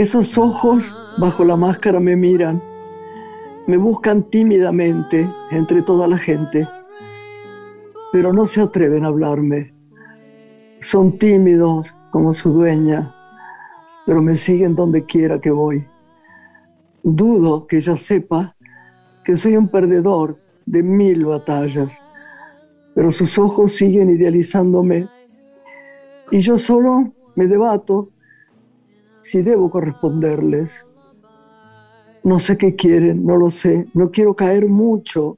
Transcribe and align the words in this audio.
Esos 0.00 0.38
ojos 0.38 0.96
bajo 1.18 1.44
la 1.44 1.56
máscara 1.56 2.00
me 2.00 2.16
miran, 2.16 2.62
me 3.66 3.76
buscan 3.76 4.22
tímidamente 4.22 5.30
entre 5.50 5.82
toda 5.82 6.08
la 6.08 6.16
gente, 6.16 6.66
pero 8.10 8.32
no 8.32 8.46
se 8.46 8.62
atreven 8.62 9.04
a 9.04 9.08
hablarme. 9.08 9.74
Son 10.80 11.18
tímidos 11.18 11.94
como 12.12 12.32
su 12.32 12.50
dueña, 12.50 13.14
pero 14.06 14.22
me 14.22 14.36
siguen 14.36 14.74
donde 14.74 15.04
quiera 15.04 15.38
que 15.38 15.50
voy. 15.50 15.86
Dudo 17.02 17.66
que 17.66 17.76
ella 17.76 17.98
sepa 17.98 18.56
que 19.22 19.36
soy 19.36 19.54
un 19.58 19.68
perdedor 19.68 20.38
de 20.64 20.82
mil 20.82 21.26
batallas, 21.26 21.92
pero 22.94 23.12
sus 23.12 23.36
ojos 23.36 23.72
siguen 23.72 24.08
idealizándome 24.08 25.06
y 26.30 26.40
yo 26.40 26.56
solo 26.56 27.12
me 27.34 27.46
debato 27.46 28.08
si 29.22 29.42
debo 29.42 29.70
corresponderles. 29.70 30.86
No 32.22 32.38
sé 32.38 32.58
qué 32.58 32.76
quieren, 32.76 33.24
no 33.24 33.36
lo 33.36 33.50
sé, 33.50 33.86
no 33.94 34.10
quiero 34.10 34.34
caer 34.34 34.68
mucho, 34.68 35.36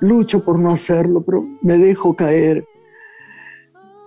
lucho 0.00 0.44
por 0.44 0.58
no 0.58 0.70
hacerlo, 0.70 1.22
pero 1.24 1.44
me 1.62 1.78
dejo 1.78 2.14
caer. 2.14 2.66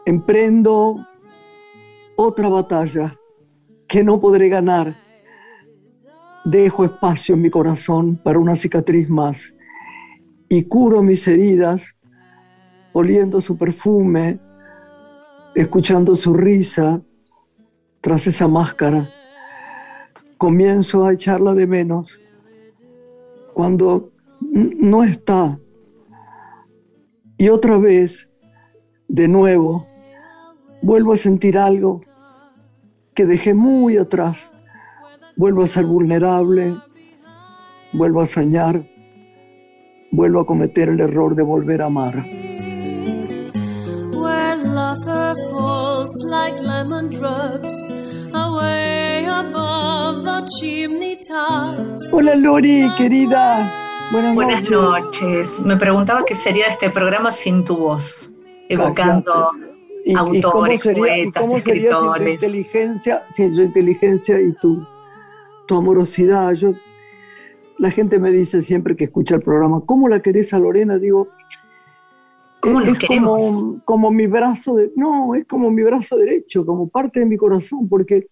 Emprendo 0.05 1.05
otra 2.15 2.49
batalla 2.49 3.15
que 3.87 4.04
no 4.04 4.20
podré 4.20 4.49
ganar. 4.49 4.96
Dejo 6.46 6.85
espacio 6.85 7.35
en 7.35 7.41
mi 7.41 7.49
corazón 7.49 8.20
para 8.24 8.40
una 8.40 8.55
cicatriz 8.55 9.09
más 9.09 9.53
y 10.48 10.63
curo 10.63 11.03
mis 11.03 11.27
heridas 11.27 11.96
oliendo 12.91 13.40
su 13.40 13.57
perfume, 13.57 14.40
escuchando 15.55 16.15
su 16.15 16.34
risa, 16.34 17.01
tras 18.02 18.28
esa 18.28 18.48
máscara, 18.48 19.10
comienzo 20.38 21.05
a 21.05 21.14
echarla 21.14 21.54
de 21.54 21.68
menos 21.68 22.20
cuando 23.54 24.12
no 24.42 25.04
está. 25.04 25.60
Y 27.38 27.50
otra 27.50 27.77
vez, 27.77 28.30
de 29.08 29.27
nuevo, 29.27 29.86
vuelvo 30.82 31.14
a 31.14 31.18
sentir 31.18 31.58
algo 31.58 32.02
que 33.14 33.26
dejé 33.26 33.54
muy 33.54 33.98
atrás. 33.98 34.52
Vuelvo 35.36 35.64
a 35.64 35.68
ser 35.68 35.86
vulnerable, 35.86 36.76
vuelvo 37.94 38.22
a 38.22 38.27
soñar, 38.27 38.84
vuelvo 40.12 40.42
a 40.42 40.46
cometer 40.46 40.90
el 40.90 41.00
error 41.00 41.36
de 41.36 41.44
volver 41.44 41.82
a 41.82 41.86
amar. 41.86 42.26
Like 46.26 46.60
lemon 46.60 47.10
drops 47.10 47.74
away 48.34 49.26
above 49.26 50.24
the 50.24 50.48
chimney 50.60 51.18
tops. 51.18 52.12
Hola 52.12 52.36
Lori, 52.36 52.90
querida. 52.98 53.88
Buenas, 54.12 54.36
Buenas 54.36 54.70
noches. 54.70 55.60
Me 55.60 55.77
preguntaba 55.77 56.26
qué 56.26 56.36
sería 56.36 56.68
este 56.68 56.90
programa 56.90 57.32
sin 57.32 57.63
tu 57.63 57.77
voz, 57.77 58.34
evocando 58.68 59.52
autores, 60.16 60.84
poetas, 60.84 61.43
cómo 61.43 61.58
escritores. 61.58 61.64
Sería 61.64 61.99
sin 61.99 62.24
tu 62.24 62.30
inteligencia, 62.30 63.24
sin 63.30 63.55
tu 63.55 63.62
inteligencia 63.62 64.41
y 64.41 64.53
tu, 64.53 64.86
tu 65.68 65.75
amorosidad. 65.78 66.53
Yo, 66.53 66.74
la 67.78 67.92
gente 67.92 68.20
me 68.20 68.32
dice 68.32 68.64
siempre 68.64 68.96
que 68.96 69.06
escucha 69.06 69.36
el 69.36 69.42
programa, 69.42 69.82
¿cómo 69.86 70.08
la 70.09 70.22
querés 70.22 70.53
a 70.53 70.59
Lorena? 70.59 70.98
Digo, 70.98 71.28
es 72.62 73.00
como, 73.08 73.81
como, 73.86 74.12
mi 74.12 74.28
brazo, 74.28 74.75
de, 74.75 74.92
no, 74.96 75.36
es 75.36 75.46
como 75.46 75.72
mi 75.72 75.84
brazo 75.84 76.18
derecho, 76.18 76.66
como 76.66 76.90
parte 76.90 77.22
de 77.22 77.25
mi 77.25 77.38
corazón, 77.38 77.88
porque 77.88 78.28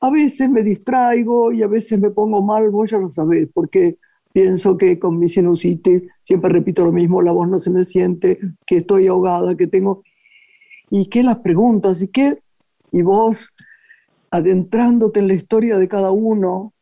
a 0.00 0.10
veces 0.10 0.48
me 0.50 0.62
distraigo 0.62 1.52
y 1.52 1.62
a 1.62 1.66
veces 1.66 1.98
me 1.98 2.10
pongo 2.10 2.42
mal, 2.42 2.70
vos 2.70 2.90
ya 2.90 2.98
lo 2.98 3.10
sabés, 3.10 3.48
porque 3.52 3.98
pienso 4.32 4.76
que 4.76 4.98
con 4.98 5.18
mi 5.18 5.28
sinusitis 5.28 6.02
siempre 6.22 6.50
repito 6.50 6.84
lo 6.84 6.92
mismo, 6.92 7.22
la 7.22 7.32
voz 7.32 7.48
no 7.48 7.58
se 7.58 7.70
me 7.70 7.84
siente, 7.84 8.38
que 8.66 8.78
estoy 8.78 9.06
ahogada, 9.06 9.56
que 9.56 9.66
tengo... 9.66 10.02
¿Y 10.90 11.06
qué 11.06 11.22
las 11.22 11.38
preguntas? 11.38 12.02
¿Y 12.02 12.08
qué? 12.08 12.38
Y 12.90 13.02
vos 13.02 13.54
adentrándote 14.30 15.20
en 15.20 15.28
la 15.28 15.34
historia 15.34 15.78
de 15.78 15.88
cada 15.88 16.10
uno, 16.10 16.72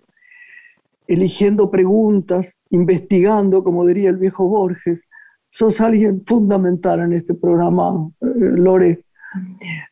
eligiendo 1.06 1.71
preguntas, 1.71 2.56
investigando, 2.71 3.65
como 3.65 3.84
diría 3.87 4.10
el 4.10 4.16
viejo 4.16 4.48
Borges, 4.48 5.03
sos 5.50 5.81
alguien 5.81 6.22
fundamental 6.25 7.00
en 7.00 7.12
este 7.12 7.34
programa, 7.34 8.09
eh, 8.21 8.27
Lore. 8.56 9.03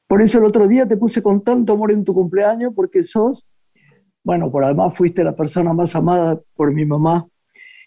Por 0.06 0.22
eso 0.22 0.38
el 0.38 0.44
otro 0.44 0.66
día 0.66 0.86
te 0.86 0.96
puse 0.96 1.22
con 1.22 1.42
tanto 1.42 1.74
amor 1.74 1.92
en 1.92 2.04
tu 2.04 2.14
cumpleaños, 2.14 2.72
porque 2.74 3.04
sos, 3.04 3.46
bueno, 4.24 4.50
por 4.50 4.64
además 4.64 4.94
fuiste 4.96 5.22
la 5.22 5.36
persona 5.36 5.72
más 5.72 5.94
amada 5.94 6.40
por 6.54 6.72
mi 6.72 6.84
mamá 6.84 7.26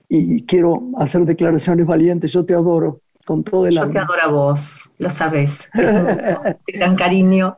y 0.08 0.46
quiero 0.46 0.90
hacer 0.98 1.26
declaraciones 1.26 1.86
valientes. 1.86 2.32
Yo 2.32 2.46
te 2.46 2.54
adoro 2.54 3.02
con 3.26 3.44
todo 3.44 3.68
el 3.68 3.76
Yo 3.76 3.90
te 3.90 4.00
adoro 4.00 4.22
a 4.22 4.28
vos, 4.28 4.92
lo 4.98 5.10
sabes. 5.10 5.70
Qué 5.74 6.78
gran 6.78 6.96
cariño. 6.96 7.58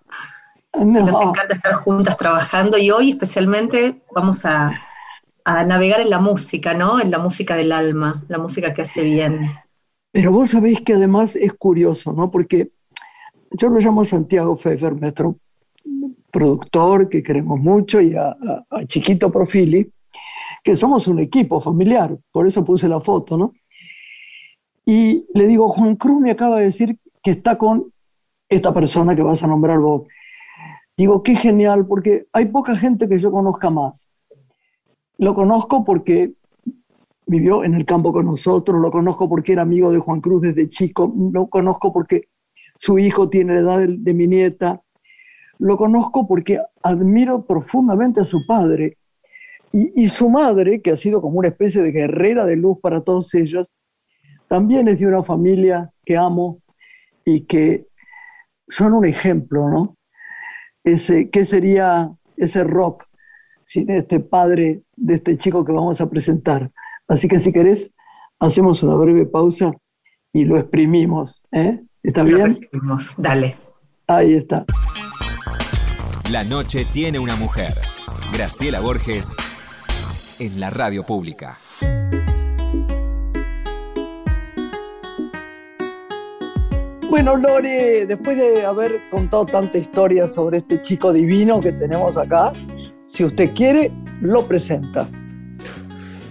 Nos 0.73 1.21
encanta 1.21 1.53
estar 1.53 1.73
juntas 1.75 2.17
trabajando 2.17 2.77
y 2.77 2.89
hoy 2.89 3.11
especialmente 3.11 4.01
vamos 4.13 4.45
a, 4.45 4.71
a 5.45 5.63
navegar 5.65 6.01
en 6.01 6.09
la 6.09 6.19
música, 6.19 6.73
¿no? 6.73 6.99
En 6.99 7.11
la 7.11 7.19
música 7.19 7.55
del 7.55 7.71
alma, 7.71 8.23
la 8.27 8.37
música 8.37 8.73
que 8.73 8.83
hace 8.83 9.01
bien. 9.01 9.51
Pero 10.13 10.31
vos 10.31 10.51
sabéis 10.51 10.79
que 10.81 10.93
además 10.93 11.35
es 11.35 11.53
curioso, 11.53 12.13
¿no? 12.13 12.29
Porque 12.29 12.69
yo 13.49 13.69
lo 13.69 13.79
llamo 13.79 14.05
Santiago 14.05 14.55
Pfeffer, 14.55 14.95
nuestro 14.95 15.37
productor 16.31 17.09
que 17.09 17.23
queremos 17.23 17.59
mucho, 17.59 17.99
y 17.99 18.15
a, 18.15 18.37
Chiquito 18.85 19.31
Profili, 19.31 19.91
que 20.63 20.75
somos 20.75 21.07
un 21.07 21.17
equipo 21.17 21.59
familiar, 21.59 22.15
por 22.31 22.45
eso 22.45 22.63
puse 22.63 22.87
la 22.87 23.01
foto, 23.01 23.39
¿no? 23.39 23.53
Y 24.85 25.25
le 25.33 25.47
digo, 25.47 25.67
Juan 25.69 25.95
Cruz 25.95 26.21
me 26.21 26.29
acaba 26.29 26.59
de 26.59 26.65
decir 26.65 26.99
que 27.23 27.31
está 27.31 27.57
con 27.57 27.91
esta 28.47 28.71
persona 28.71 29.15
que 29.15 29.23
vas 29.23 29.41
a 29.41 29.47
nombrar 29.47 29.79
vos. 29.79 30.03
Digo, 30.95 31.23
qué 31.23 31.35
genial, 31.35 31.87
porque 31.87 32.27
hay 32.31 32.45
poca 32.45 32.77
gente 32.77 33.09
que 33.09 33.17
yo 33.17 33.31
conozca 33.31 33.71
más. 33.71 34.11
Lo 35.17 35.33
conozco 35.33 35.83
porque 35.83 36.33
vivió 37.25 37.63
en 37.63 37.73
el 37.75 37.85
campo 37.85 38.11
con 38.11 38.25
nosotros, 38.25 38.81
lo 38.81 38.91
conozco 38.91 39.29
porque 39.29 39.53
era 39.53 39.61
amigo 39.61 39.91
de 39.91 39.99
Juan 39.99 40.21
Cruz 40.21 40.41
desde 40.41 40.67
chico, 40.67 41.13
lo 41.31 41.47
conozco 41.47 41.93
porque 41.93 42.29
su 42.77 42.99
hijo 42.99 43.29
tiene 43.29 43.53
la 43.53 43.59
edad 43.59 43.87
de, 43.87 44.13
mi 44.13 44.27
nieta, 44.27 44.81
lo 45.59 45.77
conozco 45.77 46.27
porque 46.27 46.59
admiro 46.81 47.45
profundamente 47.45 48.19
a 48.19 48.25
su 48.25 48.45
padre 48.45 48.97
y, 49.71 50.07
su 50.09 50.29
madre, 50.29 50.81
que 50.81 50.91
ha 50.91 50.97
sido 50.97 51.19
como 51.19 51.39
una 51.39 51.47
especie 51.47 51.81
de 51.81 51.91
guerrera 51.91 52.45
de 52.45 52.55
luz 52.55 52.77
para 52.79 53.01
todos 53.01 53.33
ellos, 53.33 53.71
también 54.47 54.87
es 54.87 54.99
de 54.99 55.07
una 55.07 55.23
familia 55.23 55.91
que 56.05 56.15
amo 56.15 56.61
y 57.25 57.45
que 57.45 57.87
son 58.67 58.93
un 58.93 59.05
ejemplo, 59.05 59.69
¿no? 59.69 59.97
Ese, 60.83 61.31
¿Qué 61.31 61.43
sería 61.43 62.11
ese 62.37 62.63
rock 62.63 63.05
sin 63.63 63.89
este 63.89 64.19
padre 64.19 64.83
de 64.95 65.15
este 65.15 65.37
chico 65.37 65.65
que 65.65 65.71
vamos 65.71 66.01
a 66.01 66.09
presentar? 66.09 66.69
Así 67.07 67.27
que 67.27 67.39
si 67.39 67.51
querés, 67.51 67.89
hacemos 68.39 68.83
una 68.83 68.95
breve 68.95 69.25
pausa 69.25 69.71
y 70.31 70.45
lo 70.45 70.57
exprimimos. 70.57 71.41
¿eh? 71.51 71.81
¿Está 72.01 72.23
lo 72.23 72.35
bien? 72.35 72.57
Dale. 73.17 73.55
Ahí 74.07 74.33
está. 74.33 74.65
La 76.31 76.43
noche 76.43 76.85
tiene 76.91 77.19
una 77.19 77.35
mujer. 77.35 77.73
Graciela 78.33 78.79
Borges 78.79 79.35
en 80.39 80.59
la 80.59 80.69
radio 80.69 81.03
pública. 81.05 81.57
Bueno, 87.09 87.35
Lore, 87.37 88.07
después 88.07 88.37
de 88.37 88.65
haber 88.65 88.91
contado 89.11 89.45
tanta 89.45 89.77
historia 89.77 90.27
sobre 90.27 90.57
este 90.57 90.81
chico 90.81 91.13
divino 91.13 91.59
que 91.59 91.71
tenemos 91.71 92.17
acá, 92.17 92.51
si 93.05 93.23
usted 93.23 93.53
quiere, 93.53 93.91
lo 94.19 94.47
presenta. 94.47 95.07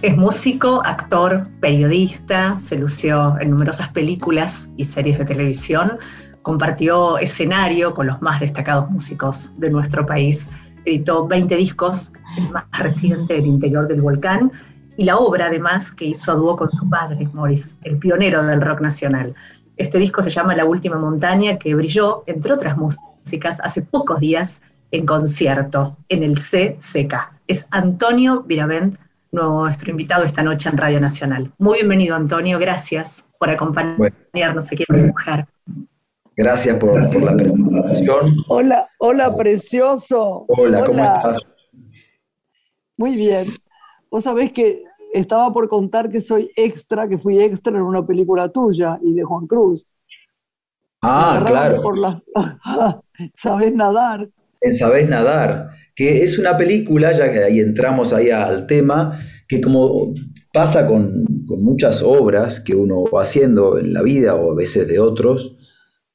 Es 0.03 0.17
músico, 0.17 0.81
actor, 0.83 1.47
periodista, 1.61 2.59
se 2.59 2.77
lució 2.77 3.39
en 3.39 3.51
numerosas 3.51 3.87
películas 3.87 4.73
y 4.75 4.83
series 4.83 5.17
de 5.17 5.23
televisión, 5.23 5.97
compartió 6.41 7.17
escenario 7.19 7.93
con 7.93 8.07
los 8.07 8.21
más 8.21 8.41
destacados 8.41 8.91
músicos 8.91 9.53
de 9.59 9.69
nuestro 9.69 10.05
país, 10.05 10.51
editó 10.83 11.25
20 11.25 11.55
discos, 11.55 12.11
el 12.37 12.49
más 12.49 12.65
reciente 12.73 13.35
El 13.37 13.45
interior 13.45 13.87
del 13.87 14.01
volcán, 14.01 14.51
y 14.97 15.05
la 15.05 15.15
obra 15.15 15.45
además 15.45 15.93
que 15.93 16.03
hizo 16.03 16.33
a 16.33 16.35
dúo 16.35 16.57
con 16.57 16.69
su 16.69 16.89
padre, 16.89 17.29
Morris, 17.31 17.73
el 17.83 17.97
pionero 17.97 18.43
del 18.43 18.59
rock 18.59 18.81
nacional. 18.81 19.33
Este 19.77 19.99
disco 19.99 20.21
se 20.21 20.31
llama 20.31 20.53
La 20.53 20.65
Última 20.65 20.97
Montaña, 20.97 21.57
que 21.57 21.75
brilló, 21.75 22.25
entre 22.27 22.51
otras 22.51 22.75
músicas, 22.75 23.61
hace 23.63 23.81
pocos 23.81 24.19
días 24.19 24.63
en 24.91 25.05
concierto 25.05 25.95
en 26.09 26.23
el 26.23 26.33
CCK. 26.33 27.31
Es 27.47 27.69
Antonio 27.71 28.43
Viravent 28.43 28.97
nuestro 29.33 29.89
invitado 29.89 30.23
esta 30.23 30.43
noche 30.43 30.69
en 30.69 30.77
Radio 30.77 31.01
Nacional. 31.01 31.51
Muy 31.57 31.79
bienvenido, 31.79 32.15
Antonio, 32.15 32.59
gracias 32.59 33.27
por 33.39 33.49
acompañarnos 33.49 34.71
aquí 34.71 34.85
en 34.87 35.07
Mujer. 35.07 35.47
Gracias 36.35 36.77
por, 36.77 36.95
la 37.23 37.35
presentación. 37.35 38.37
Hola, 38.47 38.87
hola, 38.99 39.35
precioso. 39.35 40.45
Hola, 40.47 40.83
¿cómo 40.83 41.03
estás? 41.03 41.39
muy 42.95 43.15
bien. 43.15 43.47
Vos 44.09 44.23
sabés 44.23 44.53
que 44.53 44.83
estaba 45.13 45.51
por 45.51 45.67
contar 45.67 46.09
que 46.09 46.21
soy 46.21 46.51
extra, 46.55 47.07
que 47.07 47.17
fui 47.17 47.41
extra 47.41 47.75
en 47.75 47.83
una 47.83 48.05
película 48.05 48.49
tuya 48.49 48.99
y 49.01 49.15
de 49.15 49.23
Juan 49.23 49.47
Cruz. 49.47 49.85
Ah, 51.01 51.43
claro. 51.45 51.81
Por 51.81 51.97
Sabés 53.35 53.73
nadar. 53.73 54.29
Sabés 54.77 55.09
nadar, 55.09 55.71
que 55.95 56.23
es 56.23 56.37
una 56.37 56.57
película, 56.57 57.11
ya 57.11 57.31
que 57.31 57.39
ahí 57.43 57.59
entramos 57.59 58.13
ahí 58.13 58.29
al 58.29 58.67
tema, 58.67 59.19
que 59.47 59.61
como 59.61 60.13
pasa 60.53 60.87
con, 60.87 61.25
muchas 61.45 62.01
obras 62.01 62.59
que 62.59 62.75
uno 62.75 63.03
va 63.05 63.21
haciendo 63.21 63.77
en 63.77 63.93
la 63.93 64.01
vida 64.01 64.35
o 64.35 64.51
a 64.51 64.55
veces 64.55 64.87
de 64.87 64.99
otros, 64.99 65.55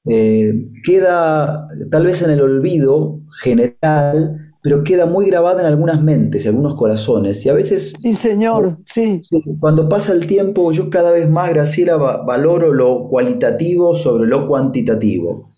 eh, 0.04 0.70
queda 0.84 1.68
tal 1.90 2.06
vez 2.06 2.22
en 2.22 2.30
el 2.30 2.40
olvido 2.40 3.20
general 3.42 4.48
pero 4.62 4.82
queda 4.82 5.06
muy 5.06 5.26
grabada 5.26 5.60
en 5.60 5.66
algunas 5.66 6.02
mentes, 6.02 6.44
y 6.44 6.48
algunos 6.48 6.74
corazones. 6.74 7.44
Y 7.46 7.48
a 7.48 7.54
veces... 7.54 7.94
Sí, 8.02 8.12
señor, 8.14 8.78
sí. 8.92 9.22
Cuando 9.60 9.88
pasa 9.88 10.12
el 10.12 10.26
tiempo, 10.26 10.72
yo 10.72 10.90
cada 10.90 11.10
vez 11.10 11.30
más, 11.30 11.50
Graciela, 11.50 11.96
valoro 11.96 12.72
lo 12.72 13.08
cualitativo 13.08 13.94
sobre 13.94 14.28
lo 14.28 14.48
cuantitativo. 14.48 15.54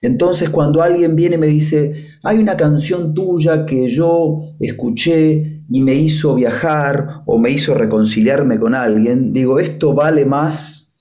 Entonces, 0.00 0.50
cuando 0.50 0.82
alguien 0.82 1.14
viene 1.14 1.36
y 1.36 1.38
me 1.38 1.46
dice, 1.46 1.92
hay 2.22 2.38
una 2.38 2.56
canción 2.56 3.14
tuya 3.14 3.66
que 3.66 3.88
yo 3.88 4.40
escuché 4.60 5.62
y 5.68 5.80
me 5.80 5.94
hizo 5.94 6.34
viajar 6.34 7.22
o 7.26 7.38
me 7.38 7.50
hizo 7.50 7.74
reconciliarme 7.74 8.58
con 8.58 8.74
alguien, 8.74 9.32
digo, 9.32 9.58
esto 9.58 9.94
vale 9.94 10.24
más 10.24 10.92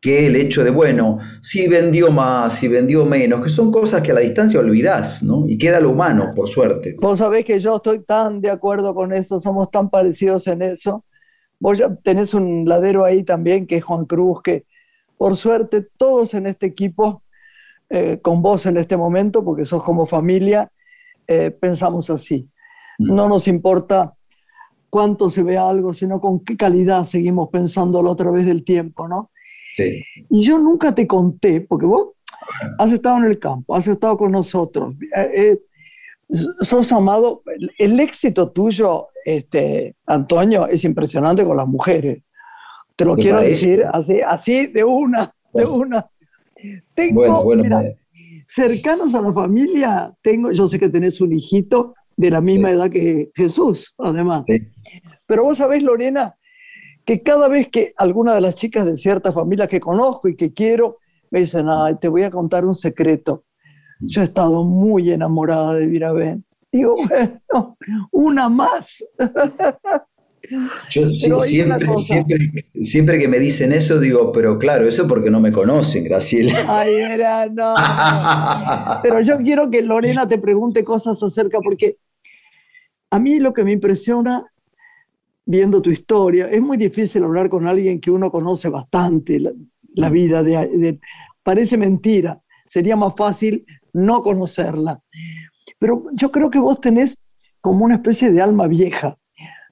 que 0.00 0.26
el 0.26 0.36
hecho 0.36 0.62
de, 0.62 0.70
bueno, 0.70 1.18
si 1.40 1.66
vendió 1.66 2.12
más, 2.12 2.54
si 2.54 2.68
vendió 2.68 3.04
menos, 3.04 3.42
que 3.42 3.48
son 3.48 3.72
cosas 3.72 4.00
que 4.02 4.12
a 4.12 4.14
la 4.14 4.20
distancia 4.20 4.60
olvidás, 4.60 5.24
¿no? 5.24 5.44
Y 5.48 5.58
queda 5.58 5.80
lo 5.80 5.90
humano, 5.90 6.32
por 6.36 6.48
suerte. 6.48 6.96
Vos 7.00 7.18
sabés 7.18 7.44
que 7.44 7.58
yo 7.58 7.76
estoy 7.76 8.04
tan 8.04 8.40
de 8.40 8.50
acuerdo 8.50 8.94
con 8.94 9.12
eso, 9.12 9.40
somos 9.40 9.70
tan 9.72 9.90
parecidos 9.90 10.46
en 10.46 10.62
eso. 10.62 11.04
Vos 11.58 11.78
ya 11.78 11.92
tenés 11.96 12.32
un 12.32 12.68
ladero 12.68 13.04
ahí 13.04 13.24
también, 13.24 13.66
que 13.66 13.78
es 13.78 13.84
Juan 13.84 14.04
Cruz, 14.04 14.40
que 14.42 14.66
por 15.16 15.36
suerte 15.36 15.84
todos 15.96 16.32
en 16.34 16.46
este 16.46 16.66
equipo, 16.66 17.24
eh, 17.90 18.18
con 18.22 18.42
vos 18.42 18.66
en 18.66 18.76
este 18.76 18.96
momento, 18.96 19.44
porque 19.44 19.64
sos 19.64 19.82
como 19.82 20.06
familia, 20.06 20.70
eh, 21.26 21.50
pensamos 21.50 22.10
así. 22.10 22.48
Mm. 22.98 23.14
No 23.14 23.28
nos 23.28 23.48
importa 23.48 24.14
cuánto 24.90 25.30
se 25.30 25.42
ve 25.42 25.58
algo, 25.58 25.92
sino 25.94 26.20
con 26.20 26.40
qué 26.44 26.56
calidad 26.56 27.04
seguimos 27.04 27.50
pensándolo 27.50 28.10
a 28.10 28.16
través 28.16 28.46
del 28.46 28.64
tiempo, 28.64 29.08
¿no? 29.08 29.30
Y 30.28 30.42
yo 30.42 30.58
nunca 30.58 30.92
te 30.92 31.06
conté, 31.06 31.60
porque 31.60 31.86
vos 31.86 32.08
has 32.78 32.92
estado 32.92 33.18
en 33.18 33.24
el 33.24 33.38
campo, 33.38 33.76
has 33.76 33.86
estado 33.86 34.16
con 34.16 34.32
nosotros, 34.32 34.94
eh, 35.16 35.30
eh, 35.34 35.60
sos 36.60 36.90
amado. 36.92 37.42
El, 37.78 38.00
éxito 38.00 38.50
tuyo, 38.50 39.08
este, 39.24 39.94
Antonio, 40.06 40.66
es 40.66 40.84
impresionante 40.84 41.44
con 41.44 41.56
las 41.56 41.66
mujeres. 41.66 42.22
Te 42.96 43.04
lo 43.04 43.14
quiero 43.14 43.40
decir 43.40 43.84
así, 43.92 44.20
así 44.20 44.66
de 44.66 44.82
una, 44.82 45.32
de 45.52 45.64
una. 45.64 46.06
Tengo, 46.94 47.44
cercanos 48.46 49.14
a 49.14 49.22
la 49.22 49.32
familia, 49.32 50.12
tengo, 50.22 50.50
yo 50.52 50.68
sé 50.68 50.78
que 50.78 50.88
tenés 50.88 51.20
un 51.20 51.32
hijito 51.32 51.94
de 52.16 52.30
la 52.30 52.40
misma 52.40 52.70
edad 52.70 52.90
que 52.90 53.30
Jesús, 53.34 53.94
además. 53.98 54.44
Pero 55.26 55.44
vos 55.44 55.58
sabés, 55.58 55.82
Lorena, 55.82 56.34
que 57.04 57.22
cada 57.22 57.48
vez 57.48 57.68
que 57.68 57.94
alguna 57.96 58.34
de 58.34 58.40
las 58.40 58.54
chicas 58.54 58.86
de 58.86 58.96
cierta 58.96 59.32
familia 59.32 59.66
que 59.66 59.80
conozco 59.80 60.28
y 60.28 60.36
que 60.36 60.52
quiero, 60.52 60.98
me 61.30 61.40
dicen, 61.40 61.66
ay, 61.68 61.96
te 62.00 62.08
voy 62.08 62.22
a 62.22 62.30
contar 62.30 62.64
un 62.64 62.74
secreto. 62.74 63.44
Yo 64.00 64.20
he 64.20 64.24
estado 64.24 64.64
muy 64.64 65.10
enamorada 65.10 65.74
de 65.74 65.86
Virabén. 65.86 66.44
Digo, 66.72 66.94
bueno, 67.50 67.76
una 68.10 68.48
más. 68.48 69.04
Yo 70.90 71.10
siempre, 71.10 71.86
siempre, 72.80 73.18
que 73.18 73.28
me 73.28 73.38
dicen 73.38 73.72
eso 73.72 73.98
digo, 73.98 74.32
pero 74.32 74.58
claro, 74.58 74.86
eso 74.86 75.06
porque 75.06 75.30
no 75.30 75.40
me 75.40 75.52
conocen, 75.52 76.04
Graciela. 76.04 76.64
Ay, 76.68 76.94
era, 76.94 77.46
no. 77.46 77.74
Pero 79.02 79.20
yo 79.20 79.38
quiero 79.38 79.70
que 79.70 79.82
Lorena 79.82 80.28
te 80.28 80.38
pregunte 80.38 80.84
cosas 80.84 81.22
acerca, 81.22 81.58
porque 81.60 81.98
a 83.10 83.18
mí 83.18 83.40
lo 83.40 83.52
que 83.52 83.64
me 83.64 83.72
impresiona 83.72 84.44
viendo 85.48 85.80
tu 85.80 85.90
historia. 85.90 86.48
Es 86.50 86.60
muy 86.60 86.76
difícil 86.76 87.24
hablar 87.24 87.48
con 87.48 87.66
alguien 87.66 88.00
que 88.00 88.10
uno 88.10 88.30
conoce 88.30 88.68
bastante 88.68 89.40
la, 89.94 90.10
vida 90.10 90.42
de, 90.42 91.00
Parece 91.42 91.78
mentira, 91.78 92.42
sería 92.68 92.96
más 92.96 93.14
fácil 93.16 93.64
no 93.94 94.22
conocerla. 94.22 95.00
Pero 95.78 96.04
yo 96.12 96.30
creo 96.30 96.50
que 96.50 96.58
vos 96.58 96.80
tenés 96.82 97.16
como 97.62 97.86
una 97.86 97.94
especie 97.94 98.30
de 98.30 98.42
alma 98.42 98.66
vieja. 98.66 99.16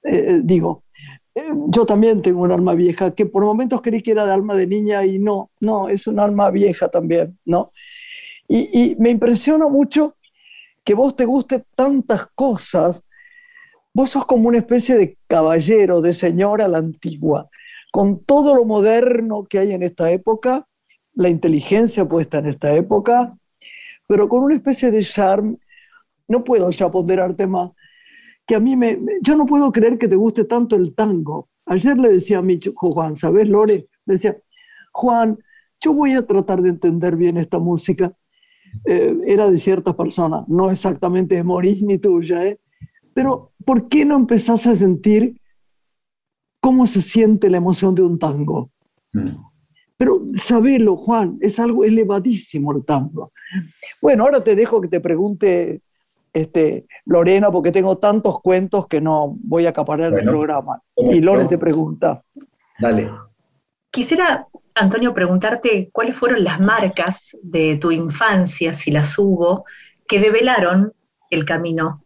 Eh, 0.03 0.25
eh, 0.27 0.41
digo, 0.43 0.83
eh, 1.35 1.49
yo 1.67 1.85
también 1.85 2.21
tengo 2.21 2.41
un 2.41 2.51
alma 2.51 2.73
vieja 2.73 3.13
que 3.13 3.25
por 3.25 3.43
momentos 3.43 3.81
creí 3.81 4.01
que 4.01 4.11
era 4.11 4.25
de 4.25 4.33
alma 4.33 4.55
de 4.55 4.67
niña 4.67 5.05
y 5.05 5.19
no, 5.19 5.51
no, 5.59 5.89
es 5.89 6.07
un 6.07 6.19
alma 6.19 6.49
vieja 6.51 6.89
también, 6.89 7.37
¿no? 7.45 7.71
Y, 8.47 8.69
y 8.91 8.95
me 8.95 9.09
impresiona 9.09 9.67
mucho 9.67 10.15
que 10.83 10.93
vos 10.93 11.15
te 11.15 11.25
guste 11.25 11.63
tantas 11.75 12.27
cosas 12.27 13.03
Vos 13.97 14.11
sos 14.11 14.27
como 14.27 14.47
una 14.47 14.59
especie 14.59 14.95
de 14.95 15.17
caballero, 15.25 16.01
de 16.01 16.13
señora 16.13 16.65
a 16.65 16.67
la 16.67 16.77
antigua, 16.77 17.49
con 17.91 18.23
todo 18.23 18.53
lo 18.53 18.63
moderno 18.63 19.47
que 19.49 19.57
hay 19.57 19.71
en 19.71 19.81
esta 19.81 20.11
época, 20.11 20.67
la 21.15 21.29
inteligencia 21.29 22.05
puesta 22.05 22.37
en 22.37 22.45
esta 22.45 22.75
época, 22.75 23.35
pero 24.07 24.29
con 24.29 24.43
una 24.43 24.53
especie 24.53 24.91
de 24.91 25.01
charme. 25.01 25.57
No 26.27 26.43
puedo 26.43 26.69
ya 26.69 26.91
ponderarte 26.91 27.47
más, 27.47 27.71
que 28.47 28.55
a 28.55 28.59
mí 28.59 28.75
me, 28.75 28.97
yo 29.21 29.35
no 29.35 29.45
puedo 29.45 29.71
creer 29.71 29.97
que 29.97 30.07
te 30.07 30.15
guste 30.15 30.45
tanto 30.45 30.77
el 30.77 30.95
tango. 30.95 31.49
Ayer 31.65 31.97
le 31.97 32.09
decía 32.09 32.39
a 32.39 32.41
mi 32.41 32.53
hijo 32.53 32.93
Juan, 32.93 33.15
¿sabes, 33.15 33.47
Lore? 33.47 33.87
decía, 34.05 34.37
Juan, 34.93 35.37
yo 35.81 35.93
voy 35.93 36.13
a 36.13 36.25
tratar 36.25 36.61
de 36.61 36.69
entender 36.69 37.17
bien 37.17 37.37
esta 37.37 37.59
música. 37.59 38.15
Eh, 38.85 39.17
era 39.25 39.49
de 39.49 39.57
ciertas 39.57 39.95
personas, 39.95 40.47
no 40.47 40.71
exactamente 40.71 41.35
de 41.35 41.43
Moris 41.43 41.81
ni 41.81 41.97
tuya, 41.97 42.45
¿eh? 42.45 42.59
Pero, 43.13 43.51
¿por 43.65 43.89
qué 43.89 44.05
no 44.05 44.15
empezás 44.15 44.67
a 44.67 44.75
sentir 44.75 45.41
cómo 46.61 46.85
se 46.85 47.01
siente 47.01 47.49
la 47.49 47.57
emoción 47.57 47.95
de 47.95 48.03
un 48.03 48.19
tango? 48.19 48.71
Mm. 49.13 49.29
Pero 49.97 50.21
sabelo, 50.35 50.95
Juan, 50.95 51.37
es 51.41 51.59
algo 51.59 51.83
elevadísimo 51.83 52.71
el 52.71 52.85
tango. 52.85 53.31
Bueno, 54.01 54.23
ahora 54.23 54.43
te 54.43 54.55
dejo 54.55 54.79
que 54.79 54.87
te 54.87 54.99
pregunte 54.99 55.81
este, 56.41 56.87
Lorena, 57.05 57.51
porque 57.51 57.71
tengo 57.71 57.97
tantos 57.97 58.41
cuentos 58.41 58.87
que 58.87 59.01
no 59.01 59.35
voy 59.39 59.65
a 59.65 59.69
acaparar 59.69 60.13
el 60.13 60.23
programa. 60.25 60.81
Y 60.95 61.19
Lore 61.19 61.45
te 61.45 61.57
pregunta. 61.57 62.23
Dale. 62.79 63.11
Quisiera, 63.91 64.47
Antonio, 64.75 65.13
preguntarte 65.13 65.89
cuáles 65.91 66.15
fueron 66.15 66.43
las 66.43 66.59
marcas 66.59 67.35
de 67.41 67.77
tu 67.77 67.91
infancia, 67.91 68.73
si 68.73 68.91
las 68.91 69.17
hubo, 69.17 69.65
que 70.07 70.19
develaron 70.19 70.93
el 71.29 71.45
camino 71.45 72.03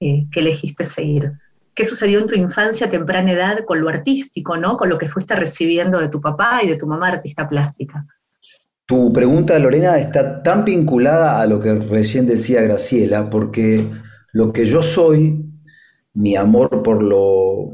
eh, 0.00 0.26
que 0.30 0.40
elegiste 0.40 0.84
seguir. 0.84 1.32
¿Qué 1.74 1.84
sucedió 1.84 2.18
en 2.18 2.26
tu 2.26 2.34
infancia, 2.34 2.90
temprana 2.90 3.32
edad, 3.32 3.64
con 3.64 3.80
lo 3.80 3.88
artístico, 3.88 4.56
¿no? 4.56 4.76
con 4.76 4.88
lo 4.88 4.98
que 4.98 5.08
fuiste 5.08 5.34
recibiendo 5.34 6.00
de 6.00 6.08
tu 6.08 6.20
papá 6.20 6.60
y 6.62 6.68
de 6.68 6.76
tu 6.76 6.86
mamá 6.86 7.08
artista 7.08 7.48
plástica? 7.48 8.06
Tu 8.92 9.10
pregunta, 9.10 9.58
Lorena, 9.58 9.96
está 9.96 10.42
tan 10.42 10.66
vinculada 10.66 11.40
a 11.40 11.46
lo 11.46 11.58
que 11.58 11.72
recién 11.72 12.26
decía 12.26 12.60
Graciela, 12.60 13.30
porque 13.30 13.86
lo 14.32 14.52
que 14.52 14.66
yo 14.66 14.82
soy, 14.82 15.46
mi 16.12 16.36
amor 16.36 16.82
por 16.82 17.02
lo, 17.02 17.70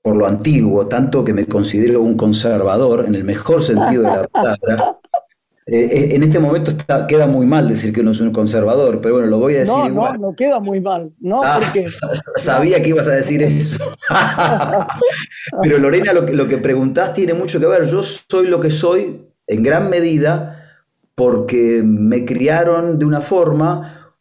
por 0.00 0.16
lo 0.16 0.24
antiguo, 0.24 0.86
tanto 0.86 1.24
que 1.24 1.32
me 1.32 1.46
considero 1.46 2.00
un 2.00 2.16
conservador, 2.16 3.06
en 3.08 3.16
el 3.16 3.24
mejor 3.24 3.64
sentido 3.64 4.04
de 4.04 4.08
la 4.08 4.26
palabra, 4.28 4.98
eh, 5.66 5.80
eh, 5.80 6.08
en 6.12 6.22
este 6.22 6.38
momento 6.38 6.70
está, 6.70 7.08
queda 7.08 7.26
muy 7.26 7.44
mal 7.44 7.68
decir 7.68 7.92
que 7.92 8.02
uno 8.02 8.12
es 8.12 8.20
un 8.20 8.30
conservador, 8.30 9.00
pero 9.00 9.14
bueno, 9.14 9.28
lo 9.28 9.40
voy 9.40 9.56
a 9.56 9.58
decir 9.58 9.84
igual. 9.84 10.20
No, 10.20 10.28
no 10.28 10.36
queda 10.36 10.60
muy 10.60 10.80
mal, 10.80 11.12
¿no? 11.18 11.42
Ah, 11.42 11.60
sabía 12.36 12.80
que 12.80 12.90
ibas 12.90 13.08
a 13.08 13.16
decir 13.16 13.42
eso. 13.42 13.78
pero 15.60 15.78
Lorena, 15.80 16.12
lo 16.12 16.24
que, 16.24 16.34
lo 16.34 16.46
que 16.46 16.58
preguntás 16.58 17.14
tiene 17.14 17.34
mucho 17.34 17.58
que 17.58 17.66
ver. 17.66 17.84
Yo 17.86 18.00
soy 18.04 18.46
lo 18.46 18.60
que 18.60 18.70
soy 18.70 19.26
en 19.46 19.62
gran 19.62 19.90
medida 19.90 20.80
porque 21.14 21.82
me 21.84 22.24
criaron 22.24 22.98
de 22.98 23.04
una 23.04 23.20
forma 23.20 24.14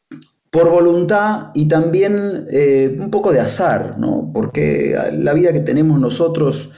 por 0.49 0.69
voluntad 0.69 1.47
y 1.53 1.67
también 1.67 2.45
eh, 2.49 2.95
un 2.99 3.11
poco 3.11 3.33
de 3.33 3.41
azar, 3.41 3.99
¿no? 3.99 4.31
Porque 4.33 4.97
la 5.11 5.33
vida 5.33 5.51
que 5.51 5.59
tenemos 5.59 5.99
nosotros 5.99 6.71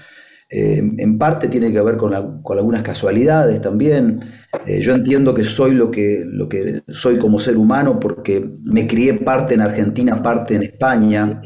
eh, 0.49 0.77
en 0.77 1.17
parte 1.17 1.49
tiene 1.49 1.73
que 1.73 1.81
ver 1.81 1.97
con, 1.97 2.13
algunas 2.13 2.83
casualidades 2.83 3.59
también. 3.59 4.21
Eh, 4.65 4.79
yo 4.79 4.95
entiendo 4.95 5.33
que 5.33 5.43
soy 5.43 5.73
lo 5.73 5.91
que, 5.91 6.23
lo 6.25 6.47
que 6.47 6.83
soy 6.87 7.19
como 7.19 7.39
ser 7.39 7.57
humano 7.57 7.99
porque 7.99 8.53
me 8.63 8.87
crié 8.87 9.15
parte 9.15 9.55
en 9.55 9.61
Argentina, 9.61 10.21
parte 10.23 10.55
en 10.55 10.63
España. 10.63 11.41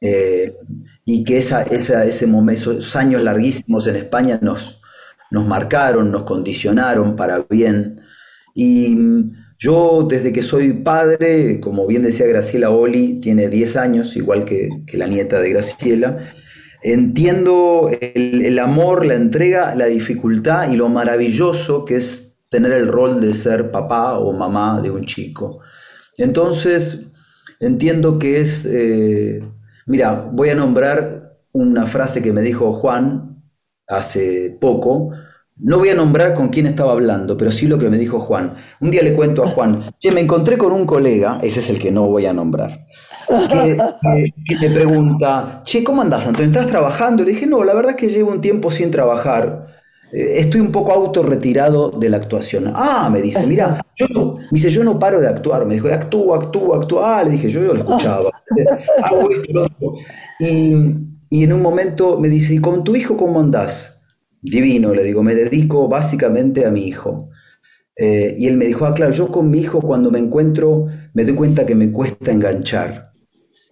Eh, 0.00 0.54
y 1.06 1.24
que 1.24 1.38
esa, 1.38 1.62
ese 1.62 2.26
momento, 2.26 2.72
esos 2.72 2.96
años 2.96 3.22
larguísimos 3.22 3.86
en 3.86 3.96
España 3.96 4.38
nos, 4.42 4.82
nos 5.30 5.46
marcaron, 5.46 6.10
nos 6.10 6.24
condicionaron 6.24 7.16
para 7.16 7.44
bien. 7.48 8.00
Y 8.54 8.96
Yo 9.58 10.06
desde 10.08 10.32
que 10.32 10.42
soy 10.42 10.72
padre, 10.72 11.60
como 11.60 11.86
bien 11.86 12.02
decía 12.02 12.26
Graciela 12.26 12.70
Oli, 12.70 13.20
tiene 13.20 13.48
10 13.48 13.76
años, 13.76 14.16
igual 14.16 14.44
que, 14.44 14.68
la 14.92 15.06
nieta 15.06 15.40
de 15.40 15.50
Graciela, 15.50 16.32
entiendo 16.82 17.90
el, 18.00 18.58
amor, 18.58 19.06
la 19.06 19.14
entrega, 19.14 19.74
la 19.74 19.86
dificultad 19.86 20.70
y 20.70 20.76
lo 20.76 20.88
maravilloso 20.88 21.84
que 21.84 21.96
es 21.96 22.36
tener 22.50 22.72
el 22.72 22.88
rol 22.88 23.20
de 23.20 23.32
ser 23.34 23.70
papá 23.70 24.18
o 24.18 24.32
mamá 24.32 24.80
de 24.82 24.90
un 24.90 25.04
chico. 25.04 25.60
Entonces, 26.18 27.06
entiendo 27.58 28.18
que 28.18 28.40
es, 28.40 28.66
eh, 28.66 29.42
mira, 29.86 30.28
voy 30.32 30.50
a 30.50 30.54
nombrar 30.54 31.38
una 31.52 31.86
frase 31.86 32.20
que 32.20 32.32
me 32.32 32.42
dijo 32.42 32.72
Juan 32.72 33.33
hace 33.88 34.56
poco, 34.60 35.10
no 35.56 35.78
voy 35.78 35.90
a 35.90 35.94
nombrar 35.94 36.34
con 36.34 36.48
quién 36.48 36.66
estaba 36.66 36.92
hablando, 36.92 37.36
pero 37.36 37.52
sí 37.52 37.66
lo 37.66 37.78
que 37.78 37.88
me 37.88 37.98
dijo 37.98 38.18
Juan. 38.18 38.54
Un 38.80 38.90
día 38.90 39.02
le 39.02 39.14
cuento 39.14 39.44
a 39.44 39.48
Juan, 39.48 39.82
que 40.00 40.10
me 40.10 40.20
encontré 40.20 40.58
con 40.58 40.72
un 40.72 40.84
colega, 40.84 41.38
ese 41.42 41.60
es 41.60 41.70
el 41.70 41.78
que 41.78 41.92
no 41.92 42.06
voy 42.06 42.26
a 42.26 42.32
nombrar, 42.32 42.80
que, 43.48 43.76
me 44.60 44.70
pregunta, 44.70 45.62
che, 45.64 45.84
¿cómo 45.84 46.02
andás, 46.02 46.26
Antonio? 46.26 46.50
¿Estás 46.50 46.66
trabajando? 46.66 47.22
Le 47.22 47.32
dije, 47.32 47.46
no, 47.46 47.62
la 47.62 47.74
verdad 47.74 47.92
es 47.92 47.96
que 47.96 48.08
llevo 48.08 48.30
un 48.30 48.40
tiempo 48.40 48.70
sin 48.70 48.90
trabajar. 48.90 49.66
Eh, 50.12 50.40
estoy 50.40 50.60
un 50.60 50.70
poco 50.70 50.92
autorretirado 50.92 51.90
de 51.90 52.08
la 52.08 52.18
actuación. 52.18 52.72
Ah, 52.74 53.08
me 53.10 53.22
dice, 53.22 53.46
mira, 53.46 53.84
yo, 53.94 54.34
me 54.36 54.48
dice, 54.52 54.70
yo 54.70 54.84
no 54.84 54.98
paro 54.98 55.20
de 55.20 55.28
actuar. 55.28 55.66
Me 55.66 55.74
dijo, 55.74 55.88
actúo, 55.88 56.34
actúo, 56.34 56.74
actúo. 56.74 57.04
Ah, 57.04 57.22
le 57.24 57.30
dije, 57.30 57.48
yo, 57.48 57.62
yo 57.62 57.74
lo 57.74 57.80
escuchaba. 57.80 58.30
Hago 59.02 59.30
esto, 59.30 59.66
Y, 60.38 61.13
y 61.30 61.44
en 61.44 61.52
un 61.52 61.62
momento 61.62 62.18
me 62.18 62.28
dice, 62.28 62.54
¿y 62.54 62.58
con 62.58 62.84
tu 62.84 62.94
hijo 62.96 63.16
cómo 63.16 63.40
andás? 63.40 63.94
divino, 64.44 64.92
le 64.94 65.02
digo, 65.02 65.22
me 65.22 65.34
dedico 65.34 65.88
básicamente 65.88 66.66
a 66.66 66.70
mi 66.70 66.86
hijo. 66.86 67.30
Eh, 67.96 68.34
y 68.38 68.46
él 68.46 68.56
me 68.56 68.66
dijo, 68.66 68.84
ah, 68.84 68.94
claro, 68.94 69.12
yo 69.12 69.30
con 69.32 69.50
mi 69.50 69.60
hijo 69.60 69.80
cuando 69.80 70.10
me 70.10 70.18
encuentro 70.18 70.86
me 71.14 71.24
doy 71.24 71.34
cuenta 71.34 71.64
que 71.64 71.74
me 71.74 71.90
cuesta 71.90 72.30
enganchar. 72.30 73.12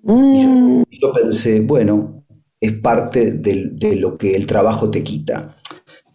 Y, 0.04 0.44
yo, 0.44 0.84
yo, 0.90 1.12
pensé, 1.12 1.60
bueno, 1.60 2.24
es 2.60 2.72
parte 2.72 3.32
de 3.32 3.96
lo 3.96 4.16
que 4.16 4.34
el 4.34 4.46
trabajo 4.46 4.90
te 4.90 5.02
quita. 5.02 5.54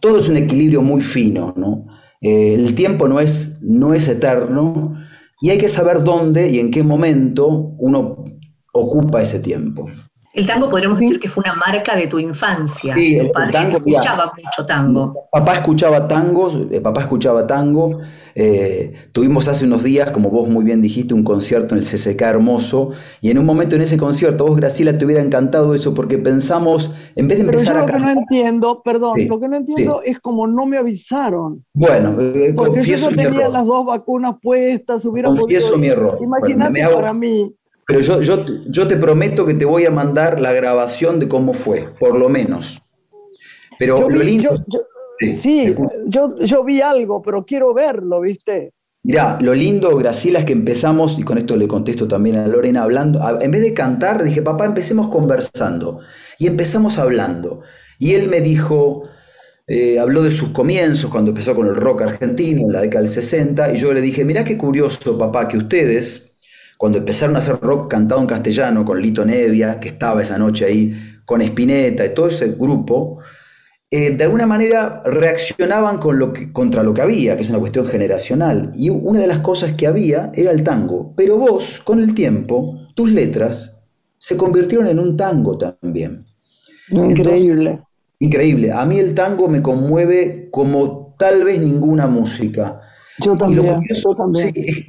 Todo 0.00 0.16
es 0.16 0.28
un 0.28 0.36
equilibrio 0.36 0.82
muy 0.82 1.00
fino, 1.00 1.54
¿no? 1.56 1.86
Eh, 2.20 2.54
el 2.54 2.74
tiempo 2.74 3.06
no 3.06 3.20
es, 3.20 3.58
no 3.62 3.94
es 3.94 4.08
eterno 4.08 4.96
y 5.40 5.50
hay 5.50 5.58
que 5.58 5.68
saber 5.68 6.02
dónde 6.02 6.50
y 6.50 6.58
en 6.58 6.70
qué 6.70 6.82
momento 6.82 7.74
uno 7.78 8.24
ocupa 8.72 9.22
ese 9.22 9.38
tiempo. 9.38 9.88
El 10.34 10.46
tango 10.46 10.68
podríamos 10.68 10.98
decir 10.98 11.18
que 11.18 11.28
fue 11.28 11.42
una 11.44 11.54
marca 11.54 11.96
de 11.96 12.06
tu 12.06 12.18
infancia. 12.18 12.94
Sí, 12.96 13.16
el, 13.16 13.32
tango, 13.50 13.78
escuchaba 13.78 14.32
mucho 14.36 14.66
tango. 14.66 15.28
Papá 15.32 15.54
escuchaba 15.54 16.06
tango, 16.06 16.52
eh, 16.70 16.80
papá 16.80 17.00
escuchaba 17.00 17.46
tango. 17.46 17.98
Eh, 18.34 18.92
tuvimos 19.12 19.48
hace 19.48 19.64
unos 19.64 19.82
días, 19.82 20.10
como 20.10 20.30
vos 20.30 20.48
muy 20.48 20.64
bien 20.64 20.82
dijiste, 20.82 21.14
un 21.14 21.24
concierto 21.24 21.74
en 21.74 21.80
el 21.80 21.86
CCK 21.86 22.20
hermoso. 22.22 22.90
Y 23.20 23.30
en 23.30 23.38
un 23.38 23.46
momento 23.46 23.74
en 23.74 23.82
ese 23.82 23.96
concierto, 23.96 24.46
vos, 24.46 24.56
Graciela, 24.56 24.96
te 24.96 25.04
hubiera 25.06 25.22
encantado 25.22 25.74
eso 25.74 25.94
porque 25.94 26.18
pensamos, 26.18 26.94
en 27.16 27.26
vez 27.26 27.38
de 27.38 27.44
empezar 27.44 27.74
Pero 27.74 27.86
yo 27.86 27.86
lo 27.86 27.92
que 27.92 27.98
no 27.98 28.20
entiendo, 28.20 28.82
perdón, 28.84 29.18
lo 29.26 29.40
que 29.40 29.48
no 29.48 29.56
entiendo 29.56 30.02
es 30.04 30.20
como 30.20 30.46
no 30.46 30.66
me 30.66 30.76
avisaron. 30.76 31.64
Bueno, 31.72 32.14
eh, 32.20 32.52
porque 32.54 32.74
confieso 32.76 33.10
yo 33.10 33.16
tenía 33.16 33.48
las 33.48 33.64
dos 33.64 33.86
vacunas 33.86 34.36
puestas, 34.42 35.04
hubiera 35.04 35.30
confieso 35.30 35.78
mi 35.78 35.88
error. 35.88 36.18
Imagínate 36.22 36.86
para 36.86 37.12
mí 37.12 37.52
pero 37.88 38.00
yo, 38.00 38.20
yo, 38.20 38.44
yo 38.66 38.86
te 38.86 38.98
prometo 38.98 39.46
que 39.46 39.54
te 39.54 39.64
voy 39.64 39.86
a 39.86 39.90
mandar 39.90 40.42
la 40.42 40.52
grabación 40.52 41.18
de 41.18 41.26
cómo 41.26 41.54
fue, 41.54 41.88
por 41.98 42.18
lo 42.18 42.28
menos. 42.28 42.82
Pero 43.78 44.10
lo 44.10 44.22
lindo. 44.22 44.62
sí, 45.18 45.74
yo, 46.04 46.38
yo 46.38 46.64
vi 46.64 46.82
algo, 46.82 47.22
pero 47.22 47.46
quiero 47.46 47.72
verlo, 47.72 48.20
¿viste? 48.20 48.74
Mira, 49.04 49.38
lo 49.40 49.54
lindo, 49.54 49.96
Graciela, 49.96 50.40
es 50.40 50.44
que 50.44 50.52
empezamos, 50.52 51.18
y 51.18 51.22
con 51.22 51.38
esto 51.38 51.56
le 51.56 51.66
contesto 51.66 52.06
también 52.06 52.36
a 52.36 52.46
Lorena, 52.46 52.82
hablando, 52.82 53.20
en 53.40 53.50
vez 53.50 53.62
de 53.62 53.72
cantar, 53.72 54.22
dije, 54.22 54.42
papá, 54.42 54.66
empecemos 54.66 55.08
conversando. 55.08 56.00
Y 56.38 56.46
empezamos 56.46 56.98
hablando. 56.98 57.62
Y 57.98 58.12
él 58.12 58.28
me 58.28 58.42
dijo, 58.42 59.04
eh, 59.66 59.98
habló 59.98 60.22
de 60.22 60.30
sus 60.30 60.50
comienzos, 60.50 61.10
cuando 61.10 61.30
empezó 61.30 61.54
con 61.54 61.66
el 61.68 61.76
rock 61.76 62.02
argentino, 62.02 62.66
en 62.66 62.72
la 62.72 62.82
década 62.82 63.00
del 63.00 63.10
60, 63.10 63.72
y 63.72 63.78
yo 63.78 63.94
le 63.94 64.02
dije, 64.02 64.26
mirá 64.26 64.44
qué 64.44 64.58
curioso, 64.58 65.16
papá, 65.16 65.48
que 65.48 65.56
ustedes, 65.56 66.27
cuando 66.78 66.98
empezaron 66.98 67.34
a 67.34 67.40
hacer 67.40 67.58
rock 67.60 67.90
cantado 67.90 68.20
en 68.20 68.28
castellano 68.28 68.84
con 68.84 69.02
Lito 69.02 69.24
Nevia, 69.24 69.80
que 69.80 69.88
estaba 69.88 70.22
esa 70.22 70.38
noche 70.38 70.64
ahí, 70.64 70.92
con 71.26 71.42
Spinetta 71.42 72.06
y 72.06 72.14
todo 72.14 72.28
ese 72.28 72.52
grupo, 72.52 73.18
eh, 73.90 74.10
de 74.16 74.24
alguna 74.24 74.46
manera 74.46 75.02
reaccionaban 75.04 75.98
con 75.98 76.18
lo 76.18 76.32
que, 76.32 76.52
contra 76.52 76.84
lo 76.84 76.94
que 76.94 77.02
había, 77.02 77.36
que 77.36 77.42
es 77.42 77.50
una 77.50 77.58
cuestión 77.58 77.84
generacional. 77.84 78.70
Y 78.74 78.90
una 78.90 79.20
de 79.20 79.26
las 79.26 79.40
cosas 79.40 79.72
que 79.72 79.88
había 79.88 80.30
era 80.34 80.52
el 80.52 80.62
tango. 80.62 81.14
Pero 81.16 81.36
vos, 81.36 81.80
con 81.82 81.98
el 81.98 82.14
tiempo, 82.14 82.78
tus 82.94 83.10
letras 83.10 83.80
se 84.16 84.36
convirtieron 84.36 84.86
en 84.86 85.00
un 85.00 85.16
tango 85.16 85.58
también. 85.58 86.26
Increíble. 86.90 87.82
increíble. 88.20 88.72
A 88.72 88.86
mí 88.86 88.98
el 88.98 89.14
tango 89.14 89.48
me 89.48 89.62
conmueve 89.62 90.48
como 90.52 91.16
tal 91.18 91.42
vez 91.42 91.60
ninguna 91.60 92.06
música. 92.06 92.80
Yo 93.20 93.36
también. 93.36 93.82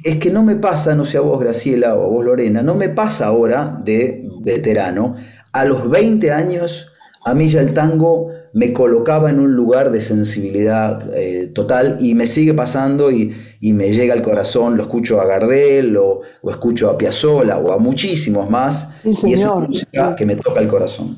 es, 0.04 0.18
que 0.18 0.30
no 0.30 0.42
me 0.42 0.56
pasa, 0.56 0.94
no 0.94 1.04
sé 1.04 1.18
a 1.18 1.20
vos, 1.20 1.40
Graciela, 1.40 1.94
o 1.94 2.04
a 2.04 2.08
vos, 2.08 2.24
Lorena, 2.24 2.62
no 2.62 2.74
me 2.74 2.88
pasa 2.88 3.26
ahora 3.26 3.80
de 3.84 4.28
veterano. 4.40 5.16
A 5.52 5.64
los 5.64 5.90
20 5.90 6.30
años, 6.30 6.88
a 7.24 7.34
mí 7.34 7.48
ya 7.48 7.60
el 7.60 7.74
tango 7.74 8.28
me 8.52 8.72
colocaba 8.72 9.30
en 9.30 9.38
un 9.38 9.54
lugar 9.54 9.90
de 9.90 10.00
sensibilidad 10.00 11.08
eh, 11.16 11.48
total 11.48 11.96
y 12.00 12.14
me 12.14 12.26
sigue 12.26 12.54
pasando 12.54 13.10
y, 13.10 13.34
me 13.60 13.92
llega 13.92 14.14
al 14.14 14.22
corazón, 14.22 14.76
lo 14.76 14.84
escucho 14.84 15.20
a 15.20 15.26
Gardel 15.26 15.96
o, 15.96 16.22
escucho 16.48 16.88
a 16.88 16.96
Piazzolla 16.96 17.58
o 17.58 17.72
a 17.72 17.78
muchísimos 17.78 18.48
más 18.48 18.88
y 19.04 19.34
es 19.34 19.44
una 19.44 19.66
música 19.66 20.14
que 20.16 20.24
me 20.24 20.36
toca 20.36 20.60
el 20.60 20.68
corazón. 20.68 21.16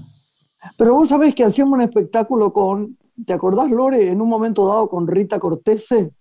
Pero 0.76 0.94
vos 0.94 1.08
sabés 1.08 1.34
que 1.34 1.44
hacíamos 1.44 1.74
un 1.74 1.82
espectáculo 1.82 2.52
con, 2.52 2.98
¿te 3.26 3.32
acordás 3.32 3.70
Lore? 3.70 4.08
En 4.08 4.20
un 4.20 4.28
momento 4.28 4.66
dado 4.66 4.88
con 4.88 5.06
Rita 5.06 5.38
Cortese 5.38 6.12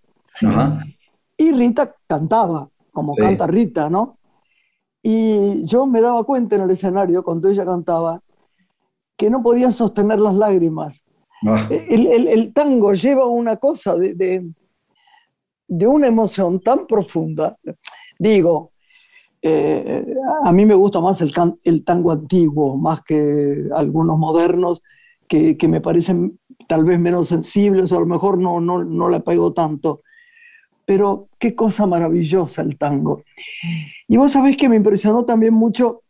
y 1.37 1.51
Rita 1.51 1.95
cantaba, 2.07 2.69
como 2.91 3.15
canta 3.15 3.47
Rita, 3.47 3.89
¿no? 3.89 4.17
Y 5.01 5.65
yo 5.65 5.85
me 5.85 6.01
daba 6.01 6.23
cuenta 6.23 6.55
en 6.55 6.63
el 6.63 6.71
escenario, 6.71 7.23
cuando 7.23 7.49
ella 7.49 7.65
cantaba, 7.65 8.21
que 9.17 9.29
no 9.29 9.41
podía 9.41 9.71
sostener 9.71 10.19
las 10.19 10.35
lágrimas. 10.35 11.03
Ah. 11.47 11.67
El, 11.69 12.53
tango 12.53 12.93
lleva 12.93 13.25
una 13.25 13.57
cosa 13.57 13.95
de, 13.95 14.13
de, 15.67 15.87
una 15.87 16.07
emoción 16.07 16.59
tan 16.59 16.85
profunda. 16.85 17.57
Digo, 18.19 18.71
eh, 19.41 20.05
a 20.43 20.51
mí 20.51 20.65
me 20.67 20.75
gusta 20.75 20.99
más 20.99 21.19
el, 21.21 21.33
el, 21.63 21.83
tango 21.83 22.11
antiguo, 22.11 22.77
más 22.77 23.01
que 23.01 23.67
algunos 23.75 24.19
modernos, 24.19 24.83
que, 25.27 25.57
que, 25.57 25.67
me 25.67 25.81
parecen 25.81 26.39
tal 26.67 26.83
vez 26.83 26.99
menos 26.99 27.29
sensibles 27.29 27.91
o 27.91 27.97
a 27.97 28.01
lo 28.01 28.05
mejor 28.05 28.37
no, 28.37 28.59
no, 28.59 28.83
no 28.83 29.09
la 29.09 29.21
pego 29.21 29.53
tanto 29.53 30.01
pero 30.91 31.29
qué 31.39 31.55
cosa 31.55 31.85
maravillosa 31.85 32.61
el 32.61 32.77
tango. 32.77 33.23
Y 34.09 34.17
vos 34.17 34.33
sabés 34.33 34.57
que 34.57 34.67
me 34.67 34.75
impresionó 34.75 35.23
también 35.23 35.53
mucho 35.53 36.01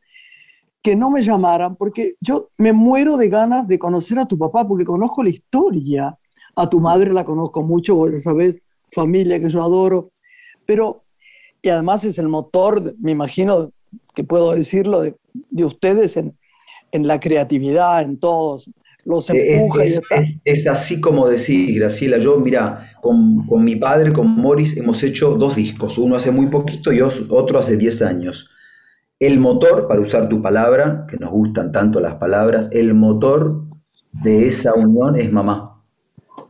que 0.81 0.95
no 0.95 1.11
me 1.11 1.21
llamaran, 1.21 1.75
porque 1.75 2.15
yo 2.19 2.49
me 2.57 2.73
muero 2.73 3.15
de 3.15 3.29
ganas 3.29 3.67
de 3.67 3.77
conocer 3.77 4.17
a 4.17 4.25
tu 4.25 4.39
papá, 4.39 4.67
porque 4.67 4.83
conozco 4.83 5.21
la 5.21 5.29
historia. 5.29 6.17
A 6.55 6.67
tu 6.67 6.79
madre 6.79 7.13
la 7.13 7.23
conozco 7.23 7.61
mucho, 7.61 7.93
vos 7.93 8.23
sabés, 8.23 8.59
familia 8.91 9.39
que 9.39 9.51
yo 9.51 9.61
adoro, 9.61 10.09
pero, 10.65 11.03
y 11.61 11.69
además 11.69 12.03
es 12.03 12.17
el 12.17 12.27
motor, 12.27 12.95
me 12.97 13.11
imagino 13.11 13.69
que 14.15 14.23
puedo 14.23 14.53
decirlo, 14.53 15.01
de, 15.01 15.15
de 15.51 15.63
ustedes 15.63 16.17
en, 16.17 16.35
en 16.91 17.05
la 17.05 17.19
creatividad, 17.19 18.01
en 18.01 18.19
todos, 18.19 18.67
los 19.05 19.29
eh, 19.29 19.55
empuja 19.55 19.83
es, 19.83 20.01
es, 20.43 20.67
así 20.67 21.01
como 21.01 21.27
decís, 21.27 21.75
Graciela. 21.75 22.17
Yo, 22.17 22.37
mira, 22.37 22.91
con, 23.01 23.45
con, 23.47 23.63
mi 23.63 23.75
padre, 23.75 24.11
con 24.11 24.27
Morris, 24.27 24.77
hemos 24.77 25.01
hecho 25.03 25.35
dos 25.35 25.55
discos. 25.55 25.97
Uno 25.97 26.15
hace 26.15 26.31
muy 26.31 26.47
poquito 26.47 26.91
y 26.93 27.01
otro 27.01 27.59
hace 27.59 27.77
10 27.77 28.01
años. 28.03 28.49
El 29.19 29.39
motor, 29.39 29.87
para 29.87 30.01
usar 30.01 30.29
tu 30.29 30.41
palabra, 30.41 31.05
que 31.09 31.17
nos 31.17 31.31
gustan 31.31 31.71
tanto 31.71 31.99
las 31.99 32.15
palabras, 32.15 32.69
el 32.71 32.93
motor 32.93 33.63
de 34.11 34.47
esa 34.47 34.73
unión 34.73 35.15
es 35.15 35.31
mamá. 35.31 35.83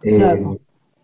Eh, 0.04 0.44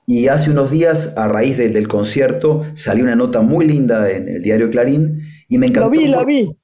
y 0.06 0.28
hace 0.28 0.52
unos 0.52 0.72
días, 0.72 1.14
a 1.18 1.28
raíz 1.28 1.58
del 1.58 1.88
concierto, 1.88 2.64
salió 2.74 3.04
una 3.04 3.16
nota 3.16 3.42
muy 3.42 3.68
linda 3.68 4.10
en 4.10 4.28
el 4.28 4.42
diario 4.42 4.70
Clarín 4.70 5.22
y 5.50 5.58
me 5.58 5.68
encantó. 5.68 5.90
Lo 5.90 6.00
vi, 6.00 6.08
lo 6.08 6.26
vi. 6.26 6.58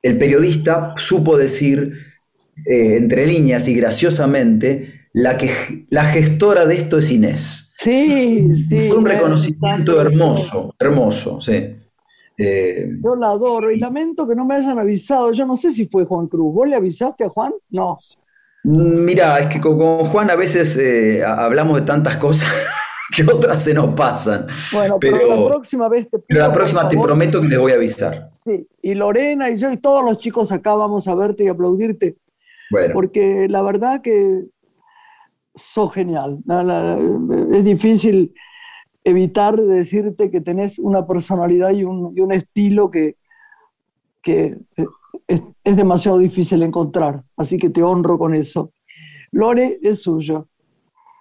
El 0.00 0.16
periodista 0.16 0.94
supo 0.96 1.36
decir 1.36 2.07
eh, 2.66 2.96
entre 2.96 3.26
líneas 3.26 3.68
y 3.68 3.74
graciosamente, 3.74 5.08
la, 5.12 5.36
que, 5.36 5.50
la 5.90 6.04
gestora 6.04 6.66
de 6.66 6.76
esto 6.76 6.98
es 6.98 7.10
Inés. 7.10 7.72
Sí, 7.78 8.54
sí. 8.68 8.88
Fue 8.88 8.98
un 8.98 9.06
reconocimiento 9.06 10.00
hermoso, 10.00 10.74
hermoso, 10.78 11.40
sí. 11.40 11.76
Eh, 12.40 12.88
yo 13.02 13.16
la 13.16 13.30
adoro 13.30 13.70
y 13.70 13.80
lamento 13.80 14.26
que 14.26 14.36
no 14.36 14.44
me 14.44 14.56
hayan 14.56 14.78
avisado. 14.78 15.32
Yo 15.32 15.44
no 15.44 15.56
sé 15.56 15.72
si 15.72 15.86
fue 15.86 16.04
Juan 16.04 16.28
Cruz. 16.28 16.54
¿Vos 16.54 16.68
le 16.68 16.76
avisaste 16.76 17.24
a 17.24 17.28
Juan? 17.28 17.52
No. 17.70 17.98
Mira, 18.62 19.40
es 19.40 19.46
que 19.48 19.60
con, 19.60 19.78
Juan 19.78 20.30
a 20.30 20.36
veces 20.36 20.76
eh, 20.76 21.24
hablamos 21.24 21.80
de 21.80 21.86
tantas 21.86 22.16
cosas 22.16 22.48
que 23.16 23.24
otras 23.24 23.62
se 23.62 23.74
nos 23.74 23.88
pasan. 23.90 24.46
Bueno, 24.72 24.98
pero, 25.00 25.26
la 25.26 25.46
próxima 25.46 25.88
vez 25.88 26.08
te 26.08 26.18
Pero 26.18 26.40
la 26.40 26.52
próxima 26.52 26.88
te 26.88 26.96
prometo 26.96 27.40
que 27.40 27.48
les 27.48 27.58
voy 27.58 27.72
a 27.72 27.76
avisar. 27.76 28.30
Sí, 28.44 28.68
y 28.82 28.94
Lorena 28.94 29.50
y 29.50 29.56
yo 29.56 29.72
y 29.72 29.76
todos 29.76 30.04
los 30.04 30.18
chicos 30.18 30.52
acá 30.52 30.74
vamos 30.74 31.08
a 31.08 31.14
verte 31.14 31.44
y 31.44 31.48
aplaudirte. 31.48 32.16
Bueno. 32.70 32.94
Porque 32.94 33.48
la 33.48 33.62
verdad 33.62 34.02
que 34.02 34.44
sos 35.54 35.92
genial. 35.92 36.38
Es 37.52 37.64
difícil 37.64 38.34
evitar 39.04 39.56
decirte 39.56 40.30
que 40.30 40.40
tenés 40.40 40.78
una 40.78 41.06
personalidad 41.06 41.70
y 41.70 41.84
un, 41.84 42.16
y 42.16 42.20
un 42.20 42.32
estilo 42.32 42.90
que, 42.90 43.16
que 44.22 44.56
es, 45.26 45.40
es, 45.64 45.76
demasiado 45.76 46.18
difícil 46.18 46.62
encontrar. 46.62 47.22
Así 47.36 47.58
que 47.58 47.70
te 47.70 47.82
honro 47.82 48.18
con 48.18 48.34
eso. 48.34 48.72
Lore 49.30 49.78
es 49.82 50.02
suyo. 50.02 50.48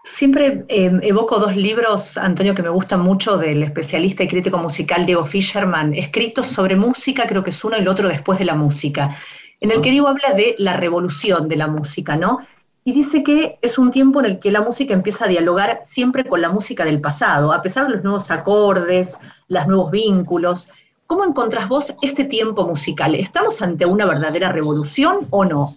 Siempre 0.04 0.66
eh, 0.70 0.92
evoco 1.02 1.38
dos 1.38 1.56
libros, 1.56 2.18
Antonio, 2.18 2.56
que 2.56 2.64
me 2.64 2.70
gustan 2.70 3.02
mucho, 3.02 3.38
del 3.38 3.62
especialista 3.64 4.24
y 4.24 4.28
crítico 4.28 4.58
musical 4.58 5.06
Diego 5.06 5.26
Fisherman, 5.26 5.94
escritos 5.94 6.48
sobre 6.48 6.78
música, 6.78 7.28
creo 7.28 7.44
que 7.44 7.50
es 7.50 7.64
uno 7.64 7.76
y 7.78 7.82
el 7.82 7.88
otro 7.90 8.08
después 8.08 8.40
de 8.40 8.46
la 8.46 8.56
música, 8.56 9.16
en 9.60 9.72
el 9.72 9.82
que 9.82 9.92
Diego 9.92 10.08
habla 10.08 10.34
de 10.36 10.56
la 10.58 10.74
revolución 10.74 11.48
de 11.48 11.56
la 11.56 11.68
música, 11.68 12.16
¿no? 12.16 12.40
Y 12.84 12.94
dice 12.94 13.24
que 13.24 13.60
es 13.62 13.78
un 13.78 13.92
tiempo 13.92 14.20
en 14.20 14.28
el 14.28 14.40
que 14.40 14.52
la 14.52 14.62
música 14.62 14.94
empieza 14.94 15.26
a 15.26 15.28
dialogar 15.28 15.82
siempre 15.84 16.24
con 16.26 16.42
la 16.42 16.50
música 16.50 16.86
del 16.86 17.02
pasado, 17.02 17.52
a 17.52 17.62
pesar 17.62 17.86
de 17.86 17.90
los 17.90 18.04
nuevos 18.04 18.32
acordes, 18.32 19.20
los 19.50 19.68
nuevos 19.68 19.92
vínculos. 19.92 20.70
¿Cómo 21.06 21.26
encontrás 21.26 21.68
vos 21.68 21.94
este 22.02 22.24
tiempo 22.24 22.66
musical? 22.66 23.16
¿Estamos 23.16 23.62
ante 23.62 23.86
una 23.86 24.06
verdadera 24.06 24.52
revolución 24.52 25.28
o 25.32 25.44
no? 25.44 25.76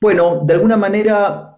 Bueno, 0.00 0.42
de 0.44 0.54
alguna 0.54 0.76
manera 0.76 1.56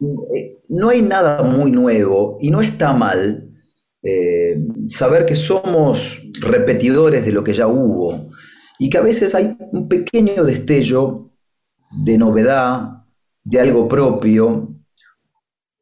eh, 0.00 0.60
no 0.68 0.90
hay 0.90 1.02
nada 1.02 1.42
muy 1.42 1.70
nuevo 1.70 2.36
y 2.40 2.50
no 2.50 2.60
está 2.60 2.92
mal 2.92 3.50
eh, 4.02 4.58
saber 4.88 5.24
que 5.24 5.34
somos 5.34 6.20
repetidores 6.40 7.24
de 7.24 7.32
lo 7.32 7.42
que 7.42 7.54
ya 7.54 7.66
hubo 7.66 8.30
y 8.78 8.90
que 8.90 8.98
a 8.98 9.02
veces 9.02 9.34
hay 9.34 9.56
un 9.72 9.88
pequeño 9.88 10.44
destello 10.44 11.30
de 11.90 12.18
novedad, 12.18 13.04
de 13.44 13.60
algo 13.60 13.86
propio, 13.88 14.74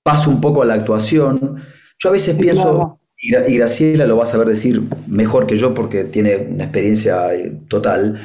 paso 0.03 0.31
un 0.31 0.41
poco 0.41 0.63
a 0.63 0.67
la 0.67 0.75
actuación. 0.75 1.63
Yo 1.99 2.09
a 2.09 2.13
veces 2.13 2.35
pienso, 2.37 3.01
y 3.17 3.57
Graciela 3.57 4.07
lo 4.07 4.17
va 4.17 4.25
a 4.25 4.27
saber 4.27 4.49
decir 4.49 4.83
mejor 5.07 5.47
que 5.47 5.57
yo 5.57 5.75
porque 5.75 6.05
tiene 6.05 6.49
una 6.51 6.65
experiencia 6.65 7.33
eh, 7.35 7.61
total. 7.69 8.21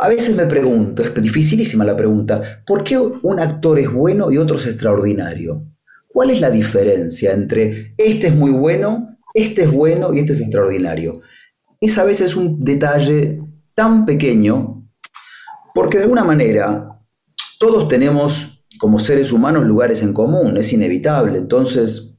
A 0.00 0.08
veces 0.08 0.36
me 0.36 0.46
pregunto, 0.46 1.02
es 1.02 1.14
dificilísima 1.14 1.84
la 1.84 1.96
pregunta, 1.96 2.62
¿por 2.66 2.84
qué 2.84 2.98
un 2.98 3.40
actor 3.40 3.78
es 3.78 3.90
bueno 3.90 4.30
y 4.30 4.38
otro 4.38 4.58
es 4.58 4.66
extraordinario? 4.66 5.64
¿Cuál 6.08 6.30
es 6.30 6.40
la 6.40 6.50
diferencia 6.50 7.32
entre 7.32 7.94
este 7.96 8.28
es 8.28 8.34
muy 8.34 8.50
bueno, 8.50 9.18
este 9.34 9.62
es 9.62 9.72
bueno 9.72 10.12
y 10.12 10.20
este 10.20 10.32
es 10.32 10.40
extraordinario? 10.40 11.22
Es 11.80 11.98
a 11.98 12.04
veces 12.04 12.36
un 12.36 12.62
detalle 12.62 13.40
tan 13.76 14.04
pequeño 14.04 14.82
porque 15.76 15.98
de 15.98 16.04
alguna 16.04 16.24
manera 16.24 16.98
todos 17.60 17.86
tenemos 17.86 18.64
como 18.78 18.98
seres 18.98 19.30
humanos 19.30 19.66
lugares 19.66 20.02
en 20.02 20.14
común, 20.14 20.56
es 20.56 20.72
inevitable. 20.72 21.36
Entonces, 21.36 22.16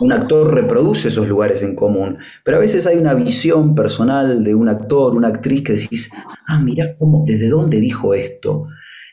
un 0.00 0.10
actor 0.10 0.54
reproduce 0.54 1.08
esos 1.08 1.28
lugares 1.28 1.62
en 1.62 1.76
común, 1.76 2.16
pero 2.44 2.56
a 2.56 2.60
veces 2.60 2.86
hay 2.86 2.96
una 2.96 3.12
visión 3.12 3.74
personal 3.74 4.42
de 4.42 4.54
un 4.54 4.70
actor, 4.70 5.14
una 5.14 5.28
actriz 5.28 5.62
que 5.62 5.74
decís, 5.74 6.10
ah, 6.48 6.58
mira 6.60 6.96
cómo, 6.98 7.24
desde 7.26 7.50
dónde 7.50 7.78
dijo 7.78 8.14
esto. 8.14 8.66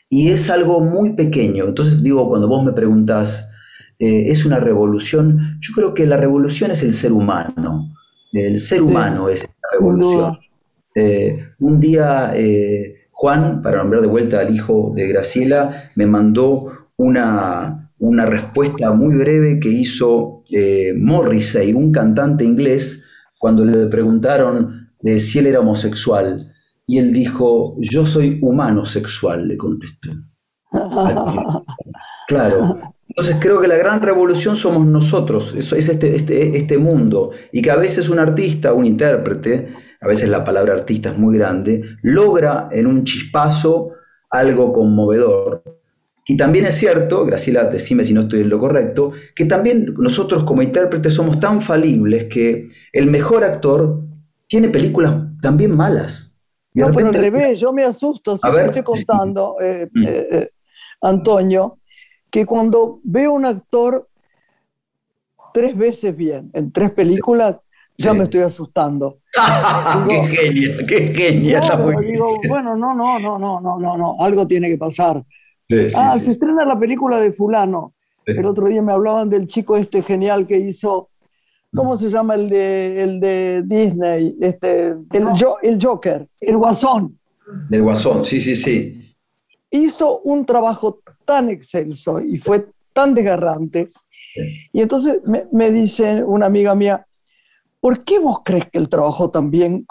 Y 0.08 0.30
es 0.30 0.48
algo 0.48 0.80
muy 0.80 1.12
pequeño. 1.12 1.66
Entonces 1.66 2.02
digo, 2.02 2.28
cuando 2.30 2.48
vos 2.48 2.64
me 2.64 2.72
preguntás, 2.72 3.50
eh, 3.98 4.30
¿es 4.30 4.46
una 4.46 4.58
revolución? 4.58 5.58
Yo 5.60 5.74
creo 5.74 5.92
que 5.92 6.06
la 6.06 6.16
revolución 6.16 6.70
es 6.70 6.82
el 6.82 6.94
ser 6.94 7.12
humano. 7.12 7.92
El 8.32 8.58
ser 8.58 8.80
humano 8.80 9.28
es 9.28 9.42
la 9.42 9.78
revolución. 9.78 10.38
Eh, 10.94 11.38
un 11.60 11.80
día 11.80 12.32
eh, 12.34 13.00
Juan, 13.20 13.60
para 13.62 13.78
nombrar 13.78 14.00
de 14.00 14.08
vuelta 14.08 14.40
al 14.40 14.54
hijo 14.54 14.92
de 14.96 15.06
Graciela, 15.06 15.90
me 15.94 16.06
mandó 16.06 16.70
una, 16.96 17.92
una 17.98 18.26
respuesta 18.26 18.92
muy 18.92 19.14
breve 19.14 19.60
que 19.60 19.68
hizo 19.68 20.42
eh, 20.50 20.94
Morrissey, 20.96 21.74
un 21.74 21.92
cantante 21.92 22.44
inglés, 22.44 23.10
cuando 23.38 23.64
le 23.64 23.86
preguntaron 23.88 24.90
de 25.00 25.20
si 25.20 25.38
él 25.38 25.46
era 25.46 25.60
homosexual. 25.60 26.50
Y 26.86 26.98
él 26.98 27.12
dijo, 27.12 27.76
yo 27.78 28.06
soy 28.06 28.38
humano 28.42 28.84
sexual, 28.84 29.46
le 29.46 29.56
contestó. 29.58 30.10
claro. 32.26 32.80
Entonces 33.06 33.36
creo 33.38 33.60
que 33.60 33.68
la 33.68 33.76
gran 33.76 34.00
revolución 34.00 34.56
somos 34.56 34.86
nosotros, 34.86 35.54
eso 35.58 35.76
es 35.76 35.88
este, 35.88 36.14
este, 36.14 36.56
este 36.56 36.78
mundo. 36.78 37.32
Y 37.52 37.60
que 37.60 37.70
a 37.70 37.76
veces 37.76 38.08
un 38.08 38.18
artista, 38.18 38.72
un 38.72 38.86
intérprete, 38.86 39.68
a 40.00 40.08
veces 40.08 40.28
la 40.28 40.44
palabra 40.44 40.74
artista 40.74 41.10
es 41.10 41.18
muy 41.18 41.36
grande, 41.36 41.82
logra 42.02 42.68
en 42.72 42.86
un 42.86 43.04
chispazo 43.04 43.90
algo 44.30 44.72
conmovedor 44.72 45.62
y 46.30 46.36
también 46.36 46.64
es 46.66 46.74
cierto, 46.74 47.24
Graciela, 47.24 47.64
decime 47.64 48.04
si 48.04 48.14
no 48.14 48.20
estoy 48.20 48.42
en 48.42 48.50
lo 48.50 48.60
correcto, 48.60 49.10
que 49.34 49.46
también 49.46 49.94
nosotros 49.98 50.44
como 50.44 50.62
intérpretes 50.62 51.12
somos 51.12 51.40
tan 51.40 51.60
falibles 51.60 52.26
que 52.26 52.68
el 52.92 53.10
mejor 53.10 53.42
actor 53.42 54.00
tiene 54.46 54.68
películas 54.68 55.16
también 55.42 55.76
malas. 55.76 56.40
no, 56.72 56.92
pero 56.94 57.08
al 57.08 57.14
revés, 57.14 57.58
yo 57.58 57.72
me 57.72 57.82
asusto, 57.82 58.36
si 58.36 58.48
me 58.48 58.64
estoy 58.64 58.84
contando, 58.84 59.56
eh, 59.60 59.88
mm. 59.92 60.04
eh, 60.04 60.28
eh, 60.30 60.50
Antonio, 61.00 61.78
que 62.30 62.46
cuando 62.46 63.00
veo 63.02 63.32
un 63.32 63.44
actor 63.44 64.08
tres 65.52 65.76
veces 65.76 66.16
bien, 66.16 66.50
en 66.52 66.70
tres 66.70 66.92
películas, 66.92 67.56
ya 67.98 68.14
me 68.14 68.22
estoy 68.22 68.42
asustando. 68.42 69.18
¡Qué 70.08 70.24
genia! 70.24 70.70
¡Qué 70.86 71.14
genia! 71.14 71.60
digo, 72.00 72.40
bueno, 72.48 72.76
no, 72.76 72.94
no, 72.94 73.18
no, 73.18 73.38
no, 73.38 73.60
no, 73.60 73.78
no, 73.78 73.96
no, 73.96 74.16
algo 74.20 74.46
tiene 74.46 74.68
que 74.68 74.78
pasar 74.78 75.22
ah, 75.96 76.18
se 76.18 76.30
estrena 76.30 76.64
la 76.64 76.78
película 76.78 77.20
de 77.20 77.32
fulano. 77.32 77.94
El 78.26 78.46
otro 78.46 78.68
día 78.68 78.82
me 78.82 78.92
hablaban 78.92 79.28
del 79.28 79.48
chico 79.48 79.76
este 79.76 80.02
genial 80.02 80.46
que 80.46 80.58
hizo, 80.58 81.10
¿cómo 81.74 81.96
se 81.96 82.10
llama 82.10 82.36
el 82.36 82.48
de, 82.48 83.02
el 83.02 83.20
de 83.20 83.62
Disney? 83.64 84.36
Este, 84.40 84.88
el, 84.88 85.28
el 85.62 85.78
Joker, 85.82 86.28
el 86.40 86.56
Guasón. 86.56 87.18
Del 87.68 87.82
Guasón, 87.82 88.24
sí, 88.24 88.38
sí, 88.38 88.54
sí. 88.54 89.16
Hizo 89.70 90.20
un 90.20 90.46
trabajo 90.46 91.00
tan 91.24 91.48
excelso 91.48 92.20
y 92.20 92.38
fue 92.38 92.66
tan 92.92 93.14
desgarrante. 93.14 93.90
Y 94.72 94.80
entonces 94.80 95.18
me, 95.24 95.46
me, 95.50 95.72
dice 95.72 96.22
una 96.22 96.46
amiga 96.46 96.74
mía, 96.74 97.04
¿por 97.80 98.04
qué 98.04 98.18
vos 98.18 98.40
crees 98.44 98.66
que 98.70 98.78
él 98.78 98.88
trabajó 98.88 99.30
tan 99.30 99.50
bien 99.50 99.86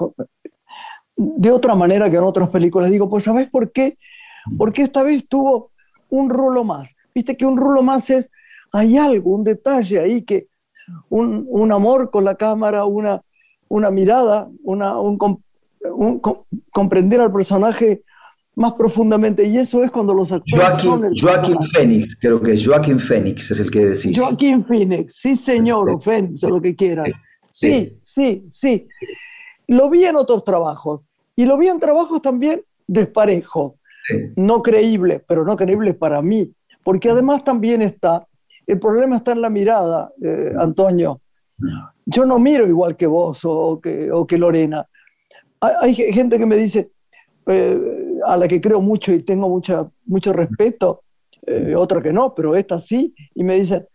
de 1.15 1.51
otra 1.51 1.75
manera 1.75 2.09
que 2.09 2.17
en 2.17 2.23
otras 2.23 2.49
películas? 2.49 2.91
Digo, 2.91 3.09
pues 3.09 3.23
¿sabés 3.23 3.49
por 3.49 3.71
qué? 3.71 3.97
Porque 4.57 4.83
esta 4.83 5.03
vez 5.03 5.27
tuvo 5.27 5.71
un 6.09 6.29
rulo 6.29 6.63
más. 6.63 6.95
Viste 7.13 7.35
que 7.35 7.45
un 7.45 7.57
rulo 7.57 7.81
más 7.81 8.09
es, 8.09 8.29
hay 8.71 8.97
algo, 8.97 9.31
un 9.31 9.43
detalle 9.43 9.99
ahí 9.99 10.21
que, 10.21 10.47
un, 11.09 11.71
amor 11.71 12.09
con 12.09 12.23
la 12.23 12.35
cámara, 12.35 12.85
una, 12.85 13.21
una 13.67 13.91
mirada, 13.91 14.49
una, 14.63 14.99
un, 14.99 15.17
comprender 16.71 17.21
al 17.21 17.31
personaje 17.31 18.03
más 18.55 18.73
profundamente. 18.73 19.43
Y 19.45 19.57
eso 19.57 19.83
es 19.83 19.91
cuando 19.91 20.13
los 20.13 20.31
actores. 20.31 20.81
Joaquín, 21.21 21.57
Phoenix, 21.73 22.15
creo 22.19 22.41
que 22.41 22.53
es 22.53 22.65
Joaquín 22.65 22.99
Phoenix, 22.99 23.51
es 23.51 23.59
el 23.59 23.69
que 23.69 23.85
decís. 23.85 24.19
Joaquín 24.19 24.65
Phoenix, 24.65 25.15
sí, 25.15 25.35
señor, 25.35 25.89
o 25.89 25.99
Phoenix, 25.99 26.43
o 26.43 26.49
lo 26.49 26.61
que 26.61 26.75
quieras. 26.75 27.09
Sí, 27.51 27.97
sí, 28.03 28.45
sí, 28.49 28.87
Lo 29.67 29.89
vi 29.89 30.05
en 30.05 30.15
otros 30.15 30.43
trabajos. 30.43 31.01
Y 31.35 31.45
lo 31.45 31.57
vi 31.57 31.67
en 31.67 31.79
trabajos 31.79 32.21
también 32.21 32.63
desparejo 32.87 33.79
no 34.35 34.61
creíble, 34.61 35.23
pero 35.27 35.43
no 35.43 35.55
creíble 35.55 35.93
para 35.93 36.21
mí, 36.21 36.51
porque 36.83 37.09
además 37.09 37.43
también 37.43 37.81
está, 37.81 38.25
el 38.65 38.79
problema 38.79 39.17
está 39.17 39.31
en 39.31 39.41
la 39.41 39.49
mirada, 39.49 40.11
eh, 40.21 40.53
Antonio. 40.57 41.21
Yo 42.05 42.25
no 42.25 42.39
miro 42.39 42.67
igual 42.67 42.95
que 42.95 43.07
vos 43.07 43.41
o 43.43 43.79
que, 43.81 44.11
o 44.11 44.25
que 44.25 44.37
Lorena. 44.37 44.87
Hay, 45.59 45.93
gente 45.93 46.37
que 46.37 46.45
me 46.45 46.55
dice, 46.55 46.89
eh, 47.47 47.79
a 48.25 48.37
la 48.37 48.47
que 48.47 48.61
creo 48.61 48.81
mucho 48.81 49.11
y 49.11 49.23
tengo 49.23 49.49
mucha, 49.49 49.87
mucho 50.05 50.31
respeto, 50.31 51.03
eh, 51.45 51.75
otra 51.75 52.01
que 52.01 52.13
no, 52.13 52.33
pero 52.33 52.55
esta 52.55 52.79
sí, 52.79 53.13
y 53.35 53.43
me 53.43 53.55
dice, 53.55 53.87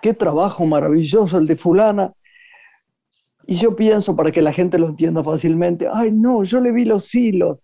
qué 0.00 0.14
trabajo 0.14 0.64
maravilloso 0.64 1.38
el 1.38 1.46
de 1.46 1.56
fulana. 1.56 2.12
Y 3.46 3.56
yo 3.56 3.74
pienso, 3.74 4.14
para 4.14 4.30
que 4.30 4.42
la 4.42 4.52
gente 4.52 4.78
lo 4.78 4.88
entienda 4.88 5.24
fácilmente, 5.24 5.88
ay 5.92 6.12
no, 6.12 6.44
yo 6.44 6.60
le 6.60 6.72
vi 6.72 6.84
los 6.84 7.14
hilos, 7.14 7.58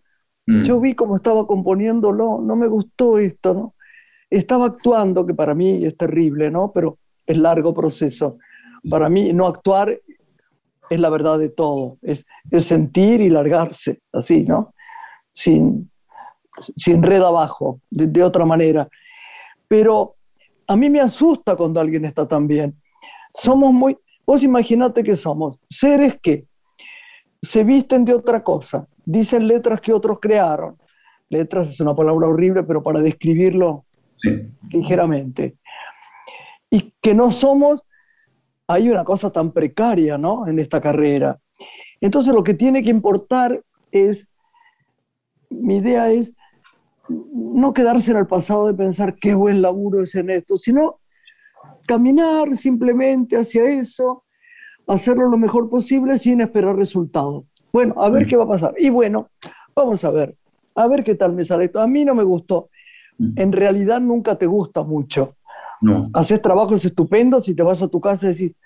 yo 0.46 0.78
mm. 0.78 0.80
vi 0.80 0.94
cómo 0.94 1.16
estaba 1.16 1.46
componiéndolo, 1.46 2.40
no 2.40 2.56
me 2.56 2.66
gustó 2.68 3.18
esto, 3.18 3.54
¿no? 3.54 3.74
Estaba 4.30 4.66
actuando, 4.66 5.24
que 5.26 5.34
para 5.34 5.54
mí 5.54 5.84
es 5.84 5.96
terrible, 5.96 6.50
¿no? 6.50 6.72
Pero 6.72 6.98
es 7.26 7.36
largo 7.36 7.74
proceso. 7.74 8.38
Para 8.88 9.08
mí 9.08 9.32
no 9.32 9.46
actuar 9.46 10.00
es 10.88 11.00
la 11.00 11.10
verdad 11.10 11.38
de 11.38 11.48
todo, 11.48 11.98
es, 12.02 12.24
sentir 12.60 13.20
y 13.20 13.28
largarse, 13.28 14.00
así, 14.12 14.44
¿no? 14.44 14.72
Sin, 15.32 15.90
sin 16.76 17.02
red 17.02 17.22
abajo, 17.22 17.80
de, 17.90 18.22
otra 18.22 18.44
manera. 18.44 18.88
Pero 19.68 20.16
a 20.66 20.76
mí 20.76 20.88
me 20.88 21.00
asusta 21.00 21.56
cuando 21.56 21.80
alguien 21.80 22.04
está 22.04 22.26
tan 22.26 22.46
bien. 22.46 22.80
Somos 23.34 23.72
muy, 23.72 23.98
vos 24.26 24.42
imaginate 24.42 25.02
que 25.02 25.16
somos 25.16 25.58
seres 25.70 26.18
que 26.20 26.46
se 27.40 27.64
visten 27.64 28.04
de 28.04 28.14
otra 28.14 28.42
cosa, 28.42 28.88
dicen 29.04 29.46
letras 29.46 29.80
que 29.80 29.92
otros 29.92 30.18
crearon. 30.20 30.76
Letras 31.28 31.68
es 31.70 31.80
una 31.80 31.94
palabra 31.94 32.28
horrible, 32.28 32.62
pero 32.64 32.82
para 32.82 33.00
describirlo 33.00 33.84
ligeramente. 34.70 35.56
Y 36.70 36.92
que 37.00 37.14
no 37.14 37.30
somos, 37.30 37.82
hay 38.66 38.88
una 38.90 39.04
cosa 39.04 39.30
tan 39.30 39.52
precaria, 39.52 40.18
¿no? 40.18 40.46
En 40.46 40.58
esta 40.58 40.80
carrera. 40.80 41.38
Entonces 42.00 42.34
lo 42.34 42.42
que 42.42 42.54
tiene 42.54 42.82
que 42.82 42.90
importar 42.90 43.62
es, 43.90 44.28
mi 45.50 45.76
idea 45.76 46.10
es 46.10 46.32
no 47.08 47.72
quedarse 47.72 48.10
en 48.10 48.16
el 48.18 48.26
pasado 48.26 48.66
de 48.66 48.74
pensar 48.74 49.14
qué 49.14 49.34
buen 49.34 49.62
laburo 49.62 50.02
es 50.02 50.14
en 50.14 50.30
esto, 50.30 50.58
sino 50.58 50.98
caminar 51.86 52.56
simplemente 52.56 53.36
hacia 53.36 53.64
eso, 53.68 54.24
hacerlo 54.86 55.28
lo 55.28 55.38
mejor 55.38 55.68
posible 55.68 56.18
sin 56.18 56.40
esperar 56.40 56.76
resultados. 56.76 57.44
Bueno, 57.72 57.94
a 57.98 58.08
ver 58.10 58.26
qué 58.26 58.36
va 58.36 58.44
a 58.44 58.48
pasar. 58.48 58.74
Y 58.78 58.88
bueno, 58.90 59.28
vamos 59.74 60.02
a 60.04 60.10
ver, 60.10 60.36
a 60.74 60.86
ver 60.88 61.04
qué 61.04 61.14
tal 61.14 61.32
me 61.32 61.44
sale 61.44 61.66
esto. 61.66 61.80
A 61.80 61.86
mí 61.86 62.04
no 62.04 62.14
me 62.14 62.22
gustó. 62.22 62.70
En 63.18 63.52
realidad 63.52 64.00
nunca 64.00 64.36
te 64.36 64.46
gusta 64.46 64.82
mucho. 64.82 65.36
No. 65.80 66.08
Haces 66.14 66.40
trabajos 66.40 66.84
estupendos 66.84 67.48
y 67.48 67.54
te 67.54 67.62
vas 67.62 67.82
a 67.82 67.88
tu 67.88 68.00
casa 68.00 68.26
y 68.26 68.32
decís, 68.32 68.56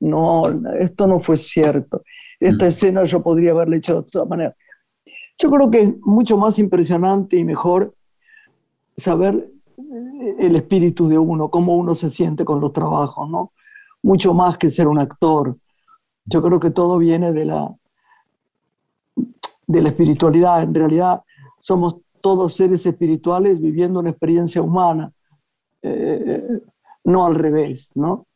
no, 0.00 0.42
esto 0.78 1.06
no 1.06 1.20
fue 1.20 1.36
cierto. 1.36 2.02
Esta 2.38 2.68
escena 2.68 3.04
yo 3.04 3.22
podría 3.22 3.50
haberla 3.52 3.76
hecho 3.76 3.94
de 3.94 3.98
otra 4.00 4.24
manera. 4.24 4.54
Yo 5.38 5.50
creo 5.50 5.70
que 5.70 5.80
es 5.80 5.88
mucho 6.00 6.36
más 6.36 6.58
impresionante 6.58 7.36
y 7.36 7.44
mejor 7.44 7.94
saber 8.96 9.50
el 10.38 10.56
espíritu 10.56 11.08
de 11.08 11.18
uno, 11.18 11.50
cómo 11.50 11.76
uno 11.76 11.94
se 11.94 12.10
siente 12.10 12.44
con 12.44 12.60
los 12.60 12.72
trabajos, 12.72 13.28
¿no? 13.28 13.52
Mucho 14.02 14.34
más 14.34 14.58
que 14.58 14.70
ser 14.70 14.88
un 14.88 14.98
actor. 14.98 15.56
Yo 16.24 16.42
creo 16.42 16.60
que 16.60 16.70
todo 16.70 16.98
viene 16.98 17.32
de 17.32 17.44
la, 17.44 17.74
de 19.66 19.82
la 19.82 19.88
espiritualidad. 19.88 20.62
En 20.62 20.74
realidad 20.74 21.22
somos 21.58 21.96
todos 22.20 22.54
seres 22.54 22.84
espirituales 22.86 23.60
viviendo 23.60 24.00
una 24.00 24.10
experiencia 24.10 24.62
humana, 24.62 25.12
eh, 25.82 26.60
no 27.04 27.26
al 27.26 27.34
revés, 27.34 27.90
¿no? 27.94 28.26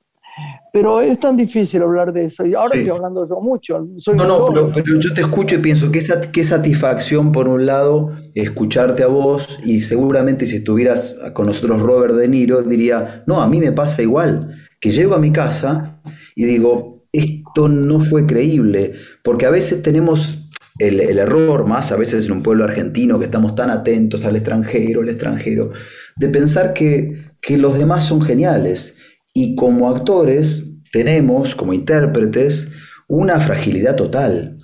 Pero 0.73 1.01
es 1.01 1.21
tan 1.21 1.37
difícil 1.37 1.83
hablar 1.83 2.13
de 2.13 2.25
eso. 2.25 2.45
Y 2.45 2.55
ahora 2.55 2.77
estoy 2.77 2.91
hablando 2.91 3.29
yo 3.29 3.41
mucho. 3.41 3.79
no, 4.15 4.25
no, 4.27 4.73
pero, 4.73 4.99
yo 4.99 5.15
te 5.15 5.21
escucho 5.21 5.55
y 5.55 5.59
pienso 5.59 5.93
qué, 5.93 6.01
qué 6.33 6.43
satisfacción, 6.43 7.31
por 7.31 7.47
un 7.47 7.65
lado, 7.65 8.17
escucharte 8.35 9.05
a 9.05 9.07
vos. 9.07 9.61
Y 9.65 9.81
seguramente 9.81 10.47
si 10.47 10.57
estuvieras 10.57 11.17
con 11.33 11.47
nosotros 11.47 11.81
Robert 11.81 12.15
De 12.17 12.27
Niro, 12.27 12.63
diría, 12.63 13.23
no, 13.27 13.41
a 13.41 13.49
mí 13.49 13.61
me 13.61 13.71
pasa 13.71 14.03
igual. 14.03 14.57
Que 14.81 14.91
llego 14.91 15.15
a 15.15 15.19
mi 15.19 15.31
casa 15.31 16.01
y 16.35 16.45
digo, 16.45 17.07
esto 17.13 17.69
no 17.69 18.01
fue 18.01 18.27
creíble. 18.27 18.95
Porque 19.23 19.47
a 19.47 19.51
veces 19.51 19.81
tenemos 19.81 20.51
el, 20.81 20.99
el, 21.01 21.19
error, 21.19 21.69
más 21.69 21.93
a 21.93 21.97
veces 21.97 22.27
en 22.27 22.33
un 22.33 22.43
pueblo 22.43 22.65
argentino 22.65 23.21
que 23.21 23.27
estamos 23.27 23.55
tan 23.55 23.71
atentos 23.71 24.25
al 24.25 24.35
extranjero, 24.35 25.03
al 25.03 25.09
extranjero, 25.09 25.71
de 26.17 26.29
pensar 26.29 26.73
que, 26.73 27.31
que 27.41 27.59
los 27.59 27.79
demás 27.79 28.05
son 28.05 28.21
geniales 28.21 28.97
y 29.35 29.57
como 29.57 29.91
actores 29.91 30.65
tenemos, 30.91 31.55
como 31.55 31.75
intérpretes, 31.75 32.69
una 33.09 33.41
fragilidad 33.41 33.97
total. 33.97 34.57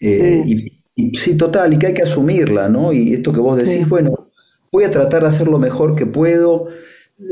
Eh, 0.00 0.42
y, 0.94 1.16
sí, 1.16 1.36
total, 1.36 1.72
y 1.72 1.78
que 1.78 1.86
hay 1.86 1.94
que 1.94 2.02
asumirla, 2.02 2.68
¿no? 2.68 2.92
Y 2.92 3.14
esto 3.14 3.32
que 3.32 3.40
vos 3.40 3.56
decís, 3.56 3.88
bueno, 3.88 4.28
voy 4.72 4.84
a 4.84 4.90
tratar 4.90 5.22
de 5.22 5.28
hacer 5.28 5.46
lo 5.48 5.58
mejor 5.58 5.94
que 5.94 6.04
puedo. 6.04 6.66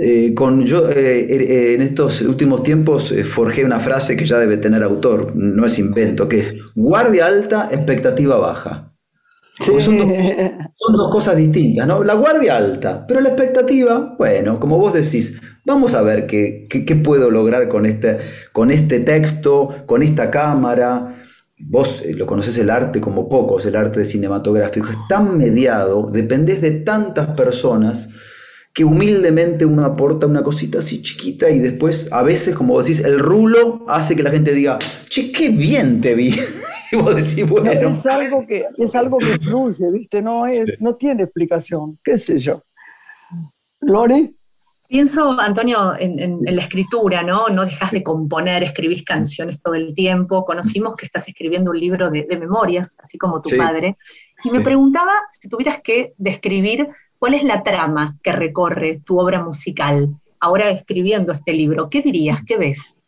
Eh, 0.01 0.33
con 0.35 0.65
yo 0.65 0.89
eh, 0.89 1.75
en 1.75 1.83
estos 1.83 2.23
últimos 2.23 2.63
tiempos 2.63 3.13
forjé 3.25 3.67
una 3.67 3.81
frase 3.81 4.17
que 4.17 4.25
ya 4.25 4.39
debe 4.39 4.57
tener 4.57 4.83
autor, 4.83 5.33
no 5.35 5.67
es 5.67 5.79
invento, 5.79 6.27
que 6.27 6.39
es 6.39 6.55
guardia 6.75 7.27
alta, 7.27 7.69
expectativa 7.71 8.39
baja. 8.39 8.94
Son, 9.61 9.97
dos, 9.99 11.11
cosas 11.13 11.37
distintas, 11.37 11.87
¿no? 11.87 12.03
La 12.03 12.15
guardia 12.15 12.57
alta, 12.57 13.05
pero 13.07 13.21
la 13.21 13.29
expectativa, 13.29 14.17
bueno, 14.19 14.59
como 14.59 14.79
vos 14.79 14.93
decís, 14.93 15.41
vamos 15.65 15.95
a 15.95 16.03
ver 16.03 16.27
qué, 16.27 16.67
qué, 16.69 16.97
puedo 16.97 17.31
lograr 17.31 17.69
con 17.69 17.87
este, 17.87 18.19
con 18.53 18.73
este 18.73 18.99
texto, 19.01 19.69
con 19.87 20.03
esta 20.03 20.29
cámara. 20.29 21.23
Vos 21.57 22.03
eh, 22.05 22.15
lo 22.15 22.27
conoces 22.27 22.59
el 22.59 22.69
arte 22.69 23.01
como 23.01 23.29
pocos, 23.29 23.65
el 23.65 23.77
arte 23.77 24.05
cinematográfico. 24.05 24.89
Es 24.89 24.99
tan 25.09 25.39
mediado, 25.39 26.09
dependés 26.11 26.61
de 26.61 26.73
tantas 26.73 27.29
personas 27.37 28.09
que 28.73 28.85
humildemente 28.85 29.65
uno 29.65 29.85
aporta 29.85 30.27
una 30.27 30.43
cosita 30.43 30.81
así 30.81 31.01
chiquita 31.01 31.49
y 31.49 31.61
después, 31.61 32.09
a 32.11 32.25
veces, 32.25 32.57
como 32.57 32.75
vos 32.75 32.87
decís, 32.87 33.05
el 33.05 33.21
rulo 33.21 33.85
hace 33.89 34.17
que 34.17 34.25
la 34.25 34.33
gente 34.33 34.53
diga, 34.53 34.81
che, 35.09 35.31
qué 35.31 35.51
bien 35.51 36.01
te 36.01 36.17
vi. 36.17 36.35
Es 37.91 38.07
algo 38.07 38.47
que, 38.47 38.67
es 38.79 38.95
algo 38.95 39.19
que 39.19 39.39
fluye, 39.39 39.91
¿viste? 39.91 40.23
No, 40.23 40.47
es, 40.47 40.81
no 40.81 40.95
tiene 40.97 41.25
explicación, 41.25 41.99
qué 42.03 42.19
sé 42.19 42.39
yo. 42.39 42.63
Lori. 43.81 44.35
Pienso, 44.87 45.33
Antonio, 45.41 45.95
en, 45.99 46.39
la 46.45 46.63
escritura, 46.63 47.23
¿no? 47.23 47.49
No 47.49 47.65
dejas 47.65 47.91
de 47.91 48.03
componer, 48.03 48.63
escribís 48.63 49.03
canciones 49.03 49.61
todo 49.63 49.75
el 49.75 49.95
tiempo. 49.95 50.45
Conocimos 50.45 50.95
que 50.95 51.07
estás 51.07 51.27
escribiendo 51.27 51.71
un 51.71 51.81
libro 51.81 52.11
de, 52.11 52.27
memorias, 52.39 52.97
así 53.01 53.19
como 53.19 53.41
tu 53.41 53.57
padre. 53.57 53.93
Y 54.45 54.51
me 54.51 54.61
preguntaba 54.61 55.13
si 55.31 55.49
tuvieras 55.49 55.81
que 55.83 56.13
describir 56.19 56.89
cuál 57.19 57.35
es 57.35 57.45
la 57.45 57.63
trama 57.63 58.19
que 58.23 58.33
recorre 58.33 59.01
tu 59.05 59.19
obra 59.19 59.43
musical, 59.43 60.15
ahora 60.39 60.69
escribiendo 60.69 61.33
este 61.33 61.55
libro. 61.55 61.89
¿Qué 61.89 62.03
dirías? 62.03 62.43
¿Qué 62.47 62.59
ves? 62.59 63.04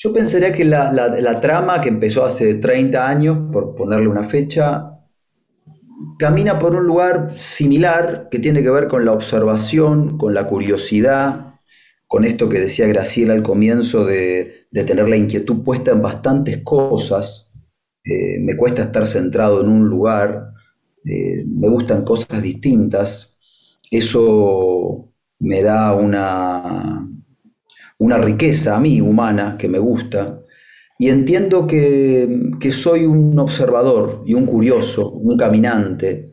Yo 0.00 0.12
pensaría 0.12 0.52
que 0.52 0.64
la, 0.64 1.40
trama 1.40 1.80
que 1.80 1.88
empezó 1.88 2.24
hace 2.24 2.54
30 2.54 3.08
años, 3.08 3.50
por 3.52 3.74
ponerle 3.74 4.06
una 4.06 4.22
fecha, 4.22 4.92
camina 6.20 6.56
por 6.56 6.76
un 6.76 6.86
lugar 6.86 7.36
similar 7.36 8.28
que 8.30 8.38
tiene 8.38 8.62
que 8.62 8.70
ver 8.70 8.86
con 8.86 9.04
la 9.04 9.10
observación, 9.10 10.16
con 10.16 10.34
la 10.34 10.46
curiosidad, 10.46 11.54
con 12.06 12.24
esto 12.24 12.48
que 12.48 12.60
decía 12.60 12.86
Graciela 12.86 13.34
al 13.34 13.42
comienzo 13.42 14.04
de, 14.04 14.68
tener 14.70 15.08
la 15.08 15.16
inquietud 15.16 15.64
puesta 15.64 15.90
en 15.90 16.00
bastantes 16.00 16.58
cosas. 16.62 17.52
Eh, 18.04 18.38
me 18.40 18.56
cuesta 18.56 18.82
estar 18.82 19.04
centrado 19.04 19.60
en 19.62 19.68
un 19.68 19.88
lugar, 19.88 20.52
eh, 21.04 21.44
me 21.44 21.68
gustan 21.68 22.04
cosas 22.04 22.40
distintas. 22.40 23.36
Eso 23.90 25.12
me 25.40 25.62
da 25.62 25.92
una, 25.92 27.08
una 27.98 28.18
riqueza 28.18 28.76
a 28.76 28.80
mí 28.80 29.00
humana 29.00 29.56
que 29.58 29.68
me 29.68 29.78
gusta. 29.78 30.40
Y 30.98 31.08
entiendo 31.08 31.66
que, 31.66 32.28
soy 32.70 33.06
un 33.06 33.38
observador 33.38 34.22
y 34.26 34.34
un 34.34 34.46
curioso, 34.46 35.10
un 35.10 35.36
caminante, 35.36 36.26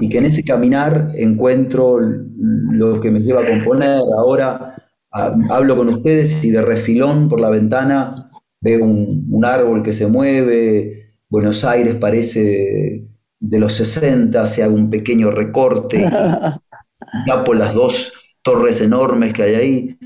y 0.00 0.08
que 0.08 0.18
en 0.18 0.26
ese 0.26 0.42
caminar 0.42 1.12
encuentro 1.14 2.00
lo 2.00 3.00
que 3.00 3.10
me 3.10 3.20
lleva 3.20 3.42
a 3.42 3.46
componer. 3.46 4.00
Ahora 4.18 4.72
hablo 5.50 5.76
con 5.76 5.88
ustedes 5.88 6.44
y 6.44 6.50
de 6.50 6.62
refilón 6.62 7.28
por 7.28 7.40
la 7.40 7.50
ventana 7.50 8.28
veo 8.60 8.84
un, 8.84 9.44
árbol 9.44 9.82
que 9.82 9.92
se 9.92 10.06
mueve, 10.06 11.12
Buenos 11.28 11.64
Aires 11.64 11.96
parece 11.96 13.06
de 13.38 13.58
los 13.58 13.72
60, 13.74 14.46
se 14.46 14.62
hace 14.62 14.72
un 14.72 14.90
pequeño 14.90 15.30
recorte, 15.30 16.02
ya 17.26 17.44
por 17.44 17.56
las 17.56 17.74
dos 17.74 18.12
torres 18.42 18.80
enormes 18.80 19.32
que 19.32 19.42
hay 19.42 19.54
ahí. 19.54 19.98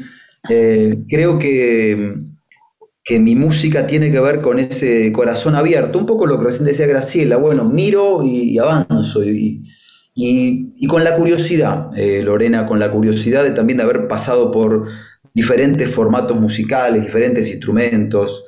Eh, 0.49 1.05
creo 1.09 1.39
que, 1.39 2.17
que, 3.05 3.19
mi 3.21 3.37
música 3.37 3.87
tiene 3.87 4.11
que 4.11 4.21
ver 4.21 4.41
con 4.41 4.59
ese 4.59 5.13
corazón 5.13 5.55
abierto, 5.55 5.99
un 5.99 6.07
poco 6.07 6.27
lo 6.27 6.39
que 6.39 6.47
recién 6.47 6.67
decía 6.67 6.87
Graciela, 6.87 7.37
bueno, 7.37 7.65
miro 7.65 8.23
y, 8.25 8.59
avanzo, 8.59 9.25
y, 9.25 9.63
y, 10.15 10.87
con 10.89 11.05
la 11.05 11.15
curiosidad, 11.15 11.91
eh, 11.97 12.23
Lorena, 12.23 12.67
con 12.67 12.81
la 12.81 12.91
curiosidad 12.91 13.45
de 13.45 13.53
también 13.53 13.77
de 13.77 13.85
haber 13.85 14.09
pasado 14.09 14.51
por 14.51 14.89
diferentes 15.33 15.91
formatos 15.91 16.39
musicales, 16.39 17.03
diferentes 17.03 17.49
instrumentos, 17.51 18.45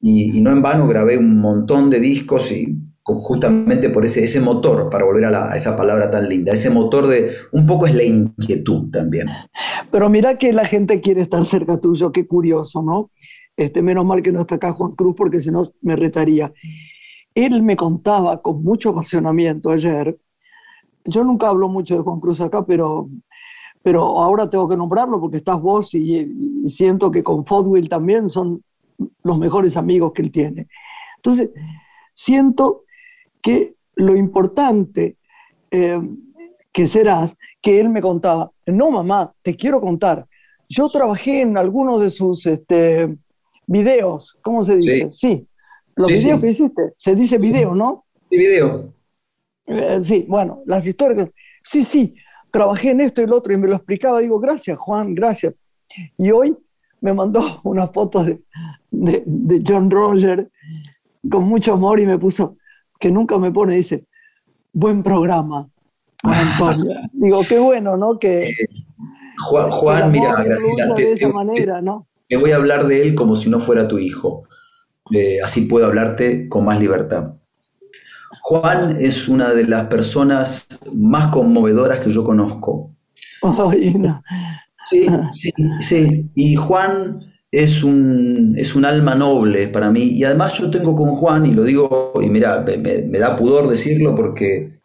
y, 0.00 0.40
no 0.40 0.50
en 0.50 0.62
vano 0.62 0.86
grabé 0.86 1.18
un 1.18 1.38
montón 1.38 1.90
de 1.90 2.00
discos 2.00 2.52
y 2.52 2.76
justamente 3.16 3.88
por 3.90 4.04
ese, 4.04 4.24
ese 4.24 4.40
motor, 4.40 4.90
para 4.90 5.04
volver 5.04 5.24
a, 5.24 5.56
esa 5.56 5.76
palabra 5.76 6.10
tan 6.10 6.28
linda, 6.28 6.52
ese 6.52 6.70
motor 6.70 7.06
de 7.06 7.32
un 7.52 7.66
poco 7.66 7.86
es 7.86 7.94
la 7.94 8.04
inquietud 8.04 8.90
también. 8.90 9.28
Pero 9.90 10.08
mira 10.10 10.36
que 10.36 10.52
la 10.52 10.66
gente 10.66 11.00
quiere 11.00 11.22
estar 11.22 11.44
cerca 11.46 11.78
tuyo, 11.78 12.12
qué 12.12 12.26
curioso, 12.26 12.82
¿no? 12.82 13.10
Este, 13.56 13.82
menos 13.82 14.04
mal 14.04 14.22
que 14.22 14.30
no 14.30 14.40
está 14.40 14.56
acá 14.56 14.72
Juan 14.72 14.92
Cruz 14.92 15.14
porque 15.16 15.40
si 15.40 15.50
no 15.50 15.64
me 15.80 15.96
retaría. 15.96 16.52
Él 17.34 17.62
me 17.62 17.76
contaba 17.76 18.42
con 18.42 18.62
mucho 18.62 18.90
apasionamiento 18.90 19.70
ayer, 19.70 20.16
yo 21.04 21.24
nunca 21.24 21.48
hablo 21.48 21.68
mucho 21.68 21.96
de 21.96 22.02
Juan 22.02 22.20
Cruz 22.20 22.40
acá, 22.40 22.66
pero, 22.66 23.08
pero 23.82 24.18
ahora 24.18 24.50
tengo 24.50 24.68
que 24.68 24.76
nombrarlo 24.76 25.20
porque 25.20 25.38
estás 25.38 25.60
vos 25.60 25.94
y, 25.94 26.18
y 26.64 26.68
siento 26.68 27.10
que 27.10 27.22
con 27.22 27.46
Fodwill 27.46 27.88
también 27.88 28.28
son 28.28 28.62
los 29.22 29.38
mejores 29.38 29.76
amigos 29.76 30.12
que 30.12 30.22
él 30.22 30.30
tiene. 30.30 30.68
Entonces, 31.16 31.50
siento 32.14 32.84
que 33.48 33.74
lo 33.94 34.14
importante 34.14 35.16
eh, 35.70 35.98
que 36.70 36.86
serás, 36.86 37.34
que 37.62 37.80
él 37.80 37.88
me 37.88 38.02
contaba, 38.02 38.52
no 38.66 38.90
mamá, 38.90 39.32
te 39.40 39.56
quiero 39.56 39.80
contar, 39.80 40.26
yo 40.68 40.86
trabajé 40.90 41.40
en 41.40 41.56
algunos 41.56 42.02
de 42.02 42.10
sus 42.10 42.44
este, 42.44 43.16
videos, 43.66 44.36
¿cómo 44.42 44.64
se 44.64 44.76
dice? 44.76 45.08
Sí, 45.12 45.48
los 45.96 46.08
videos 46.08 46.40
que 46.42 46.50
hiciste, 46.50 46.82
se 46.98 47.14
dice 47.14 47.38
video, 47.38 47.74
¿no? 47.74 48.04
Sí, 48.28 48.36
video. 48.36 48.92
Eh, 49.66 50.00
sí, 50.02 50.26
bueno, 50.28 50.62
las 50.66 50.86
historias, 50.86 51.30
sí, 51.64 51.84
sí, 51.84 52.14
trabajé 52.50 52.90
en 52.90 53.00
esto 53.00 53.22
y 53.22 53.26
lo 53.26 53.36
otro 53.38 53.54
y 53.54 53.56
me 53.56 53.66
lo 53.66 53.76
explicaba, 53.76 54.20
digo, 54.20 54.38
gracias 54.38 54.78
Juan, 54.78 55.14
gracias. 55.14 55.54
Y 56.18 56.30
hoy 56.32 56.54
me 57.00 57.14
mandó 57.14 57.60
una 57.64 57.88
foto 57.88 58.22
de, 58.24 58.42
de, 58.90 59.62
John 59.66 59.90
Roger 59.90 60.50
con 61.30 61.44
mucho 61.44 61.72
amor 61.72 61.98
y 61.98 62.06
me 62.06 62.18
puso, 62.18 62.58
que 62.98 63.10
nunca 63.10 63.38
me 63.38 63.50
pone, 63.50 63.76
dice, 63.76 64.06
buen 64.72 65.02
programa, 65.02 65.68
Antonio. 66.22 66.92
Digo, 67.12 67.42
qué 67.48 67.58
bueno, 67.58 67.96
¿no? 67.96 68.18
Que, 68.18 68.52
Juan, 69.46 69.70
Juan 69.70 70.12
mira, 70.12 70.42
Graciela, 70.42 70.94
te, 70.94 71.14
de 71.14 71.32
manera, 71.32 71.80
¿no? 71.80 72.06
te, 72.28 72.36
voy 72.36 72.50
a 72.50 72.56
hablar 72.56 72.86
de 72.86 73.02
él 73.02 73.14
como 73.14 73.36
si 73.36 73.48
no 73.48 73.60
fuera 73.60 73.88
tu 73.88 73.98
hijo. 73.98 74.44
Eh, 75.10 75.38
así 75.42 75.62
puedo 75.62 75.86
hablarte 75.86 76.48
con 76.48 76.64
más 76.64 76.80
libertad. 76.80 77.34
Juan 78.42 78.96
es 78.98 79.28
una 79.28 79.52
de 79.54 79.66
las 79.66 79.86
personas 79.86 80.66
más 80.94 81.28
conmovedoras 81.28 82.00
que 82.00 82.10
yo 82.10 82.24
conozco. 82.24 82.94
Sí, 84.90 85.06
sí, 85.32 85.52
sí. 85.80 86.30
Y 86.34 86.56
Juan 86.56 87.27
es 87.50 87.82
un, 87.82 88.54
es 88.58 88.74
un 88.74 88.84
alma 88.84 89.14
noble 89.14 89.68
para 89.68 89.90
mí. 89.90 90.02
Y 90.02 90.24
además 90.24 90.54
yo 90.54 90.70
tengo 90.70 90.94
con 90.94 91.14
Juan, 91.14 91.46
y 91.46 91.52
lo 91.52 91.64
digo, 91.64 92.12
y 92.20 92.28
mira, 92.28 92.64
me, 92.64 93.18
da 93.18 93.36
pudor 93.36 93.68
decirlo 93.68 94.14
porque, 94.14 94.80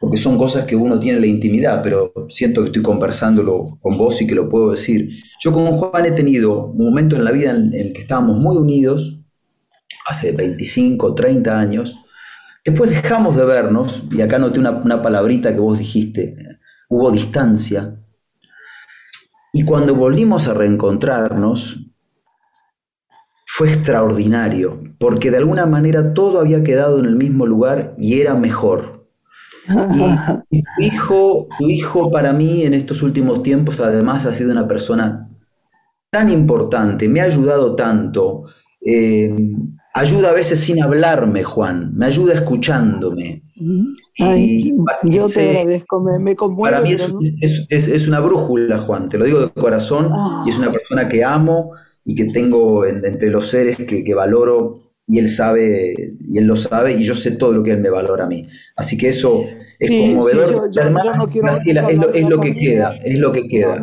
porque 0.00 0.16
son 0.16 0.38
cosas 0.38 0.64
que 0.64 0.76
uno 0.76 0.98
tiene 0.98 1.16
en 1.16 1.22
la 1.22 1.28
intimidad, 1.28 1.82
pero 1.82 2.12
siento 2.28 2.62
que 2.62 2.68
estoy 2.68 2.82
conversándolo 2.82 3.78
con 3.80 3.98
vos 3.98 4.20
y 4.22 4.26
que 4.26 4.34
lo 4.34 4.48
puedo 4.48 4.70
decir. 4.70 5.10
Yo 5.40 5.52
con 5.52 5.66
Juan 5.66 6.06
he 6.06 6.12
tenido 6.12 6.66
un 6.66 6.84
momento 6.84 7.16
en 7.16 7.24
la 7.24 7.32
vida 7.32 7.50
en 7.50 7.72
el 7.74 7.92
que 7.92 8.02
estábamos 8.02 8.38
muy 8.38 8.56
unidos, 8.56 9.20
hace 10.06 10.32
25, 10.32 11.14
30 11.14 11.58
años. 11.58 11.98
Después 12.64 12.90
dejamos 12.90 13.36
de 13.36 13.44
vernos, 13.44 14.04
y 14.10 14.22
acá 14.22 14.38
noté 14.38 14.60
una, 14.60 14.70
una 14.70 15.02
palabrita 15.02 15.52
que 15.52 15.60
vos 15.60 15.78
dijiste, 15.78 16.36
hubo 16.88 17.10
distancia. 17.10 18.00
Y 19.52 19.64
cuando 19.64 19.94
volvimos 19.94 20.48
a 20.48 20.54
reencontrarnos, 20.54 21.85
fue 23.56 23.72
extraordinario, 23.72 24.82
porque 24.98 25.30
de 25.30 25.38
alguna 25.38 25.64
manera 25.64 26.12
todo 26.12 26.40
había 26.40 26.62
quedado 26.62 26.98
en 26.98 27.06
el 27.06 27.16
mismo 27.16 27.46
lugar 27.46 27.94
y 27.96 28.20
era 28.20 28.34
mejor. 28.34 29.08
Y, 30.50 30.62
tu, 30.76 30.82
hijo, 30.82 31.48
tu 31.58 31.66
hijo 31.66 32.10
para 32.10 32.34
mí 32.34 32.64
en 32.64 32.74
estos 32.74 33.02
últimos 33.02 33.42
tiempos 33.42 33.80
además 33.80 34.26
ha 34.26 34.34
sido 34.34 34.52
una 34.52 34.68
persona 34.68 35.30
tan 36.10 36.28
importante, 36.28 37.08
me 37.08 37.22
ha 37.22 37.24
ayudado 37.24 37.74
tanto, 37.74 38.44
eh, 38.84 39.34
ayuda 39.94 40.28
a 40.28 40.34
veces 40.34 40.60
sin 40.60 40.82
hablarme, 40.82 41.42
Juan, 41.42 41.94
me 41.94 42.04
ayuda 42.04 42.34
escuchándome. 42.34 43.42
yo 45.02 45.26
te 45.28 45.60
agradezco, 45.60 46.00
me, 46.02 46.36
Para 46.36 46.82
mí 46.82 46.90
es, 46.92 48.06
una 48.06 48.20
brújula, 48.20 48.76
Juan, 48.76 49.08
te 49.08 49.16
lo 49.16 49.24
digo 49.24 49.40
de 49.40 49.48
corazón, 49.48 50.12
y 50.44 50.50
es 50.50 50.58
una 50.58 50.70
persona 50.70 51.08
que 51.08 51.24
amo 51.24 51.72
y 52.06 52.14
que 52.14 52.26
tengo 52.26 52.86
entre 52.86 53.30
los 53.30 53.50
seres 53.50 53.76
que, 53.76 54.14
valoro 54.14 54.80
y 55.08 55.18
él 55.18 55.28
sabe, 55.28 55.92
y 56.20 56.38
él 56.38 56.44
lo 56.44 56.54
sabe, 56.54 56.92
y 56.92 57.02
yo 57.02 57.14
sé 57.14 57.32
todo 57.32 57.52
lo 57.52 57.62
que 57.64 57.72
él 57.72 57.80
me 57.80 57.90
valora 57.90 58.24
a 58.24 58.28
mí. 58.28 58.42
Así 58.76 58.96
que 58.96 59.08
eso 59.08 59.42
es 59.80 59.90
conmovedor. 59.90 60.70
es, 60.70 61.18
lo, 61.18 61.28
que 62.40 62.52
queda, 62.52 62.96
es 63.04 63.18
lo 63.18 63.32
que 63.32 63.48
queda. 63.48 63.80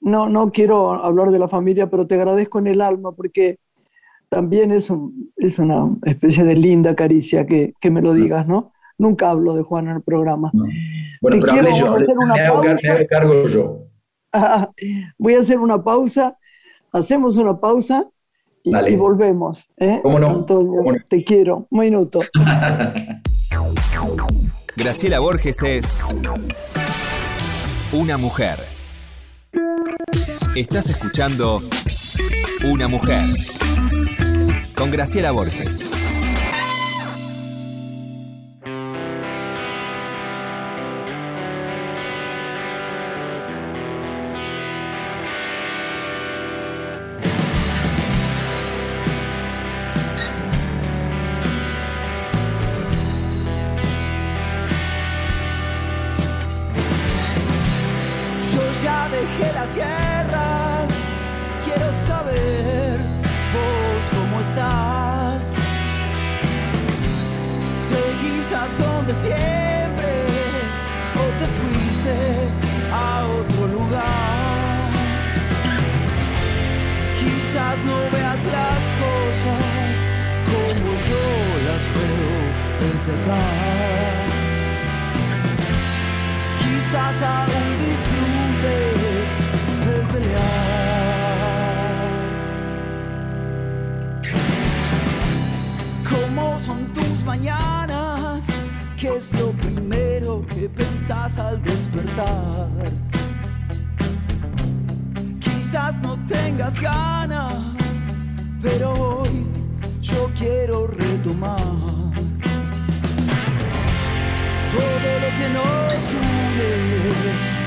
No, 0.00 0.28
no, 0.28 0.50
quiero 0.50 0.92
hablar 0.92 1.30
de 1.30 1.38
la 1.38 1.48
familia, 1.48 1.88
pero 1.88 2.08
te 2.08 2.16
agradezco 2.16 2.58
en 2.58 2.66
el 2.66 2.80
alma 2.80 3.12
porque 3.12 3.60
también 4.28 4.72
es, 4.72 4.90
un, 4.90 5.32
es 5.36 5.60
una 5.60 5.96
especie 6.04 6.42
de 6.42 6.56
linda 6.56 6.96
caricia 6.96 7.46
que, 7.46 7.74
que 7.80 7.90
me 7.90 8.02
lo 8.02 8.14
digas, 8.14 8.48
¿no? 8.48 8.72
Nunca 8.98 9.30
hablo 9.30 9.54
de 9.54 9.62
Juan 9.62 9.88
en 9.88 9.96
el 9.96 10.02
programa. 10.02 10.50
Bueno, 11.22 11.38
pero 11.40 11.52
hablé 11.52 11.70
yo, 11.78 11.96
me, 11.96 13.06
cargo 13.06 13.46
yo. 13.46 13.86
voy 15.18 15.34
a 15.34 15.40
hacer 15.40 15.58
una 15.58 15.82
pausa 15.82 16.36
hacemos 16.92 17.36
una 17.36 17.58
pausa 17.58 18.08
y, 18.62 18.96
volvemos. 18.96 19.64
¿eh? 19.78 20.00
¿Cómo 20.02 20.18
no? 20.18 20.28
Antonio, 20.30 20.82
te 21.08 21.24
quiero. 21.24 21.66
Un 21.70 21.80
minuto. 21.80 22.20
Graciela 24.76 25.18
Borges 25.20 25.62
es 25.62 26.02
una 27.92 28.16
mujer. 28.16 28.58
Estás 30.54 30.88
escuchando 30.90 31.60
Una 32.70 32.88
mujer 32.88 33.24
con 34.76 34.90
Graciela 34.90 35.30
Borges. 35.32 35.88
es 99.20 99.38
lo 99.38 99.50
primero 99.52 100.46
que 100.48 100.66
pensás 100.66 101.36
al 101.38 101.62
despertar. 101.62 102.68
Quizás 105.38 106.00
no 106.00 106.18
tengas 106.26 106.80
ganas, 106.80 107.54
pero 108.62 108.92
hoy 108.94 109.46
yo 110.00 110.30
quiero 110.38 110.86
retomar 110.86 111.60
todo 114.74 115.08
lo 115.22 115.30
que 115.38 115.48
nos 115.56 116.02
une 116.22 116.70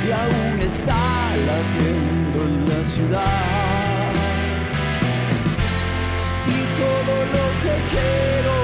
y 0.05 0.11
aún 0.21 0.59
está 0.71 1.03
latiendo 1.49 2.37
en 2.49 2.55
la 2.69 2.81
ciudad. 2.93 4.13
Y 6.47 6.59
todo 6.81 7.13
lo 7.35 7.45
que 7.63 7.73
quiero 7.93 8.62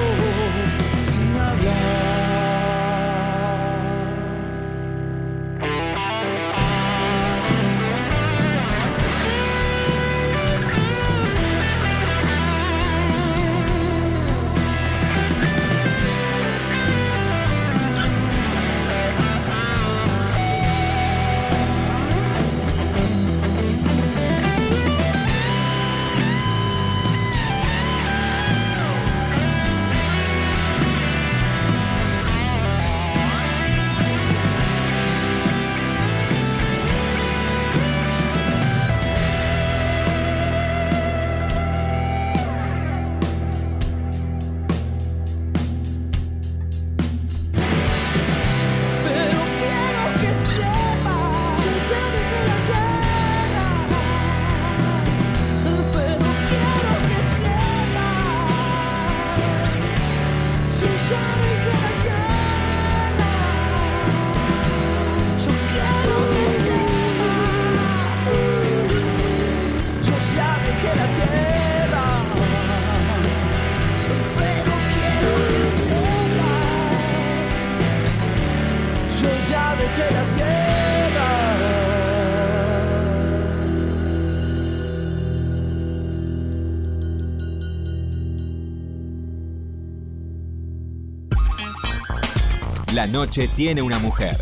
La 93.00 93.06
noche 93.06 93.48
tiene 93.56 93.80
una 93.80 93.98
mujer. 93.98 94.36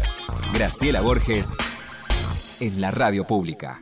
Graciela 0.52 1.00
Borges 1.00 1.56
en 2.58 2.80
la 2.80 2.90
radio 2.90 3.24
pública. 3.24 3.80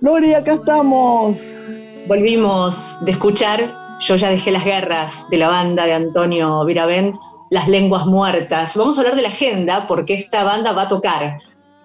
Lori, 0.00 0.34
acá 0.34 0.52
estamos. 0.52 1.36
Volvimos 2.06 2.96
de 3.00 3.10
escuchar 3.10 3.98
Yo 3.98 4.14
ya 4.14 4.30
dejé 4.30 4.52
las 4.52 4.64
guerras 4.64 5.28
de 5.28 5.38
la 5.38 5.48
banda 5.48 5.86
de 5.86 5.94
Antonio 5.94 6.64
Viravent, 6.64 7.16
Las 7.50 7.66
lenguas 7.66 8.06
muertas. 8.06 8.76
Vamos 8.76 8.96
a 8.96 9.00
hablar 9.00 9.16
de 9.16 9.22
la 9.22 9.28
agenda 9.30 9.88
porque 9.88 10.14
esta 10.14 10.44
banda 10.44 10.70
va 10.70 10.82
a 10.82 10.88
tocar 10.88 11.38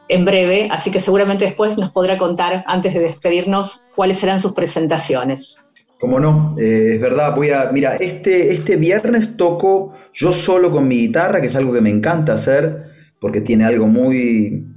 en 0.09 0.25
breve, 0.25 0.69
así 0.71 0.91
que 0.91 0.99
seguramente 0.99 1.45
después 1.45 1.77
nos 1.77 1.91
podrá 1.91 2.17
contar, 2.17 2.63
antes 2.67 2.93
de 2.93 3.01
despedirnos, 3.01 3.87
cuáles 3.95 4.17
serán 4.17 4.39
sus 4.39 4.53
presentaciones. 4.53 5.71
Como 5.99 6.19
no, 6.19 6.55
eh, 6.59 6.91
es 6.93 7.01
verdad, 7.01 7.35
voy 7.35 7.49
a, 7.49 7.71
mira, 7.71 7.95
este, 7.95 8.53
este 8.53 8.75
viernes 8.75 9.35
toco 9.35 9.93
yo 10.13 10.31
solo 10.31 10.71
con 10.71 10.87
mi 10.87 10.97
guitarra, 10.97 11.41
que 11.41 11.47
es 11.47 11.55
algo 11.55 11.73
que 11.73 11.81
me 11.81 11.89
encanta 11.89 12.33
hacer, 12.33 12.85
porque 13.19 13.41
tiene 13.41 13.65
algo 13.65 13.87
muy, 13.87 14.67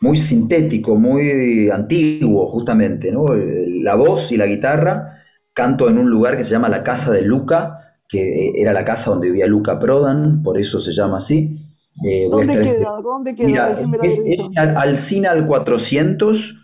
muy 0.00 0.16
sintético, 0.16 0.96
muy 0.96 1.70
antiguo, 1.70 2.46
justamente, 2.48 3.10
¿no? 3.10 3.24
La 3.34 3.94
voz 3.94 4.30
y 4.32 4.36
la 4.36 4.46
guitarra, 4.46 5.22
canto 5.54 5.88
en 5.88 5.96
un 5.96 6.10
lugar 6.10 6.36
que 6.36 6.44
se 6.44 6.50
llama 6.50 6.68
la 6.68 6.82
Casa 6.82 7.10
de 7.10 7.22
Luca, 7.22 7.86
que 8.08 8.52
era 8.56 8.72
la 8.72 8.84
casa 8.84 9.10
donde 9.10 9.30
vivía 9.30 9.46
Luca 9.46 9.78
Prodan, 9.78 10.42
por 10.42 10.58
eso 10.58 10.80
se 10.80 10.92
llama 10.92 11.16
así. 11.16 11.65
Eh, 12.04 12.28
¿Dónde, 12.30 12.60
queda? 12.60 13.00
¿Dónde 13.02 13.34
queda? 13.34 13.48
Mira, 13.48 13.80
es, 14.02 14.42
al, 14.56 15.26
al 15.26 15.46
400 15.46 16.54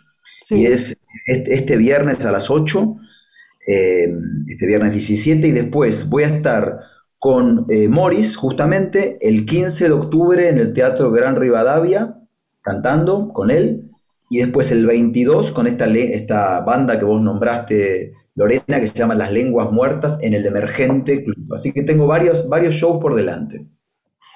y 0.50 0.66
es 0.66 0.98
este, 1.26 1.76
viernes 1.76 2.24
a 2.26 2.32
las 2.32 2.50
8, 2.50 2.96
eh, 3.68 4.06
este 4.46 4.66
viernes 4.66 4.92
17, 4.92 5.48
y 5.48 5.52
después 5.52 6.08
voy 6.08 6.24
a 6.24 6.28
estar 6.28 6.80
con 7.18 7.66
eh, 7.68 7.88
Morris 7.88 8.36
justamente 8.36 9.18
el 9.20 9.46
15 9.46 9.84
de 9.84 9.92
octubre 9.92 10.48
en 10.48 10.58
el 10.58 10.72
Teatro 10.72 11.10
Gran 11.10 11.36
Rivadavia, 11.36 12.18
cantando 12.60 13.32
con 13.32 13.50
él, 13.50 13.88
y 14.28 14.38
después 14.38 14.72
el 14.72 14.86
22 14.86 15.52
con 15.52 15.66
esta, 15.66 15.86
esta 15.86 16.60
banda 16.60 16.98
que 16.98 17.04
vos 17.04 17.22
nombraste, 17.22 18.12
Lorena, 18.34 18.80
que 18.80 18.86
se 18.86 18.94
llama 18.94 19.14
Las 19.14 19.32
Lenguas 19.32 19.70
Muertas, 19.70 20.18
en 20.22 20.34
el 20.34 20.46
Emergente 20.46 21.22
Club. 21.22 21.52
Así 21.54 21.72
que 21.72 21.82
tengo 21.82 22.06
varios, 22.06 22.48
varios 22.48 22.74
shows 22.74 22.98
por 22.98 23.14
delante. 23.14 23.66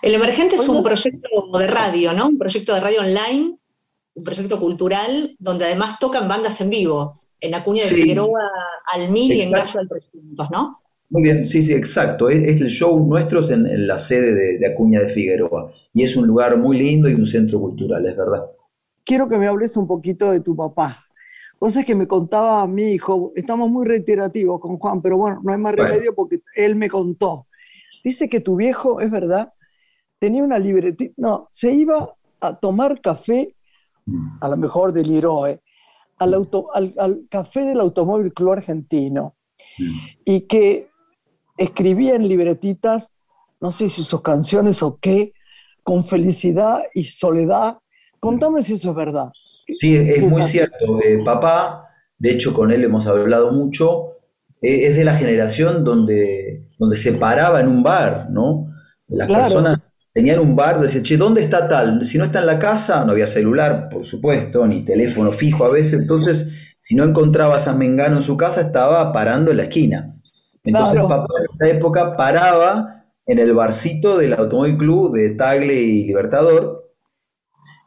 El 0.02 0.14
Emergente 0.14 0.56
es 0.56 0.68
un 0.68 0.82
proyecto 0.82 1.28
de 1.58 1.66
radio, 1.66 2.12
¿no? 2.12 2.28
Un 2.28 2.38
proyecto 2.38 2.74
de 2.74 2.80
radio 2.80 3.00
online, 3.00 3.56
un 4.14 4.24
proyecto 4.24 4.60
cultural, 4.60 5.36
donde 5.38 5.64
además 5.64 5.98
tocan 5.98 6.28
bandas 6.28 6.60
en 6.60 6.70
vivo, 6.70 7.20
en 7.40 7.54
Acuña 7.54 7.82
de 7.82 7.88
Figueroa 7.88 8.50
al 8.92 9.10
Mil 9.10 9.32
y 9.32 9.42
en 9.42 9.50
Gallo 9.50 9.80
al 9.80 9.88
300, 9.88 10.50
¿no? 10.50 10.80
Muy 11.08 11.22
bien, 11.22 11.46
sí, 11.46 11.62
sí, 11.62 11.72
exacto. 11.72 12.28
Es, 12.28 12.60
el 12.60 12.68
show 12.68 12.98
nuestro 13.06 13.40
en, 13.48 13.66
en 13.66 13.86
la 13.86 13.98
sede 13.98 14.58
de, 14.58 14.66
Acuña 14.66 15.00
de 15.00 15.08
Figueroa. 15.08 15.70
Y 15.92 16.02
es 16.02 16.16
un 16.16 16.26
lugar 16.26 16.56
muy 16.56 16.78
lindo 16.78 17.08
y 17.08 17.14
un 17.14 17.26
centro 17.26 17.60
cultural, 17.60 18.04
es 18.06 18.16
verdad. 18.16 18.44
Quiero 19.04 19.28
que 19.28 19.38
me 19.38 19.46
hables 19.46 19.76
un 19.76 19.86
poquito 19.86 20.32
de 20.32 20.40
tu 20.40 20.56
papá. 20.56 21.04
Vos 21.60 21.76
es 21.76 21.86
que 21.86 21.94
me 21.94 22.06
contaba 22.06 22.62
a 22.62 22.66
mi 22.66 22.90
hijo, 22.90 23.32
estamos 23.34 23.70
muy 23.70 23.86
reiterativos 23.86 24.60
con 24.60 24.76
Juan, 24.78 25.00
pero 25.00 25.16
bueno, 25.16 25.40
no 25.42 25.52
hay 25.52 25.58
más 25.58 25.74
remedio 25.74 26.14
porque 26.14 26.40
él 26.54 26.76
me 26.76 26.88
contó. 26.90 27.46
Dice 28.04 28.28
que 28.28 28.40
tu 28.40 28.56
viejo, 28.56 29.00
es 29.00 29.10
verdad, 29.10 29.52
tenía 30.18 30.42
una 30.42 30.58
libretita, 30.58 31.14
no, 31.16 31.48
se 31.50 31.72
iba 31.72 32.14
a 32.40 32.56
tomar 32.56 33.00
café, 33.00 33.54
mm. 34.06 34.38
a 34.40 34.48
lo 34.48 34.56
mejor 34.56 34.92
del 34.92 35.10
Iroe, 35.10 35.60
al, 36.18 36.34
auto, 36.34 36.68
al, 36.74 37.26
café 37.30 37.60
del 37.60 37.80
Automóvil 37.80 38.32
Club 38.32 38.52
Argentino, 38.52 39.36
y 40.24 40.42
que 40.42 40.88
escribía 41.58 42.14
en 42.14 42.28
libretitas, 42.28 43.08
no 43.60 43.72
sé 43.72 43.90
si 43.90 44.02
sus 44.02 44.22
canciones 44.22 44.82
o 44.82 44.98
qué, 45.00 45.32
con 45.82 46.04
felicidad 46.04 46.82
y 46.94 47.04
soledad. 47.04 47.78
Contame 48.20 48.62
si 48.62 48.74
eso 48.74 48.90
es 48.90 48.96
verdad. 48.96 49.30
Sí, 49.68 49.96
es 49.96 50.22
muy 50.22 50.42
cierto. 50.42 51.00
Eh, 51.02 51.22
papá, 51.24 51.86
de 52.18 52.30
hecho 52.30 52.52
con 52.52 52.72
él 52.72 52.84
hemos 52.84 53.06
hablado 53.06 53.52
mucho, 53.52 54.12
eh, 54.60 54.86
es 54.86 54.96
de 54.96 55.04
la 55.04 55.14
generación 55.14 55.84
donde, 55.84 56.68
donde 56.78 56.96
se 56.96 57.12
paraba 57.12 57.60
en 57.60 57.68
un 57.68 57.82
bar, 57.82 58.28
¿no? 58.30 58.68
Las 59.08 59.28
personas 59.28 59.80
tenían 60.16 60.38
un 60.38 60.56
bar, 60.56 60.80
decían, 60.80 61.04
che, 61.04 61.18
¿dónde 61.18 61.42
está 61.42 61.68
tal? 61.68 62.02
Si 62.06 62.16
no 62.16 62.24
está 62.24 62.38
en 62.38 62.46
la 62.46 62.58
casa, 62.58 63.04
no 63.04 63.12
había 63.12 63.26
celular, 63.26 63.90
por 63.90 64.06
supuesto, 64.06 64.66
ni 64.66 64.82
teléfono 64.82 65.30
fijo 65.30 65.66
a 65.66 65.68
veces, 65.68 66.00
entonces, 66.00 66.78
si 66.80 66.94
no 66.94 67.04
encontrabas 67.04 67.68
a 67.68 67.74
Mengano 67.74 68.16
en 68.16 68.22
su 68.22 68.34
casa, 68.34 68.62
estaba 68.62 69.12
parando 69.12 69.50
en 69.50 69.58
la 69.58 69.64
esquina. 69.64 70.14
Entonces 70.64 71.02
papá 71.02 71.26
en 71.38 71.46
esa 71.52 71.68
época 71.68 72.16
paraba 72.16 73.04
en 73.26 73.38
el 73.38 73.52
barcito 73.52 74.16
del 74.16 74.32
Automóvil 74.32 74.78
Club 74.78 75.14
de 75.14 75.32
Tagle 75.32 75.74
y 75.74 76.06
Libertador, 76.06 76.94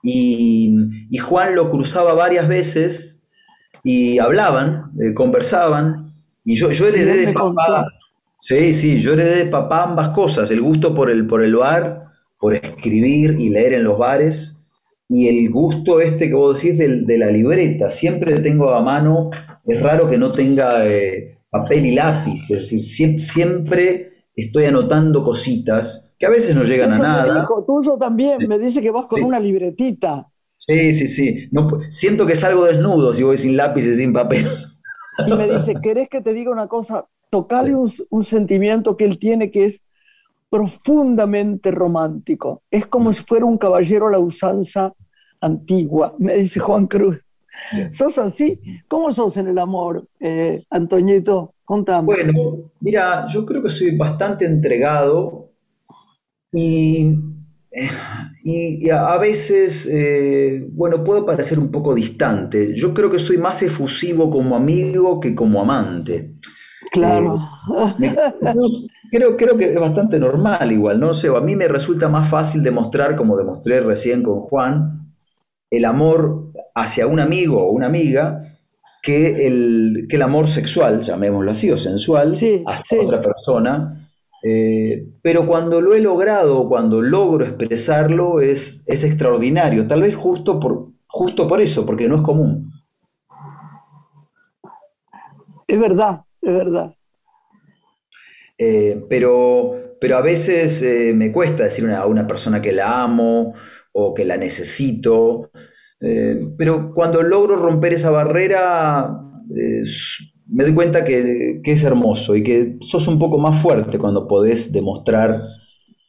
y, 0.04 1.18
Juan 1.20 1.56
lo 1.56 1.72
cruzaba 1.72 2.13
varias 2.13 2.48
veces 2.48 3.26
y 3.84 4.20
hablaban, 4.20 4.92
eh, 5.02 5.15
conversaban, 5.15 6.13
y 6.46 6.58
yo, 6.58 6.70
yo 6.70 6.88
heredé 6.88 7.26
de 7.26 7.34
papá... 7.34 7.88
Sí, 8.38 8.72
sí, 8.72 9.00
yo 9.00 9.13
heredé 9.13 9.46
de 9.46 9.50
papá 9.50 9.82
ambas 9.82 10.10
cosas, 10.10 10.52
el 10.52 10.62
gusto 10.62 10.94
por 10.94 11.10
el, 11.10 11.26
por 11.26 11.44
el 11.44 11.56
bar 11.56 12.09
por 12.39 12.56
escribir 12.56 13.36
y 13.38 13.49
leer 13.49 13.73
en 13.73 13.84
los 13.84 13.97
bares. 13.97 14.56
Y 15.08 15.28
el 15.28 15.52
gusto 15.52 15.99
este 15.99 16.30
que 16.30 16.36
vos 16.36 16.62
decís 16.62 16.78
de, 16.78 17.17
la 17.17 17.28
libreta, 17.28 17.89
siempre 17.89 18.39
tengo 18.39 18.71
a 18.71 18.82
mano, 18.82 19.30
es 19.65 19.82
raro 19.82 20.08
que 20.08 20.17
no 20.17 20.32
tenga 20.32 20.88
eh, 20.88 21.39
papel 21.49 21.88
y 21.88 21.91
lápiz, 21.91 22.49
es 22.52 22.69
decir, 22.69 23.19
siempre, 23.19 24.25
estoy 24.36 24.65
anotando 24.65 25.23
cositas 25.23 26.13
que 26.19 26.28
a 26.28 26.30
veces 26.30 26.56
no 26.56 26.63
llegan 26.63 26.93
a 26.93 26.99
nada. 26.99 27.43
Hijo, 27.43 27.63
tuyo 27.65 27.97
también, 27.97 28.38
me 28.47 28.60
dice 28.60 28.82
que 28.82 28.91
vas 28.91 29.08
con 29.08 29.23
una 29.23 29.39
libretita. 29.39 30.28
Sí, 30.58 30.93
sí, 30.93 31.08
sí. 31.08 31.47
No, 31.52 31.67
siento 31.89 32.28
que 32.28 32.36
salgo 32.36 32.65
desnudo 32.65 33.13
si 33.13 33.23
voy 33.23 33.38
sin 33.38 33.58
lápiz 33.58 33.86
y 33.88 33.95
sin 33.95 34.13
papel. 34.13 34.45
Y 35.25 35.34
me 35.34 35.47
dice, 35.47 35.73
¿querés 35.82 36.10
que 36.10 36.21
te 36.21 36.34
diga 36.34 36.52
una 36.52 36.67
cosa? 36.67 37.06
Tocale 37.32 37.74
un 37.76 38.24
sentimiento 38.24 38.97
que 38.97 39.05
él 39.05 39.18
tiene 39.18 39.49
que 39.49 39.66
es 39.66 39.82
profundamente 40.50 41.72
romántico. 41.72 42.64
Es 42.70 42.88
como 42.88 43.14
si 43.14 43.24
fuera 43.24 43.45
un 43.45 43.58
caballero 43.58 44.08
a 44.08 44.12
la 44.12 44.20
usanza 44.20 44.93
antigua, 45.41 46.16
me 46.20 46.36
dice 46.36 46.60
Juan 46.60 46.88
Cruz. 46.88 47.20
¿Sos 47.91 48.18
así? 48.18 48.60
¿Cómo 48.88 49.12
sos 49.12 49.38
en 49.38 49.47
el 49.47 49.60
amor, 49.60 50.08
eh, 50.20 50.62
Antoñito? 50.70 51.56
Contame. 51.66 52.06
Bueno, 52.06 52.72
mira, 52.80 53.26
yo 53.28 53.45
creo 53.45 53.62
que 53.62 53.70
soy 53.70 53.95
bastante 53.95 54.45
entregado 54.45 55.52
y, 56.52 57.16
y, 58.43 58.89
a 58.89 59.18
veces, 59.18 59.88
eh, 59.91 60.66
bueno, 60.72 61.04
puedo 61.04 61.26
parecer 61.26 61.60
un 61.60 61.70
poco 61.70 61.93
distante. 61.93 62.74
Yo 62.76 62.93
creo 62.93 63.12
que 63.12 63.20
soy 63.20 63.38
más 63.38 63.62
efusivo 63.62 64.30
como 64.32 64.56
amigo 64.56 65.20
que 65.20 65.36
como 65.36 65.62
amante. 65.62 66.36
Claro. 66.91 67.39
Eh, 68.01 68.15
creo, 69.11 69.38
creo 69.38 69.57
que 69.57 69.73
es 69.73 69.80
bastante 69.80 70.19
normal 70.19 70.71
igual, 70.71 70.99
¿no? 70.99 71.13
sé, 71.13 71.27
a 71.27 71.41
mí 71.41 71.55
me 71.55 71.67
resulta 71.67 72.09
más 72.09 72.30
fácil 72.30 72.63
demostrar, 72.63 73.15
como 73.15 73.38
demostré 73.38 73.82
recién 73.82 74.23
con 74.23 74.39
Juan, 74.39 75.13
el 75.69 75.86
amor 75.86 76.51
hacia 76.73 77.05
un 77.07 77.19
amigo 77.19 77.61
o 77.61 77.71
una 77.71 77.88
amiga 77.88 78.41
que 79.01 79.47
el, 79.47 80.07
que 80.09 80.15
el 80.15 80.21
amor 80.21 80.47
sexual, 80.47 81.01
llamémoslo 81.01 81.51
así, 81.51 81.69
o 81.71 81.77
sensual, 81.77 82.38
hacia 82.65 83.01
otra 83.01 83.21
persona. 83.21 83.91
Eh, 84.43 85.05
pero 85.21 85.45
cuando 85.45 85.82
lo 85.82 85.93
he 85.93 85.99
logrado, 85.99 86.67
cuando 86.67 87.01
logro 87.01 87.45
expresarlo, 87.45 88.39
es, 88.41 88.84
es 88.88 89.03
extraordinario, 89.03 89.86
tal 89.88 90.01
vez 90.01 90.15
justo 90.15 90.59
por, 90.59 90.89
justo 91.07 91.47
por 91.47 91.61
eso, 91.61 91.86
porque 91.86 92.07
no 92.07 92.15
es 92.15 92.21
común. 92.21 92.71
Es 95.67 95.80
verdad, 95.80 96.21
es 96.42 96.54
verdad. 96.54 96.96
Eh, 98.58 99.06
pero, 99.10 99.96
pero 100.00 100.18
a 100.18 100.22
veces 100.22 100.82
eh, 100.82 101.14
me 101.16 101.32
cuesta 101.32 101.64
decir 101.64 101.90
a 101.92 102.06
una 102.06 102.28
persona 102.28 102.62
que 102.62 102.74
la 102.74 103.04
amo 103.04 103.54
o 103.92 104.14
que 104.14 104.26
la 104.26 104.38
necesito. 104.38 105.52
Eh, 106.02 106.40
pero 106.58 106.94
cuando 106.94 107.22
logro 107.22 107.56
romper 107.56 107.94
esa 107.94 108.10
barrera, 108.10 109.22
me 110.48 110.64
doy 110.64 110.74
cuenta 110.74 111.04
que, 111.04 111.62
que, 111.64 111.72
es 111.72 111.84
hermoso 111.84 112.36
y 112.36 112.44
que 112.44 112.78
sos 112.82 113.08
un 113.08 113.20
poco 113.20 113.38
más 113.38 113.62
fuerte 113.62 113.98
cuando 113.98 114.28
podés 114.28 114.72
demostrar 114.72 115.42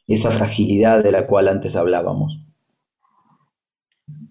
esa 0.07 0.31
fragilidad 0.31 1.03
de 1.03 1.11
la 1.11 1.27
cual 1.27 1.47
antes 1.47 1.75
hablábamos. 1.75 2.41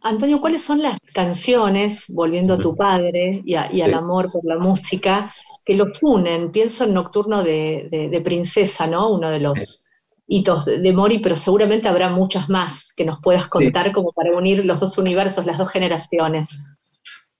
Antonio, 0.02 0.40
¿cuáles 0.40 0.62
son 0.62 0.82
las 0.82 0.98
canciones, 1.12 2.06
volviendo 2.08 2.54
a 2.54 2.58
tu 2.58 2.74
padre 2.74 3.42
y, 3.44 3.54
al 3.54 3.94
amor 3.94 4.30
por 4.32 4.44
la 4.44 4.58
música, 4.58 5.34
que 5.64 5.74
los 5.74 5.98
unen. 6.02 6.50
Pienso 6.50 6.84
en 6.84 6.94
Nocturno 6.94 7.42
de, 7.42 8.20
Princesa, 8.24 8.86
¿no? 8.86 9.10
Uno 9.10 9.30
de 9.30 9.40
los 9.40 9.86
hitos 10.26 10.64
de, 10.64 10.92
Mori, 10.92 11.18
pero 11.18 11.36
seguramente 11.36 11.88
habrá 11.88 12.08
muchas 12.08 12.48
más 12.48 12.92
que 12.94 13.04
nos 13.04 13.20
puedas 13.20 13.48
contar 13.48 13.92
como 13.92 14.12
para 14.12 14.36
unir 14.36 14.64
los 14.64 14.80
dos 14.80 14.96
universos, 14.98 15.46
las 15.46 15.58
dos 15.58 15.70
generaciones. 15.70 16.72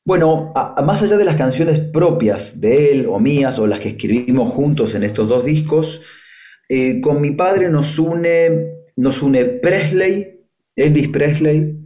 Bueno, 0.05 0.53
más 0.83 1.03
allá 1.03 1.17
de 1.17 1.25
las 1.25 1.37
canciones 1.37 1.79
propias 1.79 2.61
de 2.61 2.93
él 2.93 3.07
o 3.09 3.21
mías 3.21 3.59
o 3.59 3.67
las 3.67 3.81
que 3.81 3.91
escribimos 3.91 4.49
juntos 4.49 4.95
en 4.95 5.05
estos 5.05 5.29
dos 5.29 5.45
discos, 5.45 6.01
eh, 6.69 7.01
con 7.01 7.21
mi 7.21 7.33
padre 7.33 7.69
nos 7.69 7.99
une, 7.99 8.87
nos 8.97 9.23
une 9.23 9.45
Presley, 9.45 10.41
Elvis 10.75 11.09
Presley, 11.09 11.77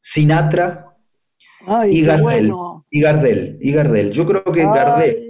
Sinatra 0.00 0.96
y, 1.88 2.02
Gardel, 2.02 2.52
y 2.90 3.00
Gardel. 3.00 3.58
Y 3.60 3.72
Gardel. 3.72 4.10
Yo 4.10 4.24
creo 4.24 4.44
que 4.44 4.64
Gardel, 4.64 5.29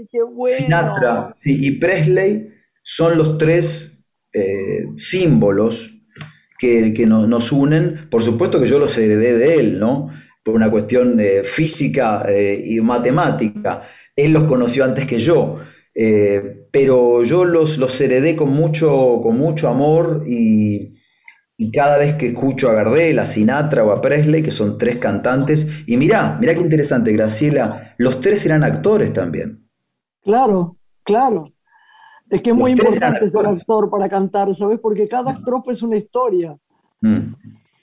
Sinatra 0.56 1.34
y 1.44 1.70
Presley 1.72 2.48
son 2.82 3.16
los 3.16 3.38
tres 3.38 4.06
eh, 4.32 4.86
símbolos 4.96 5.94
que, 6.58 6.92
nos 7.06 7.52
unen. 7.52 8.08
Por 8.10 8.22
supuesto 8.22 8.60
que 8.60 8.66
yo 8.66 8.78
los 8.78 8.96
heredé 8.98 9.38
de 9.38 9.54
él, 9.54 9.78
¿no? 9.78 10.08
por 10.42 10.54
una 10.54 10.70
cuestión 10.70 11.20
eh, 11.20 11.42
física 11.44 12.24
eh, 12.28 12.60
y 12.64 12.80
matemática. 12.80 13.82
Él 14.16 14.32
los 14.32 14.44
conoció 14.44 14.84
antes 14.84 15.06
que 15.06 15.18
yo, 15.18 15.56
pero 16.70 17.24
yo 17.24 17.44
los, 17.44 17.78
los 17.78 18.00
heredé 18.00 18.36
con 18.36 18.50
mucho, 18.50 19.20
con 19.22 19.38
mucho 19.38 19.68
amor 19.68 20.24
y, 20.26 20.96
cada 21.74 21.98
vez 21.98 22.14
que 22.14 22.28
escucho 22.28 22.70
a 22.70 22.72
Gardel, 22.72 23.18
a 23.18 23.26
Sinatra 23.26 23.84
o 23.84 23.92
a 23.92 24.00
Presley, 24.00 24.42
que 24.42 24.50
son 24.50 24.78
tres 24.78 24.96
cantantes, 24.96 25.66
y 25.86 25.98
mirá, 25.98 26.38
mirá 26.40 26.54
qué 26.54 26.60
interesante, 26.60 27.12
Graciela, 27.12 27.94
los 27.98 28.20
tres 28.20 28.46
eran 28.46 28.64
actores 28.64 29.12
también. 29.12 29.69
Claro, 30.22 30.76
claro. 31.02 31.52
Es 32.28 32.42
que 32.42 32.50
es 32.50 32.56
muy 32.56 32.72
importante 32.72 33.28
ser 33.28 33.46
actor 33.46 33.90
para 33.90 34.08
cantar, 34.08 34.54
¿sabes? 34.54 34.78
Porque 34.80 35.08
cada 35.08 35.32
estrofa 35.32 35.72
es 35.72 35.82
una 35.82 35.96
historia. 35.96 36.56
Mm. 37.00 37.34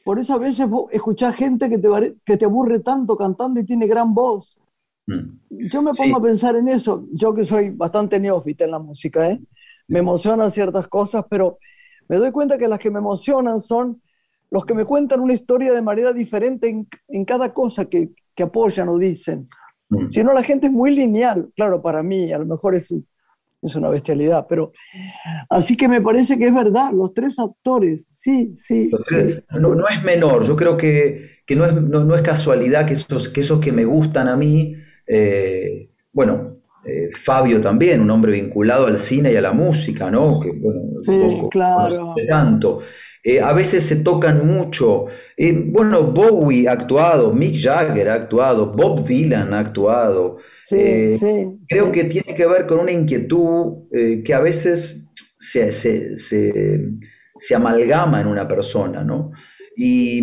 Por 0.05 0.19
eso 0.19 0.35
a 0.35 0.37
veces 0.37 0.65
escuchás 0.91 1.35
gente 1.35 1.69
que 1.69 1.77
te, 1.77 2.15
que 2.25 2.37
te 2.37 2.45
aburre 2.45 2.79
tanto 2.79 3.17
cantando 3.17 3.59
y 3.59 3.65
tiene 3.65 3.87
gran 3.87 4.13
voz. 4.13 4.57
Mm. 5.05 5.67
Yo 5.69 5.81
me 5.81 5.91
pongo 5.91 6.17
a 6.17 6.21
pensar 6.21 6.55
en 6.55 6.69
eso, 6.69 7.05
yo 7.11 7.33
que 7.33 7.43
soy 7.43 7.71
bastante 7.71 8.19
neófita 8.19 8.65
en 8.65 8.71
la 8.71 8.79
música, 8.79 9.29
¿eh? 9.29 9.41
me 9.87 9.99
emocionan 9.99 10.51
ciertas 10.51 10.87
cosas, 10.87 11.25
pero 11.29 11.57
me 12.07 12.17
doy 12.17 12.31
cuenta 12.31 12.57
que 12.57 12.67
las 12.67 12.79
que 12.79 12.91
me 12.91 12.99
emocionan 12.99 13.59
son 13.59 14.01
los 14.49 14.65
que 14.65 14.73
me 14.73 14.85
cuentan 14.85 15.19
una 15.19 15.33
historia 15.33 15.73
de 15.73 15.81
manera 15.81 16.13
diferente 16.13 16.69
en, 16.69 16.87
en 17.09 17.25
cada 17.25 17.53
cosa 17.53 17.85
que, 17.85 18.09
que, 18.33 18.43
apoyan 18.43 18.87
o 18.87 18.97
dicen. 18.97 19.47
Mm. 19.89 20.09
Si 20.09 20.23
no, 20.23 20.33
la 20.33 20.43
gente 20.43 20.67
es 20.67 20.73
muy 20.73 20.95
lineal. 20.95 21.49
Claro, 21.55 21.81
para 21.81 22.03
mí 22.03 22.31
a 22.31 22.37
lo 22.37 22.45
mejor 22.45 22.75
es 22.75 22.93
es 23.61 23.75
una 23.75 23.89
bestialidad, 23.89 24.45
pero 24.47 24.71
así 25.49 25.75
que 25.75 25.87
me 25.87 26.01
parece 26.01 26.37
que 26.37 26.47
es 26.47 26.53
verdad, 26.53 26.91
los 26.93 27.13
tres 27.13 27.39
actores, 27.39 28.07
sí, 28.11 28.53
sí. 28.55 28.91
No, 29.59 29.75
no, 29.75 29.87
es 29.87 30.03
menor, 30.03 30.43
yo 30.43 30.55
creo 30.55 30.77
que, 30.77 31.41
que 31.45 31.55
no, 31.55 31.65
es, 31.65 31.73
no, 31.73 32.15
es, 32.15 32.21
casualidad 32.21 32.85
que 32.85 32.93
esos, 32.93 33.29
que 33.29 33.41
esos 33.41 33.59
que 33.59 33.71
me 33.71 33.85
gustan 33.85 34.27
a 34.27 34.35
mí, 34.35 34.75
eh, 35.07 35.89
bueno, 36.11 36.56
eh, 36.85 37.09
Fabio 37.15 37.59
también, 37.59 38.01
un 38.01 38.09
hombre 38.09 38.31
vinculado 38.31 38.87
al 38.87 38.97
cine 38.97 39.31
y 39.31 39.35
a 39.35 39.41
la 39.41 39.51
música, 39.51 40.09
¿no? 40.09 40.39
Que, 40.39 40.51
bueno, 40.51 40.81
sí, 41.03 41.47
claro. 41.49 42.15
tanto. 42.27 42.81
Eh, 43.27 43.41
a 43.41 43.51
veces 43.51 43.83
se 43.83 43.97
tocan 43.97 44.47
mucho. 44.47 45.07
Eh, 45.35 45.51
bueno, 45.51 46.01
Bowie 46.13 46.69
ha 46.69 46.71
actuado, 46.71 47.33
Mick 47.33 47.61
Jagger 47.61 48.07
ha 48.07 48.13
actuado, 48.13 48.71
Bob 48.71 49.05
Dylan 49.05 49.53
ha 49.53 49.59
actuado. 49.59 50.37
Eh, 50.71 51.19
creo 51.67 51.91
que 51.91 52.05
tiene 52.05 52.33
que 52.33 52.47
ver 52.47 52.65
con 52.65 52.79
una 52.79 52.93
inquietud 52.93 53.89
que 54.23 54.33
a 54.33 54.39
veces 54.39 55.11
se, 55.37 55.73
se, 55.73 57.53
amalgama 57.53 58.21
en 58.21 58.27
una 58.27 58.47
persona, 58.47 59.03
¿no? 59.03 59.33
Y, 59.75 60.21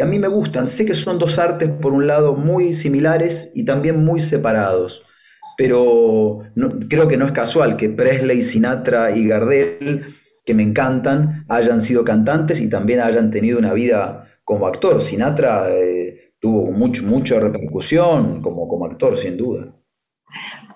a 0.00 0.06
mí 0.06 0.18
me 0.18 0.28
gustan. 0.28 0.70
Sé 0.70 0.86
que 0.86 0.94
son 0.94 1.18
dos 1.18 1.38
artes, 1.38 1.68
por 1.68 1.92
un 1.92 2.06
lado, 2.06 2.36
muy 2.36 2.72
similares 2.72 3.50
y 3.54 3.66
también 3.66 4.02
muy 4.02 4.20
separados. 4.20 5.04
Pero 5.56 6.42
creo 6.88 7.08
que 7.08 7.16
no 7.16 7.26
es 7.26 7.32
casual 7.32 7.76
que 7.76 7.88
Presley, 7.88 8.42
Sinatra 8.42 9.16
y 9.16 9.26
Gardel 9.28 10.04
que 10.44 10.54
me 10.54 10.62
encantan 10.62 11.44
hayan 11.48 11.80
sido 11.80 12.04
cantantes 12.04 12.60
y 12.60 12.68
también 12.68 13.00
hayan 13.00 13.30
tenido 13.30 13.58
una 13.58 13.72
vida 13.72 14.28
como 14.44 14.66
actor. 14.66 15.00
Sinatra 15.00 15.70
eh, 15.70 16.34
tuvo 16.38 16.70
mucho, 16.70 17.02
mucha 17.04 17.40
repercusión 17.40 18.42
como, 18.42 18.68
como 18.68 18.84
actor, 18.84 19.16
sin 19.16 19.36
duda. 19.36 19.74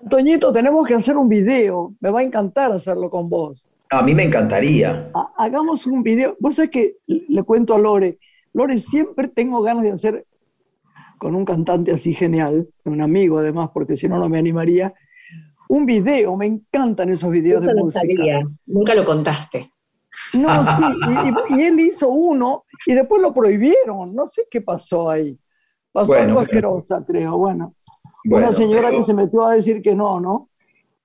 Toñito, 0.08 0.52
tenemos 0.52 0.86
que 0.86 0.94
hacer 0.94 1.16
un 1.16 1.28
video. 1.28 1.94
Me 2.00 2.10
va 2.10 2.20
a 2.20 2.22
encantar 2.22 2.72
hacerlo 2.72 3.10
con 3.10 3.28
vos. 3.28 3.66
A 3.90 4.02
mí 4.02 4.14
me 4.14 4.22
encantaría. 4.22 5.10
hagamos 5.36 5.86
un 5.86 6.02
video. 6.02 6.36
Vos 6.40 6.56
sabés 6.56 6.70
que 6.70 6.96
le 7.06 7.42
cuento 7.42 7.74
a 7.74 7.78
Lore. 7.78 8.18
Lore, 8.52 8.78
siempre 8.78 9.28
tengo 9.28 9.62
ganas 9.62 9.82
de 9.82 9.92
hacer 9.92 10.26
con 11.18 11.34
un 11.34 11.44
cantante 11.44 11.92
así 11.92 12.14
genial, 12.14 12.68
un 12.84 13.00
amigo 13.00 13.38
además, 13.38 13.70
porque 13.72 13.96
si 13.96 14.08
no, 14.08 14.18
no 14.18 14.28
me 14.28 14.38
animaría, 14.38 14.94
un 15.68 15.84
video, 15.84 16.36
me 16.36 16.46
encantan 16.46 17.10
esos 17.10 17.30
videos 17.30 17.64
de 17.64 17.74
música. 17.74 18.04
Nunca 18.66 18.94
lo 18.94 19.04
contaste. 19.04 19.70
No, 20.32 20.64
sí, 20.64 20.82
y, 21.50 21.62
él 21.62 21.80
hizo 21.80 22.08
uno 22.08 22.64
y 22.86 22.94
después 22.94 23.22
lo 23.22 23.32
prohibieron, 23.32 24.14
no 24.14 24.26
sé 24.26 24.46
qué 24.50 24.60
pasó 24.60 25.10
ahí. 25.10 25.38
Pasó 25.92 26.14
algo 26.14 26.40
asquerosa, 26.40 27.04
creo, 27.06 27.36
bueno. 27.38 27.74
una 28.24 28.52
señora 28.52 28.90
que 28.90 29.02
se 29.02 29.14
metió 29.14 29.46
a 29.46 29.54
decir 29.54 29.80
que 29.82 29.94
no, 29.94 30.20
¿no? 30.20 30.50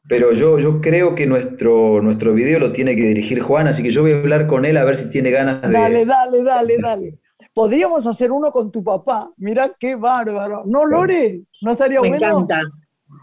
Pero 0.07 0.33
yo, 0.33 0.59
yo 0.59 0.81
creo 0.81 1.15
que 1.15 1.25
nuestro, 1.25 2.01
nuestro 2.01 2.33
video 2.33 2.59
lo 2.59 2.73
tiene 2.73 2.95
que 2.95 3.03
dirigir 3.03 3.41
Juan, 3.41 3.67
así 3.67 3.81
que 3.81 3.91
yo 3.91 4.01
voy 4.01 4.11
a 4.11 4.17
hablar 4.17 4.47
con 4.47 4.65
él 4.65 4.75
a 4.75 4.83
ver 4.83 4.97
si 4.97 5.09
tiene 5.09 5.31
ganas 5.31 5.61
de... 5.61 5.71
Dale, 5.71 6.05
dale, 6.05 6.43
dale, 6.43 6.75
dale. 6.81 7.19
Podríamos 7.53 8.05
hacer 8.07 8.31
uno 8.31 8.51
con 8.51 8.71
tu 8.71 8.83
papá. 8.83 9.31
Mira 9.37 9.73
qué 9.79 9.95
bárbaro. 9.95 10.63
¿No, 10.65 10.85
Lore? 10.85 11.43
¿No 11.61 11.71
estaría 11.71 11.99
bueno? 11.99 12.17
Me 12.17 12.25
encanta. 12.25 12.59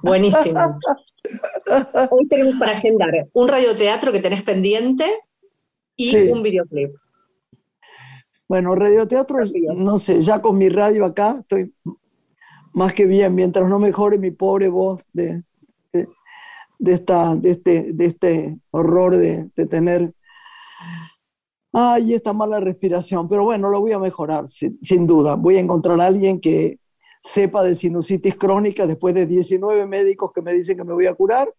Buenísimo. 0.02 0.78
Hoy 2.10 2.28
tenemos 2.28 2.54
para 2.56 2.72
agendar 2.72 3.28
un 3.32 3.48
radioteatro 3.48 4.12
que 4.12 4.20
tenés 4.20 4.42
pendiente 4.42 5.04
y 5.96 6.16
un 6.30 6.42
videoclip. 6.42 6.94
Bueno, 8.48 8.74
radioteatro, 8.74 9.38
no 9.76 9.98
sé, 10.00 10.22
ya 10.22 10.42
con 10.42 10.58
mi 10.58 10.68
radio 10.68 11.04
acá 11.04 11.36
estoy 11.40 11.72
más 12.72 12.92
que 12.92 13.06
bien, 13.06 13.34
mientras 13.34 13.68
no 13.68 13.78
mejore 13.78 14.18
mi 14.18 14.30
pobre 14.30 14.68
voz 14.68 15.04
de, 15.12 15.42
de, 15.92 16.92
esta, 16.92 17.34
de, 17.36 17.50
este, 17.50 17.92
de 17.92 18.06
este 18.06 18.58
horror 18.70 19.16
de, 19.16 19.50
tener, 19.68 20.12
ay, 21.72 22.14
esta 22.14 22.32
mala 22.32 22.60
respiración. 22.60 23.28
Pero 23.28 23.44
bueno, 23.44 23.70
lo 23.70 23.80
voy 23.80 23.92
a 23.92 23.98
mejorar, 23.98 24.48
sin, 24.48 24.78
sin 24.82 25.06
duda. 25.06 25.34
Voy 25.34 25.56
a 25.56 25.60
encontrar 25.60 26.00
a 26.00 26.06
alguien 26.06 26.40
que, 26.40 26.80
sepa 27.22 27.62
de 27.62 27.74
sinusitis 27.74 28.36
crónica 28.36 28.86
después 28.86 29.14
de 29.14 29.26
19 29.26 29.86
médicos 29.86 30.32
que 30.34 30.42
me 30.42 30.52
dicen 30.52 30.76
que 30.76 30.84
me 30.84 30.94
voy 30.94 31.06
a 31.06 31.14
curar 31.14 31.52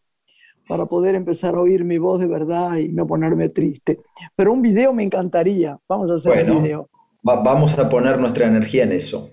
para 0.67 0.85
poder 0.85 1.15
empezar 1.15 1.55
a 1.55 1.61
oír 1.61 1.83
mi 1.83 1.97
voz 1.97 2.19
de 2.19 2.27
verdad 2.27 2.77
y 2.77 2.89
no 2.89 3.07
ponerme 3.07 3.49
triste. 3.49 3.99
Pero 4.35 4.53
un 4.53 4.61
video 4.61 4.93
me 4.93 5.03
encantaría. 5.03 5.77
Vamos 5.87 6.11
a 6.11 6.15
hacer 6.15 6.51
un 6.51 6.63
video. 6.63 6.89
vamos 7.23 7.77
a 7.77 7.89
poner 7.89 8.19
nuestra 8.19 8.47
energía 8.47 8.83
en 8.83 8.91
eso. 8.91 9.29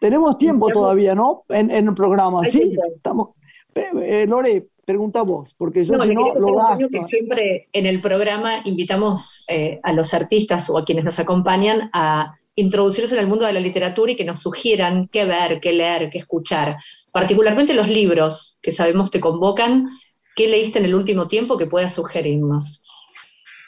Tenemos 0.00 0.38
tiempo 0.38 0.68
todavía, 0.68 1.14
¿no? 1.14 1.42
En, 1.48 1.70
el 1.70 1.94
programa, 1.94 2.44
¿sí? 2.44 2.76
Estamos... 2.94 3.30
Eh, 3.74 4.26
Lore, 4.26 4.68
pregunta 4.88 5.20
vos, 5.20 5.54
porque 5.58 5.84
yo 5.84 5.98
si 5.98 6.14
no 6.14 6.34
lo 6.34 6.54
gasto. 6.54 6.88
Que 6.88 7.04
siempre 7.10 7.68
en 7.74 7.84
el 7.84 8.00
programa 8.00 8.62
invitamos 8.64 9.44
eh, 9.46 9.80
a 9.82 9.92
los 9.92 10.14
artistas 10.14 10.70
o 10.70 10.78
a 10.78 10.82
quienes 10.82 11.04
nos 11.04 11.18
acompañan 11.18 11.90
a 11.92 12.34
introducirse 12.54 13.14
en 13.14 13.20
el 13.20 13.26
mundo 13.26 13.44
de 13.44 13.52
la 13.52 13.60
literatura 13.60 14.12
y 14.12 14.16
que 14.16 14.24
nos 14.24 14.40
sugieran 14.40 15.08
qué 15.12 15.26
ver, 15.26 15.60
qué 15.60 15.74
leer, 15.74 16.08
qué 16.08 16.16
escuchar. 16.16 16.78
Particularmente 17.12 17.74
los 17.74 17.90
libros 17.90 18.58
que 18.62 18.72
sabemos 18.72 19.10
te 19.10 19.20
convocan. 19.20 19.90
¿Qué 20.34 20.48
leíste 20.48 20.78
en 20.78 20.86
el 20.86 20.94
último 20.94 21.28
tiempo 21.28 21.58
que 21.58 21.66
pueda 21.66 21.90
sugerirnos? 21.90 22.82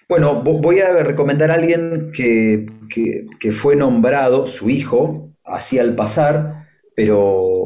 Bueno, 0.08 0.42
voy 0.42 0.80
a 0.80 1.02
recomendar 1.02 1.50
a 1.50 1.54
alguien 1.54 2.12
que, 2.12 2.66
fue 3.52 3.76
nombrado, 3.76 4.46
su 4.46 4.70
hijo, 4.70 5.28
así 5.44 5.78
al 5.78 5.94
pasar, 5.94 6.66
pero, 6.96 7.59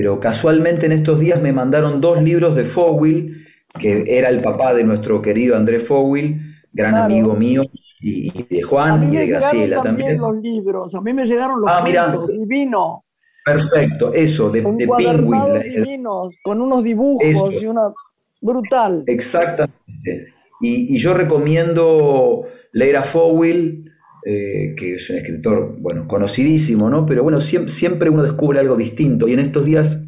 pero 0.00 0.18
casualmente 0.18 0.86
en 0.86 0.92
estos 0.92 1.20
días 1.20 1.42
me 1.42 1.52
mandaron 1.52 2.00
dos 2.00 2.22
libros 2.22 2.56
de 2.56 2.64
Fowell, 2.64 3.44
que 3.78 4.02
era 4.06 4.30
el 4.30 4.40
papá 4.40 4.72
de 4.72 4.82
nuestro 4.82 5.20
querido 5.20 5.54
Andrés 5.54 5.86
Fowell, 5.86 6.40
gran 6.72 6.94
amigo 6.94 7.34
mío, 7.34 7.64
y, 8.00 8.44
de 8.44 8.62
Juan 8.62 9.12
y 9.12 9.16
de 9.18 9.26
Graciela 9.26 9.82
también. 9.82 10.16
los 10.16 10.36
libros, 10.36 10.94
a 10.94 11.02
mí 11.02 11.12
me 11.12 11.26
llegaron 11.26 11.60
los 11.60 11.68
ah, 11.70 11.84
libros, 11.84 12.28
divino. 12.28 13.04
Perfecto, 13.44 14.10
eso, 14.14 14.48
de, 14.48 14.62
de 14.62 14.88
Penguin. 14.88 16.02
con 16.42 16.62
unos 16.62 16.82
dibujos 16.82 17.52
y 17.60 17.66
una 17.66 17.92
brutal. 18.40 19.04
Exactamente. 19.06 20.32
Y, 20.62 20.96
yo 20.96 21.12
recomiendo 21.12 22.44
leer 22.72 22.96
a 22.96 23.02
Fowell, 23.02 23.89
eh, 24.24 24.74
que 24.76 24.94
es 24.94 25.08
un 25.10 25.16
escritor, 25.16 25.76
bueno, 25.80 26.06
conocidísimo, 26.06 26.90
¿no? 26.90 27.06
Pero 27.06 27.22
bueno, 27.22 27.40
siempre, 27.40 27.72
siempre 27.72 28.10
uno 28.10 28.22
descubre 28.22 28.58
algo 28.58 28.76
distinto. 28.76 29.28
Y 29.28 29.32
en 29.32 29.40
estos 29.40 29.64
días 29.64 29.98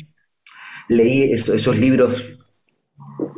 leí 0.88 1.32
esos, 1.32 1.78
libros, 1.78 2.24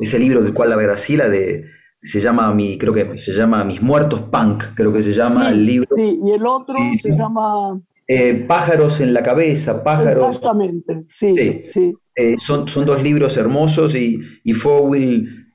ese 0.00 0.18
libro 0.18 0.42
del 0.42 0.52
cual 0.52 0.70
la 0.70 0.76
Graciela 0.76 1.28
de 1.28 1.66
se 2.02 2.20
llama 2.20 2.52
mi, 2.52 2.76
creo 2.76 2.92
que 2.92 3.16
se 3.16 3.32
llama 3.32 3.64
Mis 3.64 3.80
Muertos 3.80 4.20
Punk, 4.22 4.64
creo 4.74 4.92
que 4.92 5.02
se 5.02 5.12
llama 5.12 5.48
el 5.48 5.64
libro. 5.64 5.88
Sí, 5.96 6.20
y 6.22 6.32
el 6.32 6.44
otro 6.44 6.76
se 7.00 7.16
llama 7.16 7.80
Eh, 8.06 8.44
pájaros 8.46 9.00
en 9.00 9.14
la 9.14 9.22
cabeza, 9.22 9.82
pájaros. 9.82 10.36
Exactamente, 10.36 11.04
sí. 11.08 11.34
sí. 11.72 11.94
Eh, 12.14 12.36
son, 12.38 12.68
son 12.68 12.84
dos 12.84 13.02
libros 13.02 13.36
hermosos 13.38 13.94
y, 13.94 14.20
y 14.44 14.52
Fowell, 14.52 15.46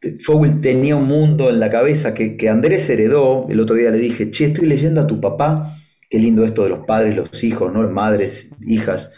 tenía 0.59 0.95
un 0.95 1.07
mundo 1.07 1.49
en 1.49 1.59
la 1.59 1.69
cabeza 1.69 2.13
que, 2.13 2.37
que, 2.37 2.49
Andrés 2.49 2.89
heredó. 2.89 3.45
El 3.49 3.59
otro 3.59 3.75
día 3.75 3.91
le 3.91 3.97
dije, 3.97 4.31
che, 4.31 4.45
estoy 4.45 4.65
leyendo 4.65 5.01
a 5.01 5.07
tu 5.07 5.21
papá. 5.21 5.75
Qué 6.09 6.17
lindo 6.17 6.43
esto 6.43 6.63
de 6.63 6.69
los 6.69 6.85
padres, 6.85 7.15
los 7.15 7.43
hijos, 7.43 7.71
¿no? 7.71 7.87
Madres, 7.87 8.49
hijas. 8.65 9.13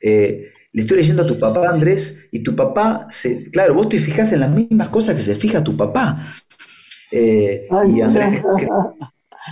Eh, 0.00 0.52
le 0.72 0.82
estoy 0.82 0.98
leyendo 0.98 1.24
a 1.24 1.26
tu 1.26 1.40
papá, 1.40 1.68
Andrés, 1.68 2.28
y 2.30 2.40
tu 2.40 2.54
papá, 2.54 3.08
se, 3.10 3.50
claro, 3.50 3.74
vos 3.74 3.88
te 3.88 3.98
fijas 3.98 4.32
en 4.32 4.40
las 4.40 4.50
mismas 4.50 4.90
cosas 4.90 5.16
que 5.16 5.22
se 5.22 5.34
fija 5.34 5.64
tu 5.64 5.76
papá. 5.76 6.34
y 7.10 8.00
Andrés, 8.00 8.42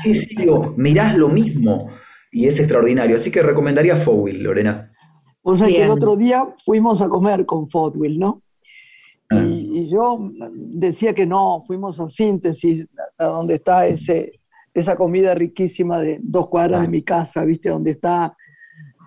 sí, 0.05 0.14
sí, 0.14 0.37
digo, 0.37 0.74
mirás 0.76 1.16
lo 1.16 1.28
mismo 1.28 1.89
y 2.35 2.49
es 2.49 2.59
extraordinario. 2.59 3.14
Así 3.14 3.30
que 3.30 3.43
recomendaría 3.43 3.97
Fowell, 3.97 4.43
Lorena. 4.43 4.91
O 5.43 5.57
sea 5.57 5.68
que 5.68 5.82
el 5.82 5.91
otro 5.91 6.16
día 6.16 6.45
fuimos 6.64 7.01
a 7.01 7.09
comer 7.09 7.47
con 7.47 7.70
Fowell, 7.70 8.18
¿no? 8.18 8.43
Ah. 9.30 9.41
Y, 9.45 9.89
yo 9.89 10.30
decía 10.53 11.14
que 11.14 11.26
no, 11.26 11.62
fuimos 11.66 12.01
a 12.01 12.09
Síntesis, 12.09 12.87
a 13.18 13.24
donde 13.26 13.55
está 13.55 13.87
ese, 13.87 14.41
esa 14.74 14.97
comida 14.97 15.35
riquísima 15.35 16.01
de 16.01 16.18
dos 16.22 16.49
cuadras 16.49 16.80
de 16.80 16.87
ah. 16.89 16.91
mi 16.91 17.03
casa, 17.03 17.45
¿viste? 17.45 17.68
Donde 17.68 17.93
está... 17.93 18.37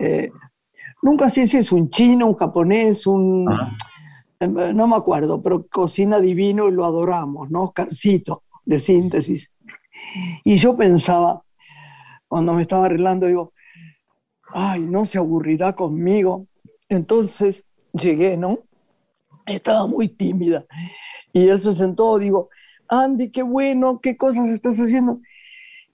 Eh, 0.00 0.30
nunca 1.02 1.28
sé 1.28 1.46
si 1.46 1.58
es 1.58 1.70
un 1.70 1.90
chino, 1.90 2.28
un 2.28 2.34
japonés, 2.34 3.06
un... 3.06 3.46
Ah. 3.50 3.76
Em, 4.40 4.74
no 4.74 4.86
me 4.88 4.96
acuerdo, 4.96 5.42
pero 5.42 5.66
cocina 5.66 6.18
divino 6.18 6.68
y 6.68 6.72
lo 6.72 6.86
adoramos, 6.86 7.50
¿no? 7.50 7.64
Oscarcito, 7.64 8.44
de 8.64 8.80
Síntesis. 8.80 9.50
Y 10.44 10.56
yo 10.56 10.76
pensaba, 10.76 11.42
cuando 12.28 12.52
me 12.52 12.62
estaba 12.62 12.86
arreglando, 12.86 13.26
digo, 13.26 13.52
ay, 14.50 14.80
no 14.80 15.04
se 15.04 15.18
aburrirá 15.18 15.74
conmigo. 15.74 16.46
Entonces 16.88 17.64
llegué, 17.92 18.36
¿no? 18.36 18.60
Estaba 19.46 19.86
muy 19.86 20.08
tímida. 20.08 20.66
Y 21.32 21.48
él 21.48 21.60
se 21.60 21.74
sentó, 21.74 22.18
digo, 22.18 22.50
Andy, 22.88 23.30
qué 23.30 23.42
bueno, 23.42 24.00
qué 24.00 24.16
cosas 24.16 24.48
estás 24.50 24.78
haciendo. 24.78 25.20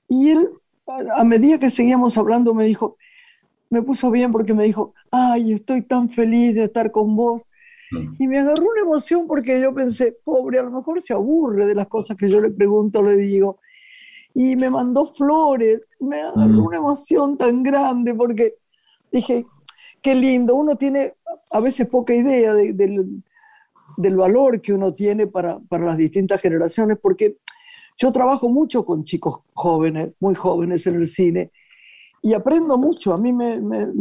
Y 0.09 0.30
él, 0.30 0.49
a 1.14 1.24
medida 1.24 1.59
que 1.59 1.70
seguíamos 1.70 2.18
hablando, 2.18 2.55
me 2.55 2.64
dijo, 2.64 2.97
me 3.70 3.82
puso 3.82 4.11
bien 4.11 4.32
porque 4.32 4.55
me 4.55 4.64
dijo, 4.64 4.95
ay, 5.11 5.53
estoy 5.53 5.82
tan 5.82 6.09
feliz 6.11 6.55
de 6.55 6.64
estar 6.64 6.91
con 6.91 7.16
vos. 7.16 7.45
Mm. 7.91 8.22
Y 8.22 8.26
me 8.26 8.39
agarró 8.39 8.64
una 8.70 8.82
emoción 8.82 9.26
porque 9.26 9.61
yo 9.61 9.74
pensé, 9.74 10.16
pobre, 10.24 10.59
a 10.59 10.62
lo 10.62 10.70
mejor 10.70 11.01
se 11.01 11.12
aburre 11.12 11.66
de 11.66 11.74
las 11.74 11.89
cosas 11.89 12.16
que 12.16 12.28
yo 12.28 12.41
le 12.41 12.51
pregunto, 12.51 13.03
le 13.03 13.16
digo 13.16 13.59
y 14.35 14.57
me 14.57 14.68
mandó 14.68 15.14
flores. 15.14 15.80
Me 16.01 16.22
mm. 16.35 16.59
una 16.59 16.76
emoción 16.76 17.39
tan 17.39 17.62
grande 17.62 18.14
porque 18.14 18.57
dije, 19.11 19.47
qué 20.03 20.14
lindo, 20.14 20.55
uno 20.55 20.76
tiene 20.76 21.14
a 21.51 21.61
veces 21.61 21.89
poca 21.89 22.14
idea 22.14 22.53
del, 22.53 23.22
valor 23.97 24.61
que 24.61 24.72
uno 24.72 24.93
tiene 24.93 25.28
para, 25.28 25.61
las 25.70 25.97
distintas 25.97 26.41
generaciones, 26.41 26.99
porque 27.01 27.37
yo 27.97 28.12
trabajo 28.12 28.49
mucho 28.49 28.85
con 28.85 29.05
chicos 29.05 29.41
jóvenes, 29.53 30.12
muy 30.18 30.35
jóvenes 30.35 30.87
en 30.87 30.97
el 30.97 31.09
cine, 31.09 31.53
y 32.22 32.35
aprendo 32.35 32.76
mucho, 32.76 33.14
a 33.14 33.18
mí 33.18 33.32
me, 33.32 33.59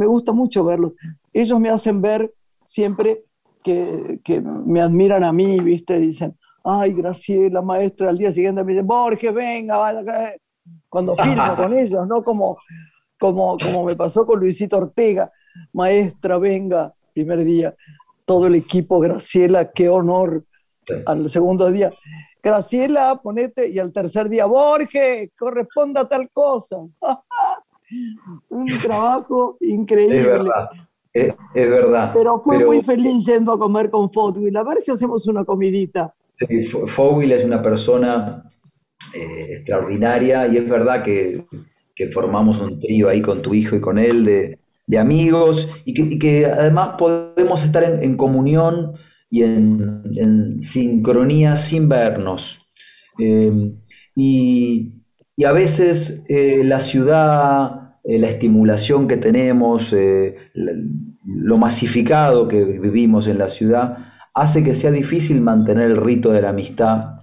gusta 0.08 0.32
mucho 0.32 0.64
verlos. 0.64 0.94
Ellos 1.32 1.60
me 1.60 1.70
hacen 1.70 2.02
ver 2.02 2.34
siempre 2.66 3.24
que, 3.64 4.20
que, 4.24 4.42
me 4.42 4.82
admiran 4.82 5.24
a 5.24 5.32
mí, 5.32 5.60
¿viste? 5.60 6.00
Dicen, 6.00 6.36
ay, 6.64 6.94
Graciela, 6.94 7.62
maestra, 7.62 8.10
al 8.10 8.18
día 8.18 8.32
siguiente 8.32 8.64
me 8.64 8.74
dice, 8.74 8.84
Borges, 8.84 9.34
venga, 9.34 9.78
vaya, 9.78 10.36
cuando 10.90 11.16
filmo 11.24 11.56
con 11.56 11.78
ellos, 11.78 12.08
¿no? 12.08 12.22
Como, 12.22 12.58
como, 13.20 13.58
como 13.58 13.84
me 13.84 13.96
pasó 13.96 14.26
con 14.26 14.40
Luisito 14.40 14.78
Ortega, 14.78 15.32
maestra, 15.74 16.38
venga, 16.38 16.94
primer 17.14 17.44
día, 17.44 17.76
todo 18.26 18.48
el 18.48 18.56
equipo, 18.56 19.00
Graciela, 19.00 19.72
qué 19.72 19.90
honor, 19.90 20.44
al 21.06 21.30
segundo 21.30 21.72
día, 21.72 21.92
Graciela, 22.42 23.20
ponete, 23.22 23.70
y 23.70 23.80
al 23.80 23.92
tercer 23.92 24.28
día, 24.30 24.46
Borges, 24.46 25.32
corresponda 25.38 26.02
a 26.02 26.08
tal 26.08 26.30
cosa. 26.32 26.78
Un 28.50 28.66
trabajo 28.82 29.58
increíble. 29.62 30.20
Es 30.20 30.26
verdad. 30.26 30.70
Es, 31.14 31.36
verdad. 31.54 32.12
Pero 32.14 32.42
fue 32.42 32.66
muy 32.66 32.82
feliz 32.82 33.26
yendo 33.26 33.54
a 33.54 33.60
comer 33.60 33.90
con 33.90 34.10
y 34.38 34.58
A 34.58 34.64
ver 34.64 34.82
si 34.82 34.92
hacemos 34.92 35.28
una 35.28 35.46
comidita. 35.46 36.14
Sí, 36.38 36.60
es 37.32 37.44
una 37.44 37.62
persona 37.62 38.52
eh, 39.14 39.54
extraordinaria 39.58 40.48
y 40.48 40.58
es 40.58 40.68
verdad 40.68 41.04
que, 41.04 41.46
formamos 42.12 42.60
un 42.60 42.80
trío 42.80 43.08
ahí 43.08 43.22
con 43.22 43.42
tu 43.42 43.54
hijo 43.54 43.76
y 43.76 43.82
con 43.82 44.00
él 44.00 44.26
de, 44.26 44.60
amigos 44.98 45.70
y 45.86 46.20
que, 46.20 46.46
además 46.46 46.96
podemos 46.98 47.64
estar 47.64 47.84
en, 47.84 48.18
comunión 48.18 48.94
y 49.30 49.44
en, 49.44 50.62
sincronía 50.62 51.56
sin 51.56 51.88
vernos. 51.90 52.68
Em, 53.20 53.78
y, 54.16 55.00
a 55.46 55.52
veces 55.52 56.24
eh, 56.30 56.64
la 56.64 56.80
ciudad, 56.80 57.98
eh, 58.04 58.18
la 58.20 58.30
estimulación 58.30 59.08
que 59.08 59.18
tenemos, 59.18 59.94
lo 61.26 61.58
masificado 61.58 62.48
que 62.48 62.64
vivimos 62.64 63.28
en 63.28 63.38
la 63.38 63.50
ciudad, 63.50 64.13
hace 64.34 64.64
que 64.64 64.74
sea 64.74 64.92
difícil 64.92 65.42
mantener 65.42 65.92
el 65.92 65.98
rito 65.98 66.32
de 66.32 66.42
la 66.42 66.50
amistad 66.50 67.20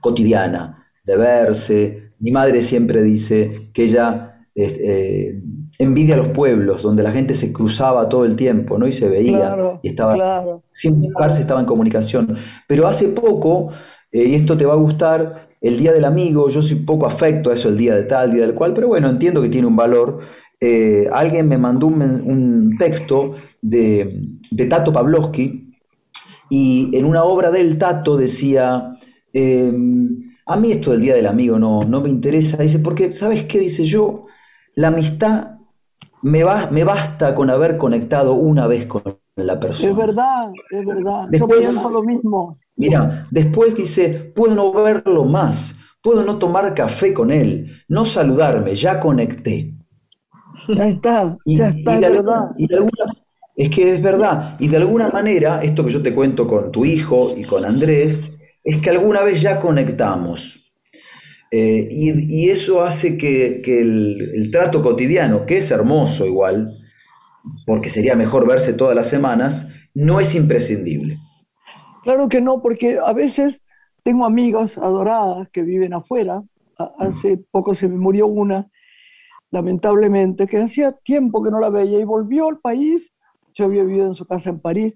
cotidiana, 0.00 0.88
de 1.04 1.16
verse. 1.16 2.12
Mi 2.18 2.30
madre 2.30 2.62
siempre 2.62 3.02
dice 3.02 3.70
que 3.72 3.84
ella 3.84 4.46
eh, 4.54 5.40
envidia 5.78 6.14
a 6.14 6.18
los 6.18 6.28
pueblos, 6.28 6.82
donde 6.82 7.02
la 7.02 7.12
gente 7.12 7.34
se 7.34 7.52
cruzaba 7.52 8.08
todo 8.08 8.24
el 8.24 8.36
tiempo, 8.36 8.78
¿no? 8.78 8.86
Y 8.86 8.92
se 8.92 9.08
veía, 9.08 9.56
y 9.82 9.88
estaba, 9.88 10.60
sin 10.70 11.00
buscarse, 11.00 11.40
estaba 11.40 11.60
en 11.60 11.66
comunicación. 11.66 12.36
Pero 12.68 12.86
hace 12.86 13.08
poco, 13.08 13.70
eh, 14.10 14.24
y 14.24 14.34
esto 14.34 14.56
te 14.56 14.66
va 14.66 14.74
a 14.74 14.76
gustar, 14.76 15.48
el 15.60 15.78
Día 15.78 15.92
del 15.92 16.04
Amigo, 16.04 16.48
yo 16.48 16.60
soy 16.60 16.76
poco 16.76 17.06
afecto 17.06 17.50
a 17.50 17.54
eso, 17.54 17.68
el 17.68 17.78
día 17.78 17.94
de 17.94 18.02
tal, 18.02 18.32
día 18.32 18.42
del 18.42 18.54
cual, 18.54 18.74
pero 18.74 18.88
bueno, 18.88 19.08
entiendo 19.08 19.40
que 19.40 19.48
tiene 19.48 19.68
un 19.68 19.76
valor. 19.76 20.18
Eh, 20.60 21.08
alguien 21.12 21.48
me 21.48 21.56
mandó 21.56 21.86
un, 21.86 22.74
texto 22.78 23.32
de, 23.60 24.28
de 24.50 24.66
Tato 24.66 24.92
Pavlovsky, 24.92 25.71
y 26.54 26.94
en 26.94 27.06
una 27.06 27.24
obra 27.24 27.50
del 27.50 27.78
Tato 27.78 28.14
decía, 28.14 28.90
em, 29.32 30.34
a 30.44 30.54
mí 30.58 30.70
esto 30.70 30.90
del 30.90 31.00
Día 31.00 31.14
del 31.14 31.26
Amigo 31.26 31.58
no, 31.58 31.82
no 31.84 32.02
me 32.02 32.10
interesa, 32.10 32.58
dice, 32.58 32.78
porque, 32.80 33.14
¿sabes 33.14 33.44
qué? 33.44 33.58
Dice 33.58 33.86
yo, 33.86 34.26
la 34.74 34.88
amistad 34.88 35.52
me, 36.20 36.44
va, 36.44 36.68
me 36.70 36.84
basta 36.84 37.34
con 37.34 37.48
haber 37.48 37.78
conectado 37.78 38.34
una 38.34 38.66
vez 38.66 38.84
con 38.84 39.02
la 39.34 39.58
persona. 39.58 39.92
Es 39.92 39.96
verdad, 39.96 40.50
es 40.70 40.84
verdad. 40.86 41.26
yo 41.32 41.48
pienso 41.48 41.90
lo 41.90 42.02
mismo. 42.02 42.58
Mira, 42.76 43.26
después 43.30 43.74
dice, 43.74 44.10
puedo 44.36 44.54
no 44.54 44.74
verlo 44.74 45.24
más, 45.24 45.74
puedo 46.02 46.22
no 46.22 46.38
tomar 46.38 46.74
café 46.74 47.14
con 47.14 47.30
él, 47.30 47.70
no 47.88 48.04
saludarme, 48.04 48.74
ya 48.74 49.00
conecté. 49.00 49.74
Ya 50.68 50.86
está, 50.86 51.34
ya 51.46 51.68
está, 51.68 51.96
y 51.96 52.00
de 52.00 52.06
alguna, 52.06 52.52
es 53.56 53.68
que 53.68 53.94
es 53.94 54.02
verdad. 54.02 54.56
Y 54.58 54.68
de 54.68 54.78
alguna 54.78 55.08
manera, 55.08 55.62
esto 55.62 55.84
que 55.84 55.92
yo 55.92 56.02
te 56.02 56.14
cuento 56.14 56.46
con 56.46 56.72
tu 56.72 56.84
hijo 56.84 57.34
y 57.36 57.44
con 57.44 57.64
Andrés, 57.64 58.32
es 58.64 58.78
que 58.78 58.90
alguna 58.90 59.22
vez 59.22 59.40
ya 59.40 59.58
conectamos. 59.58 60.62
Eh, 61.50 61.86
y, 61.90 62.48
eso 62.48 62.80
hace 62.80 63.18
que, 63.18 63.60
el, 63.66 64.48
trato 64.50 64.82
cotidiano, 64.82 65.44
que 65.44 65.58
es 65.58 65.70
hermoso 65.70 66.24
igual, 66.24 66.78
porque 67.66 67.90
sería 67.90 68.14
mejor 68.14 68.46
verse 68.46 68.72
todas 68.72 68.96
las 68.96 69.08
semanas, 69.08 69.68
no 69.92 70.18
es 70.18 70.34
imprescindible. 70.34 71.18
Claro 72.04 72.30
que 72.30 72.40
no, 72.40 72.62
porque 72.62 72.98
a 73.04 73.12
veces 73.12 73.60
tengo 74.02 74.24
amigas 74.24 74.78
adoradas 74.78 75.48
que 75.52 75.62
viven 75.62 75.92
afuera. 75.92 76.42
Hace 76.98 77.38
poco 77.50 77.74
se 77.74 77.86
me 77.86 77.98
murió 77.98 78.28
una, 78.28 78.70
lamentablemente, 79.50 80.46
que 80.46 80.56
hacía 80.56 80.92
tiempo 80.92 81.42
que 81.42 81.50
no 81.50 81.60
la 81.60 81.68
veía 81.68 81.98
y 81.98 82.04
volvió 82.04 82.48
al 82.48 82.60
país 82.60 83.12
yo 83.54 83.66
había 83.66 83.84
vivido 83.84 84.06
en 84.06 84.14
su 84.14 84.26
casa 84.26 84.50
en 84.50 84.60
París 84.60 84.94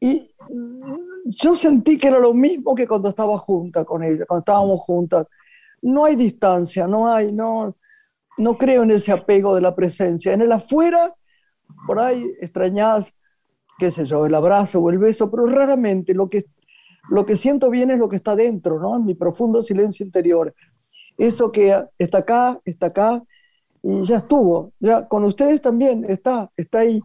y 0.00 0.30
yo 1.24 1.54
sentí 1.56 1.98
que 1.98 2.08
era 2.08 2.18
lo 2.18 2.34
mismo 2.34 2.74
que 2.74 2.86
cuando 2.86 3.08
estaba 3.08 3.38
junta 3.38 3.84
con 3.84 4.04
ella, 4.04 4.24
cuando 4.26 4.40
estábamos 4.40 4.80
juntas. 4.80 5.26
No 5.82 6.04
hay 6.04 6.16
distancia, 6.16 6.86
no 6.86 7.08
hay, 7.08 7.32
no, 7.32 7.76
no 8.38 8.58
creo 8.58 8.82
en 8.82 8.90
ese 8.92 9.12
apego 9.12 9.54
de 9.54 9.60
la 9.60 9.74
presencia. 9.74 10.32
En 10.32 10.42
el 10.42 10.52
afuera, 10.52 11.14
por 11.86 11.98
ahí 11.98 12.24
extrañas, 12.40 13.12
qué 13.78 13.90
sé 13.90 14.04
yo, 14.06 14.26
el 14.26 14.34
abrazo 14.34 14.80
o 14.80 14.90
el 14.90 14.98
beso, 14.98 15.30
pero 15.30 15.46
raramente 15.46 16.14
lo 16.14 16.28
que, 16.28 16.44
lo 17.10 17.26
que 17.26 17.36
siento 17.36 17.70
bien 17.70 17.90
es 17.90 17.98
lo 17.98 18.08
que 18.08 18.16
está 18.16 18.36
dentro, 18.36 18.78
¿no? 18.80 18.96
En 18.96 19.04
mi 19.04 19.14
profundo 19.14 19.62
silencio 19.62 20.04
interior. 20.04 20.54
Eso 21.18 21.50
que 21.50 21.84
está 21.98 22.18
acá, 22.18 22.60
está 22.64 22.86
acá 22.86 23.22
y 23.82 24.04
ya 24.04 24.18
estuvo. 24.18 24.72
Ya 24.80 25.08
con 25.08 25.24
ustedes 25.24 25.60
también 25.60 26.04
está, 26.08 26.50
está 26.56 26.80
ahí 26.80 27.00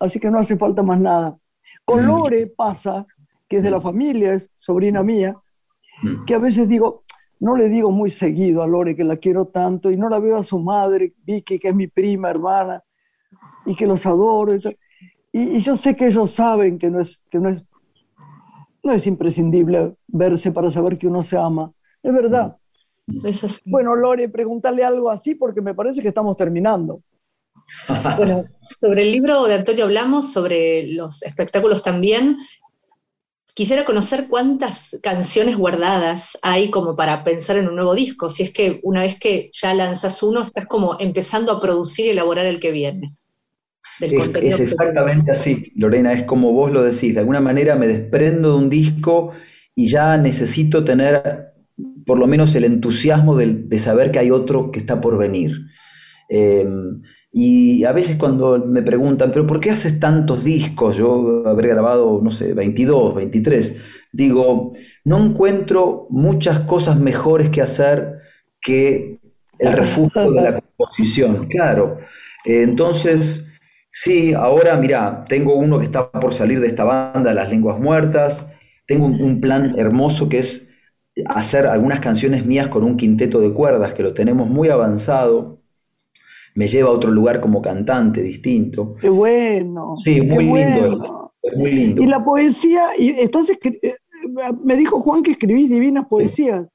así 0.00 0.18
que 0.18 0.30
no 0.30 0.38
hace 0.38 0.56
falta 0.56 0.82
más 0.82 0.98
nada. 0.98 1.38
Con 1.84 2.02
mm. 2.02 2.06
Lore 2.06 2.46
pasa, 2.48 3.06
que 3.48 3.58
es 3.58 3.62
de 3.62 3.70
la 3.70 3.78
mm. 3.78 3.82
familia, 3.82 4.34
es 4.34 4.50
sobrina 4.56 5.02
mía, 5.02 5.36
mm. 6.02 6.24
que 6.24 6.34
a 6.34 6.38
veces 6.38 6.68
digo, 6.68 7.04
no 7.38 7.56
le 7.56 7.68
digo 7.68 7.90
muy 7.90 8.10
seguido 8.10 8.62
a 8.62 8.66
Lore 8.66 8.96
que 8.96 9.04
la 9.04 9.16
quiero 9.16 9.46
tanto 9.46 9.90
y 9.90 9.96
no 9.96 10.08
la 10.08 10.18
veo 10.18 10.36
a 10.36 10.44
su 10.44 10.58
madre, 10.58 11.14
Vicky, 11.24 11.58
que 11.58 11.68
es 11.68 11.74
mi 11.74 11.86
prima, 11.86 12.30
hermana, 12.30 12.82
y 13.64 13.74
que 13.76 13.86
los 13.86 14.04
adoro. 14.06 14.56
Y, 15.32 15.60
yo 15.60 15.76
sé 15.76 15.94
que 15.94 16.06
ellos 16.06 16.30
saben 16.32 16.78
que 16.78 16.90
no 16.90 17.00
es, 17.00 17.20
que 17.30 17.38
no 17.38 17.50
es, 17.50 17.62
no 18.82 18.92
es 18.92 19.06
imprescindible 19.06 19.94
verse 20.08 20.50
para 20.50 20.70
saber 20.70 20.98
que 20.98 21.06
uno 21.06 21.22
se 21.22 21.36
ama. 21.36 21.72
Es 22.02 22.12
verdad. 22.12 22.56
Bueno, 23.66 23.94
Lore, 23.96 24.28
pregúntale 24.28 24.84
algo 24.84 25.10
así 25.10 25.34
porque 25.34 25.60
me 25.60 25.74
parece 25.74 26.00
que 26.00 26.08
estamos 26.08 26.36
terminando. 26.36 27.02
Bueno, 28.16 28.44
sobre 28.80 29.02
el 29.02 29.12
libro 29.12 29.44
de 29.44 29.54
Antonio 29.54 29.84
hablamos, 29.84 30.32
sobre 30.32 30.86
los 30.92 31.22
espectáculos 31.22 31.82
también. 31.82 32.38
Quisiera 33.54 33.84
conocer 33.84 34.28
cuántas 34.28 34.98
canciones 35.02 35.56
guardadas 35.56 36.38
hay 36.42 36.70
como 36.70 36.94
para 36.94 37.24
pensar 37.24 37.56
en 37.56 37.68
un 37.68 37.74
nuevo 37.74 37.94
disco, 37.94 38.30
si 38.30 38.44
es 38.44 38.52
que 38.52 38.80
una 38.84 39.00
vez 39.00 39.18
que 39.18 39.50
ya 39.52 39.74
lanzas 39.74 40.22
uno, 40.22 40.44
estás 40.44 40.66
como 40.66 40.96
empezando 41.00 41.52
a 41.52 41.60
producir 41.60 42.06
y 42.06 42.10
elaborar 42.10 42.46
el 42.46 42.60
que 42.60 42.70
viene. 42.70 43.14
Es, 44.00 44.60
exactamente 44.60 45.30
así, 45.30 45.72
Lorena, 45.74 46.12
es 46.12 46.22
como 46.22 46.52
vos 46.52 46.72
lo 46.72 46.82
decís, 46.82 47.12
de 47.12 47.20
alguna 47.20 47.40
manera 47.40 47.76
me 47.76 47.86
desprendo 47.86 48.52
de 48.52 48.58
un 48.58 48.70
disco 48.70 49.32
y 49.74 49.88
ya 49.88 50.16
necesito 50.16 50.84
tener 50.84 51.52
por 52.06 52.18
lo 52.18 52.26
menos 52.26 52.54
el 52.54 52.64
entusiasmo 52.64 53.36
de, 53.36 53.78
saber 53.78 54.10
que 54.10 54.18
hay 54.18 54.30
otro 54.30 54.70
que 54.70 54.80
está 54.80 55.00
por 55.00 55.18
venir. 55.18 55.52
Em, 56.28 57.02
y 57.32 57.84
a 57.84 57.92
veces 57.92 58.16
cuando 58.16 58.58
me 58.58 58.82
preguntan, 58.82 59.30
pero 59.30 59.46
¿por 59.46 59.60
qué 59.60 59.70
haces 59.70 60.00
tantos 60.00 60.42
discos? 60.42 60.96
Yo 60.96 61.46
habré 61.46 61.68
grabado, 61.68 62.20
no 62.22 62.30
sé, 62.30 62.54
22, 62.54 63.14
23. 63.14 63.76
Digo, 64.12 64.72
no 65.04 65.24
encuentro 65.24 66.08
muchas 66.10 66.60
cosas 66.60 66.98
mejores 66.98 67.48
que 67.48 67.62
hacer 67.62 68.18
que 68.60 69.20
el 69.60 69.72
refugio 69.74 70.32
de 70.32 70.40
la 70.40 70.60
composición, 70.60 71.46
claro. 71.46 71.98
entonces, 72.44 73.46
sí, 73.88 74.34
ahora 74.34 74.76
mira, 74.76 75.24
tengo 75.28 75.54
uno 75.54 75.78
que 75.78 75.84
está 75.84 76.10
por 76.10 76.34
salir 76.34 76.60
de 76.60 76.66
esta 76.66 76.84
banda, 76.84 77.34
Las 77.34 77.50
Lenguas 77.50 77.78
Muertas. 77.78 78.48
Tengo 78.86 79.06
un 79.06 79.40
plan 79.40 79.74
hermoso 79.78 80.28
que 80.28 80.38
es 80.38 80.70
hacer 81.26 81.66
algunas 81.66 82.00
canciones 82.00 82.44
mías 82.44 82.68
con 82.68 82.82
un 82.82 82.96
quinteto 82.96 83.40
de 83.40 83.52
cuerdas, 83.52 83.94
que 83.94 84.02
lo 84.02 84.14
tenemos 84.14 84.48
muy 84.48 84.68
avanzado 84.68 85.59
me 86.54 86.66
lleva 86.66 86.90
a 86.90 86.92
otro 86.92 87.10
lugar 87.10 87.40
como 87.40 87.62
cantante 87.62 88.22
distinto. 88.22 88.94
Qué 89.00 89.08
bueno. 89.08 89.94
Sí, 89.98 90.20
muy 90.20 90.44
lindo 90.44 90.90
eso. 90.90 91.32
muy 91.56 91.72
lindo. 91.72 92.02
Y 92.02 92.06
la 92.06 92.24
poesía, 92.24 92.90
y 92.98 93.10
estás 93.10 93.50
eh, 93.50 93.96
me 94.64 94.76
dijo 94.76 95.00
Juan 95.00 95.22
que 95.22 95.32
escribís 95.32 95.68
divinas 95.68 96.06
poesías. 96.08 96.66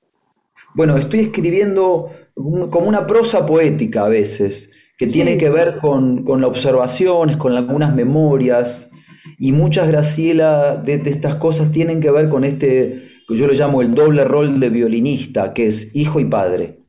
Bueno, 0.73 0.97
estoy 0.97 1.21
escribiendo 1.21 2.09
como 2.35 2.87
una 2.87 3.05
prosa 3.07 3.45
poética 3.45 4.05
a 4.05 4.09
veces, 4.09 4.71
que 4.97 5.07
tiene 5.07 5.37
que 5.37 5.49
ver 5.49 5.77
con, 5.79 6.23
con 6.23 6.43
observaciones, 6.43 7.37
con 7.37 7.53
algunas 7.53 7.93
memorias, 7.93 8.89
y 9.37 9.51
muchas, 9.51 9.87
Graciela, 9.87 10.77
de, 10.77 10.97
de 10.97 11.09
estas 11.09 11.35
cosas 11.35 11.71
tienen 11.71 11.99
que 11.99 12.11
ver 12.11 12.29
con 12.29 12.43
este, 12.43 13.09
que 13.27 13.35
yo 13.35 13.47
le 13.47 13.53
llamo 13.53 13.81
el 13.81 13.93
doble 13.93 14.23
rol 14.23 14.59
de 14.59 14.69
violinista, 14.69 15.53
que 15.53 15.67
es 15.67 15.95
hijo 15.95 16.19
y 16.19 16.25
padre. 16.25 16.84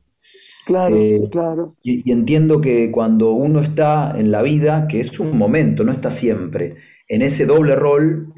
Claro, 0.67 0.97
eh, 0.97 1.21
claro. 1.31 1.77
Y, 1.81 2.11
entiendo 2.11 2.59
que 2.59 2.91
cuando 2.91 3.31
uno 3.31 3.61
está 3.61 4.19
en 4.19 4.31
la 4.31 4.41
vida, 4.41 4.89
que 4.89 4.99
es 4.99 5.17
un 5.17 5.37
momento, 5.37 5.85
no 5.85 5.93
está 5.93 6.11
siempre, 6.11 6.75
en 7.07 7.21
ese 7.21 7.45
doble 7.45 7.73
rol 7.77 8.33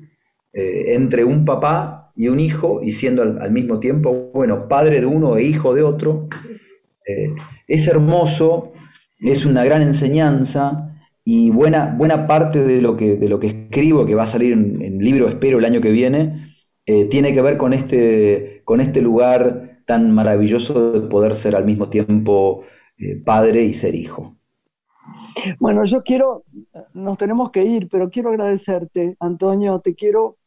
eh, 0.54 0.94
entre 0.94 1.24
un 1.24 1.44
papá 1.44 2.12
y 2.16 2.28
un 2.28 2.40
hijo, 2.40 2.82
y 2.84 2.92
siendo 2.92 3.24
al, 3.24 3.52
mismo 3.52 3.80
tiempo, 3.80 4.30
bueno, 4.32 4.68
padre 4.68 5.00
de 5.00 5.08
uno 5.08 5.38
e 5.38 5.44
hijo 5.44 5.74
de 5.74 5.82
otro, 5.82 6.28
eh, 7.08 7.34
es 7.68 7.88
hermoso, 7.88 8.74
es 9.20 9.48
una 9.48 9.64
gran 9.64 9.82
enseñanza 9.82 11.00
y 11.26 11.50
buena, 11.50 11.96
buena 11.98 12.28
parte 12.28 12.64
de 12.64 12.80
lo, 12.80 12.96
que, 12.96 13.16
de 13.16 13.28
lo 13.28 13.40
que 13.40 13.48
escribo, 13.48 14.06
que 14.06 14.14
va 14.14 14.26
a 14.26 14.28
salir 14.28 14.54
en, 14.54 14.84
en 14.84 15.00
libro, 15.00 15.28
espero, 15.28 15.58
el 15.58 15.66
año 15.66 15.82
que 15.82 15.92
viene, 15.92 16.46
tiene 17.12 17.34
que 17.34 17.42
ver 17.44 17.58
con 17.58 17.72
este, 17.74 18.64
con 18.66 18.82
este 18.82 19.00
lugar 19.02 19.79
tan 19.90 20.12
maravilloso 20.12 20.92
de 20.92 21.08
poder 21.08 21.34
ser 21.34 21.56
al 21.56 21.66
mismo 21.66 21.90
tiempo 21.90 22.62
eh, 23.00 23.20
padre 23.26 23.64
y 23.64 23.74
ser 23.74 23.96
hijo. 23.96 24.36
Bueno, 25.60 25.84
yo 25.84 26.04
quiero, 26.04 26.44
nos 26.94 27.18
tenemos 27.18 27.50
que 27.50 27.64
ir, 27.64 27.90
pero 27.90 28.12
quiero 28.12 28.30
agradecerte, 28.30 29.18
Antonio, 29.20 29.80
te 29.80 29.96
quiero 29.96 30.38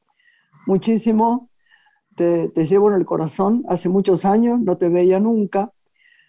muchísimo, 0.64 1.50
te, 2.14 2.52
llevo 2.54 2.90
en 2.90 2.94
el 2.94 3.04
corazón, 3.04 3.64
hace 3.68 3.88
muchos 3.88 4.24
años, 4.24 4.60
no 4.60 4.76
te 4.76 4.88
veía 4.88 5.18
nunca, 5.18 5.72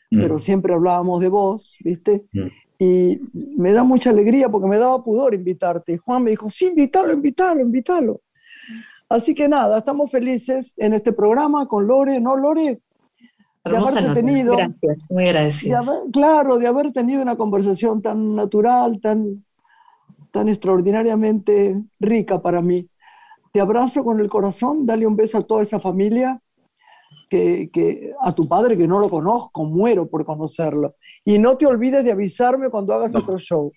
mm. 0.09 0.19
pero 0.19 0.39
siempre 0.39 0.73
hablábamos 0.73 1.21
de 1.21 1.29
vos, 1.29 1.75
¿viste? 1.81 2.25
Mm. 2.31 2.47
Y 2.79 3.21
me 3.33 3.73
da 3.73 3.83
mucha 3.83 4.09
alegría 4.09 4.49
porque 4.49 4.67
me 4.67 4.79
daba 4.79 5.03
pudor 5.03 5.35
invitarte. 5.35 5.99
Juan 5.99 6.23
me 6.23 6.31
dijo, 6.31 6.49
sí, 6.49 6.65
invítalo, 6.65 7.13
invítalo, 7.13 7.61
invítalo. 7.61 8.21
Así 9.07 9.35
que 9.35 9.47
nada, 9.47 9.77
estamos 9.77 10.09
felices 10.09 10.73
en 10.77 10.95
este 10.95 11.13
programa 11.13 11.67
con 11.67 11.85
Lore, 11.85 12.19
¿no, 12.19 12.35
Lore? 12.35 12.81
De 13.63 13.77
haber 13.77 14.13
tenido, 14.13 14.57
Gracias, 14.57 15.05
muy 15.09 15.25
agradecidos. 15.25 16.03
claro, 16.11 16.57
de 16.57 16.67
haber 16.67 16.91
tenido 16.91 17.21
una 17.21 17.37
conversación 17.37 18.01
tan 18.01 18.35
natural, 18.35 18.99
tan, 19.01 19.45
tan 20.31 20.49
extraordinariamente 20.49 21.81
rica 21.99 22.41
para 22.41 22.61
mí. 22.61 22.89
Te 23.53 23.61
abrazo 23.61 24.03
con 24.03 24.19
el 24.19 24.29
corazón, 24.29 24.85
dale 24.85 25.07
un 25.07 25.15
beso 25.15 25.37
a 25.37 25.43
toda 25.43 25.63
esa 25.63 25.79
familia, 25.79 26.41
que, 27.29 27.69
que, 27.71 28.11
a 28.21 28.33
tu 28.33 28.47
padre 28.47 28.77
que 28.77 28.87
no 28.87 28.99
lo 28.99 29.09
conozco, 29.09 29.63
muero 29.63 30.09
por 30.09 30.25
conocerlo. 30.25 30.95
Y 31.23 31.39
no 31.39 31.55
te 31.55 31.65
olvides 31.65 32.03
de 32.03 32.11
avisarme 32.11 32.69
cuando 32.69 32.93
hagas 32.93 33.15
otro 33.15 33.37
show. 33.37 33.71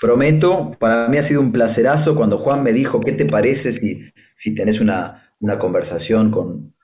Prometo, 0.00 0.72
para 0.78 1.08
mí 1.08 1.16
ha 1.16 1.22
sido 1.22 1.40
un 1.40 1.50
placerazo 1.50 2.14
cuando 2.14 2.38
Juan 2.38 2.62
me 2.62 2.72
dijo, 2.72 3.00
¿qué 3.00 3.12
te 3.12 3.24
parece 3.24 3.72
si, 3.72 4.00
si 4.34 4.54
tenés 4.54 4.80
una, 4.80 5.32
una 5.40 5.58
conversación 5.58 6.30
con, 6.30 6.75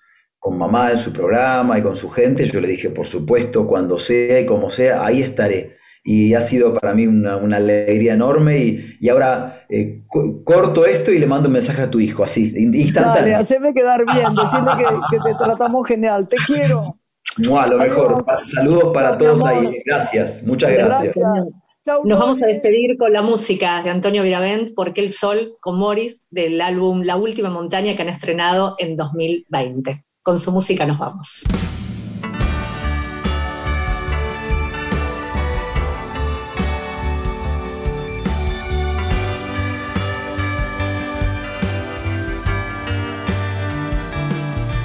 con 0.43 0.59
mamá 0.59 0.91
en 0.91 0.99
su 0.99 1.13
programa 1.13 1.79
y 1.79 1.83
con 1.83 1.95
su 1.95 2.11
gente, 2.11 2.45
yo 2.47 2.61
le 2.61 2.67
dije, 2.67 2.91
por 2.91 3.07
supuesto, 3.07 3.65
cuando 3.65 3.97
sea 3.97 4.41
y 4.41 4.45
como 4.45 4.71
sea, 4.71 5.07
ahí 5.07 5.23
estaré. 5.23 5.77
Y 6.03 6.35
ha 6.35 6.41
sido 6.41 6.73
para 6.73 6.95
mí 6.95 7.07
una, 7.07 7.37
alegría 7.57 8.15
enorme 8.15 8.59
y, 8.59 9.09
ahora 9.09 9.65
eh, 9.69 10.03
corto 10.43 10.85
esto 10.85 11.13
y 11.13 11.21
le 11.21 11.29
mando 11.29 11.47
un 11.47 11.53
mensaje 11.53 11.83
a 11.83 11.89
tu 11.89 12.01
hijo, 12.01 12.25
así, 12.25 12.53
instantáneo. 12.57 13.21
Dale, 13.21 13.35
haceme 13.37 13.73
quedar 13.73 14.05
bien, 14.05 14.35
decirle 14.35 15.01
que, 15.11 15.19
te 15.19 15.45
tratamos 15.45 15.87
genial, 15.87 16.27
te 16.27 16.37
quiero. 16.45 16.81
a 17.57 17.67
lo 17.69 17.79
mejor. 17.79 18.25
Saludos 18.43 18.91
para 18.93 19.17
todos 19.17 19.45
ahí. 19.45 19.81
Gracias, 19.87 20.43
muchas 20.43 20.73
gracias. 20.73 21.15
Nos 21.87 22.19
vamos 22.19 22.43
a 22.43 22.47
despedir 22.47 22.99
con 22.99 23.13
la 23.13 23.23
música 23.23 23.81
de 23.85 23.91
Antonio 23.91 24.25
Viravent, 24.25 24.75
Porque 24.75 25.03
el 25.03 25.11
Sol, 25.11 25.53
con 25.61 25.79
Morris, 25.79 26.27
del 26.31 26.61
álbum 26.61 27.03
La 27.03 27.17
Última 27.17 27.49
Montaña 27.49 27.95
que 27.95 28.03
han 28.03 28.09
estrenado 28.09 28.75
en 28.81 28.97
2020. 28.97 30.05
Con 30.25 30.39
su 30.39 30.53
música 30.53 30.87
nos 30.87 30.99
vamos. 30.99 31.43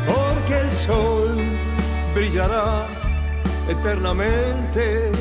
Porque 0.08 0.60
el 0.60 0.72
sol 0.72 1.38
brillará 2.16 2.88
eternamente 3.70 5.12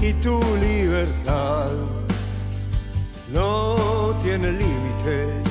y 0.00 0.14
tu 0.14 0.40
libertad 0.56 1.68
no 3.30 4.14
tiene 4.22 4.52
límites. 4.52 5.46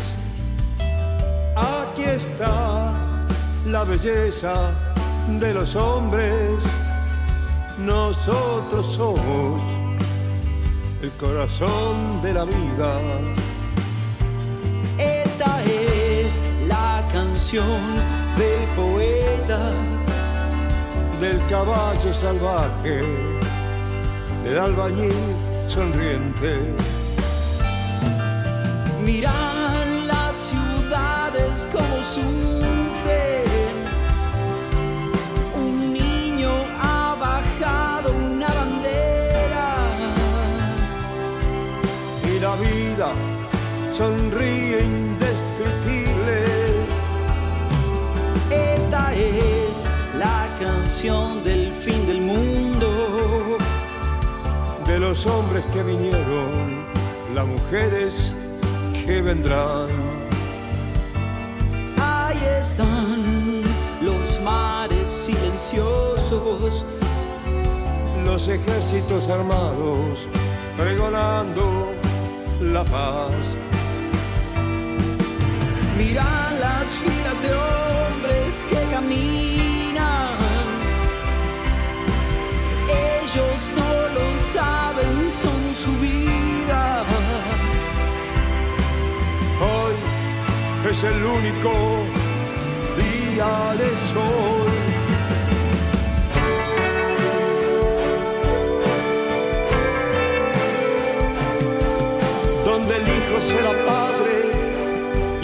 Aquí 1.56 2.06
está 2.06 2.85
belleza 3.86 4.72
de 5.40 5.54
los 5.54 5.76
hombres. 5.76 6.58
Nosotros 7.78 8.86
somos 8.96 9.62
el 11.02 11.12
corazón 11.12 12.22
de 12.22 12.34
la 12.34 12.46
vida. 12.46 13.00
Esta 14.98 15.64
es 15.64 16.40
la 16.68 17.04
canción 17.12 17.80
del 18.38 18.64
poeta, 18.76 19.72
del 21.20 21.40
caballo 21.48 22.14
salvaje, 22.14 23.04
del 24.44 24.60
albañil 24.60 25.14
sonriente. 25.68 26.74
Miran 29.04 30.08
las 30.08 30.36
ciudades 30.36 31.68
como 31.72 32.04
su 32.04 32.75
sonríe 43.98 44.82
indestructible. 44.84 46.46
Esta 48.50 49.14
es 49.14 49.86
la 50.20 50.48
canción 50.60 51.44
del 51.44 51.72
fin 51.74 52.06
del 52.08 52.22
mundo. 52.22 53.58
De 54.86 55.00
los 55.00 55.26
hombres 55.26 55.64
que 55.74 55.84
vinieron 55.84 56.86
mujeres 57.46 58.32
que 59.06 59.22
vendrán. 59.22 59.90
Ahí 62.02 62.38
están 62.60 63.62
los 64.02 64.42
mares 64.42 65.10
silenciosos, 65.10 66.86
los 68.26 68.48
ejércitos 68.48 69.30
armados 69.30 70.28
pregonando 70.78 71.94
la 72.62 72.84
paz. 72.84 73.55
Mira 75.98 76.26
las 76.60 76.90
filas 76.98 77.42
de 77.42 77.54
hombres 77.54 78.66
que 78.70 78.82
caminan. 78.94 80.38
Ellos 83.22 83.74
no 83.78 83.92
lo 84.20 84.38
saben, 84.38 85.32
son 85.32 85.74
su 85.74 85.92
vida. 86.00 87.06
Hoy 89.62 89.96
es 90.92 91.04
el 91.04 91.24
único 91.24 91.72
día 92.98 93.74
de 93.78 93.90
sol. 94.14 94.55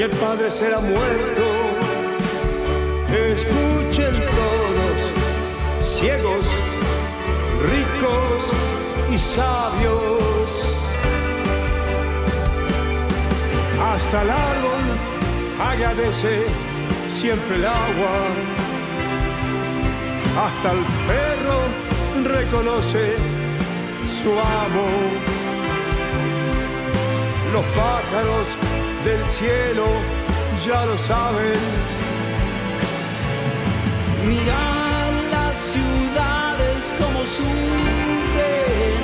Y 0.02 0.04
el 0.04 0.10
padre 0.18 0.50
será 0.50 0.80
muerto. 0.80 1.46
Escuchen 3.14 4.16
todos, 4.40 4.98
ciegos, 5.96 6.44
ricos 7.72 8.42
y 9.12 9.18
sabios. 9.20 10.50
Hasta 13.80 14.24
el 14.24 14.30
árbol 14.32 14.86
agradece 15.60 16.46
siempre 17.14 17.58
el 17.58 17.66
agua. 17.68 18.16
Hasta 20.46 20.72
el 20.72 20.84
perro 21.12 21.60
reconoce 22.40 23.18
su 24.24 24.32
amo. 24.32 24.88
Los 27.54 27.66
pájaros 27.76 28.61
del 29.04 29.26
cielo 29.30 29.88
ya 30.66 30.86
lo 30.86 30.98
saben. 30.98 31.60
Mira 34.28 34.62
las 35.32 35.58
ciudades 35.58 36.94
como 37.00 37.20
sufren. 37.26 39.00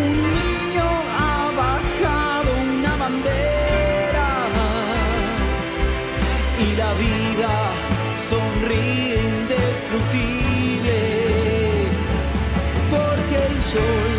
Un 0.00 0.12
niño 0.40 0.88
ha 1.18 1.50
bajado 1.62 2.50
una 2.72 2.96
bandera 2.96 4.28
y 6.58 6.76
la 6.76 6.92
vida 6.94 7.54
sonríe 8.16 9.16
indestructible 9.20 10.98
porque 12.90 13.36
el 13.50 13.62
sol 13.62 14.16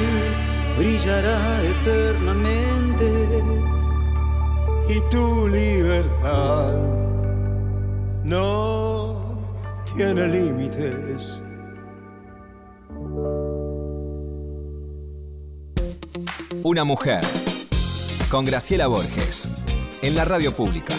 brillará 0.78 1.40
eternamente 1.64 2.77
y 4.90 5.02
tu 5.10 5.48
libertad 5.48 6.74
no 8.24 9.38
tiene 9.96 10.28
límites. 10.28 11.40
Una 16.64 16.84
mujer. 16.84 17.24
Con 18.30 18.46
Graciela 18.46 18.88
Borges. 18.88 19.50
En 20.02 20.16
la 20.16 20.26
radio 20.26 20.54
pública. 20.54 20.96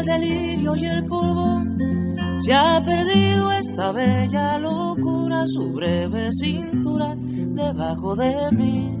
El 0.00 0.06
delirio 0.06 0.76
y 0.76 0.84
el 0.86 1.04
polvo. 1.04 1.64
Se 2.40 2.54
ha 2.54 2.82
perdido 2.84 3.52
esta 3.52 3.92
bella 3.92 4.58
locura, 4.58 5.44
su 5.46 5.72
breve 5.72 6.32
cintura 6.32 7.14
debajo 7.16 8.16
de 8.16 8.50
mí. 8.52 8.96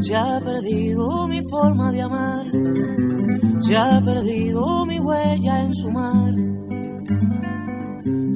Se 0.00 0.16
ha 0.16 0.40
perdido 0.40 1.28
mi 1.28 1.42
forma 1.48 1.92
de 1.92 2.02
amar. 2.02 2.46
Se 3.60 3.76
ha 3.76 4.00
perdido 4.04 4.86
mi 4.86 4.98
huella 4.98 5.60
en 5.60 5.74
su 5.74 5.90
mar. 5.90 6.34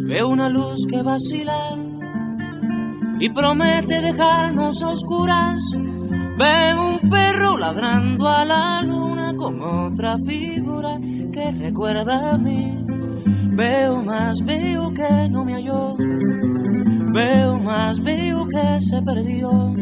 Veo 0.09 0.28
una 0.28 0.49
luz 0.49 0.86
que 0.88 1.03
vacila 1.03 1.59
y 3.18 3.28
promete 3.30 4.01
dejarnos 4.01 4.82
a 4.82 4.88
oscuras. 4.88 5.62
Veo 6.38 6.88
un 6.88 7.11
perro 7.11 7.57
ladrando 7.59 8.28
a 8.28 8.44
la 8.44 8.82
luna 8.82 9.05
con 9.47 9.62
otra 9.62 10.18
figura 10.26 10.99
que 11.32 11.53
recuerda 11.53 12.32
a 12.32 12.38
mí. 12.38 12.84
Veo 13.53 14.03
más, 14.03 14.36
veo 14.44 14.92
que 14.92 15.28
no 15.30 15.44
me 15.44 15.55
halló. 15.55 15.97
Veo 17.14 17.59
más, 17.61 18.03
veo 18.03 18.44
que 18.49 18.80
se 18.80 19.01
perdió. 19.03 19.72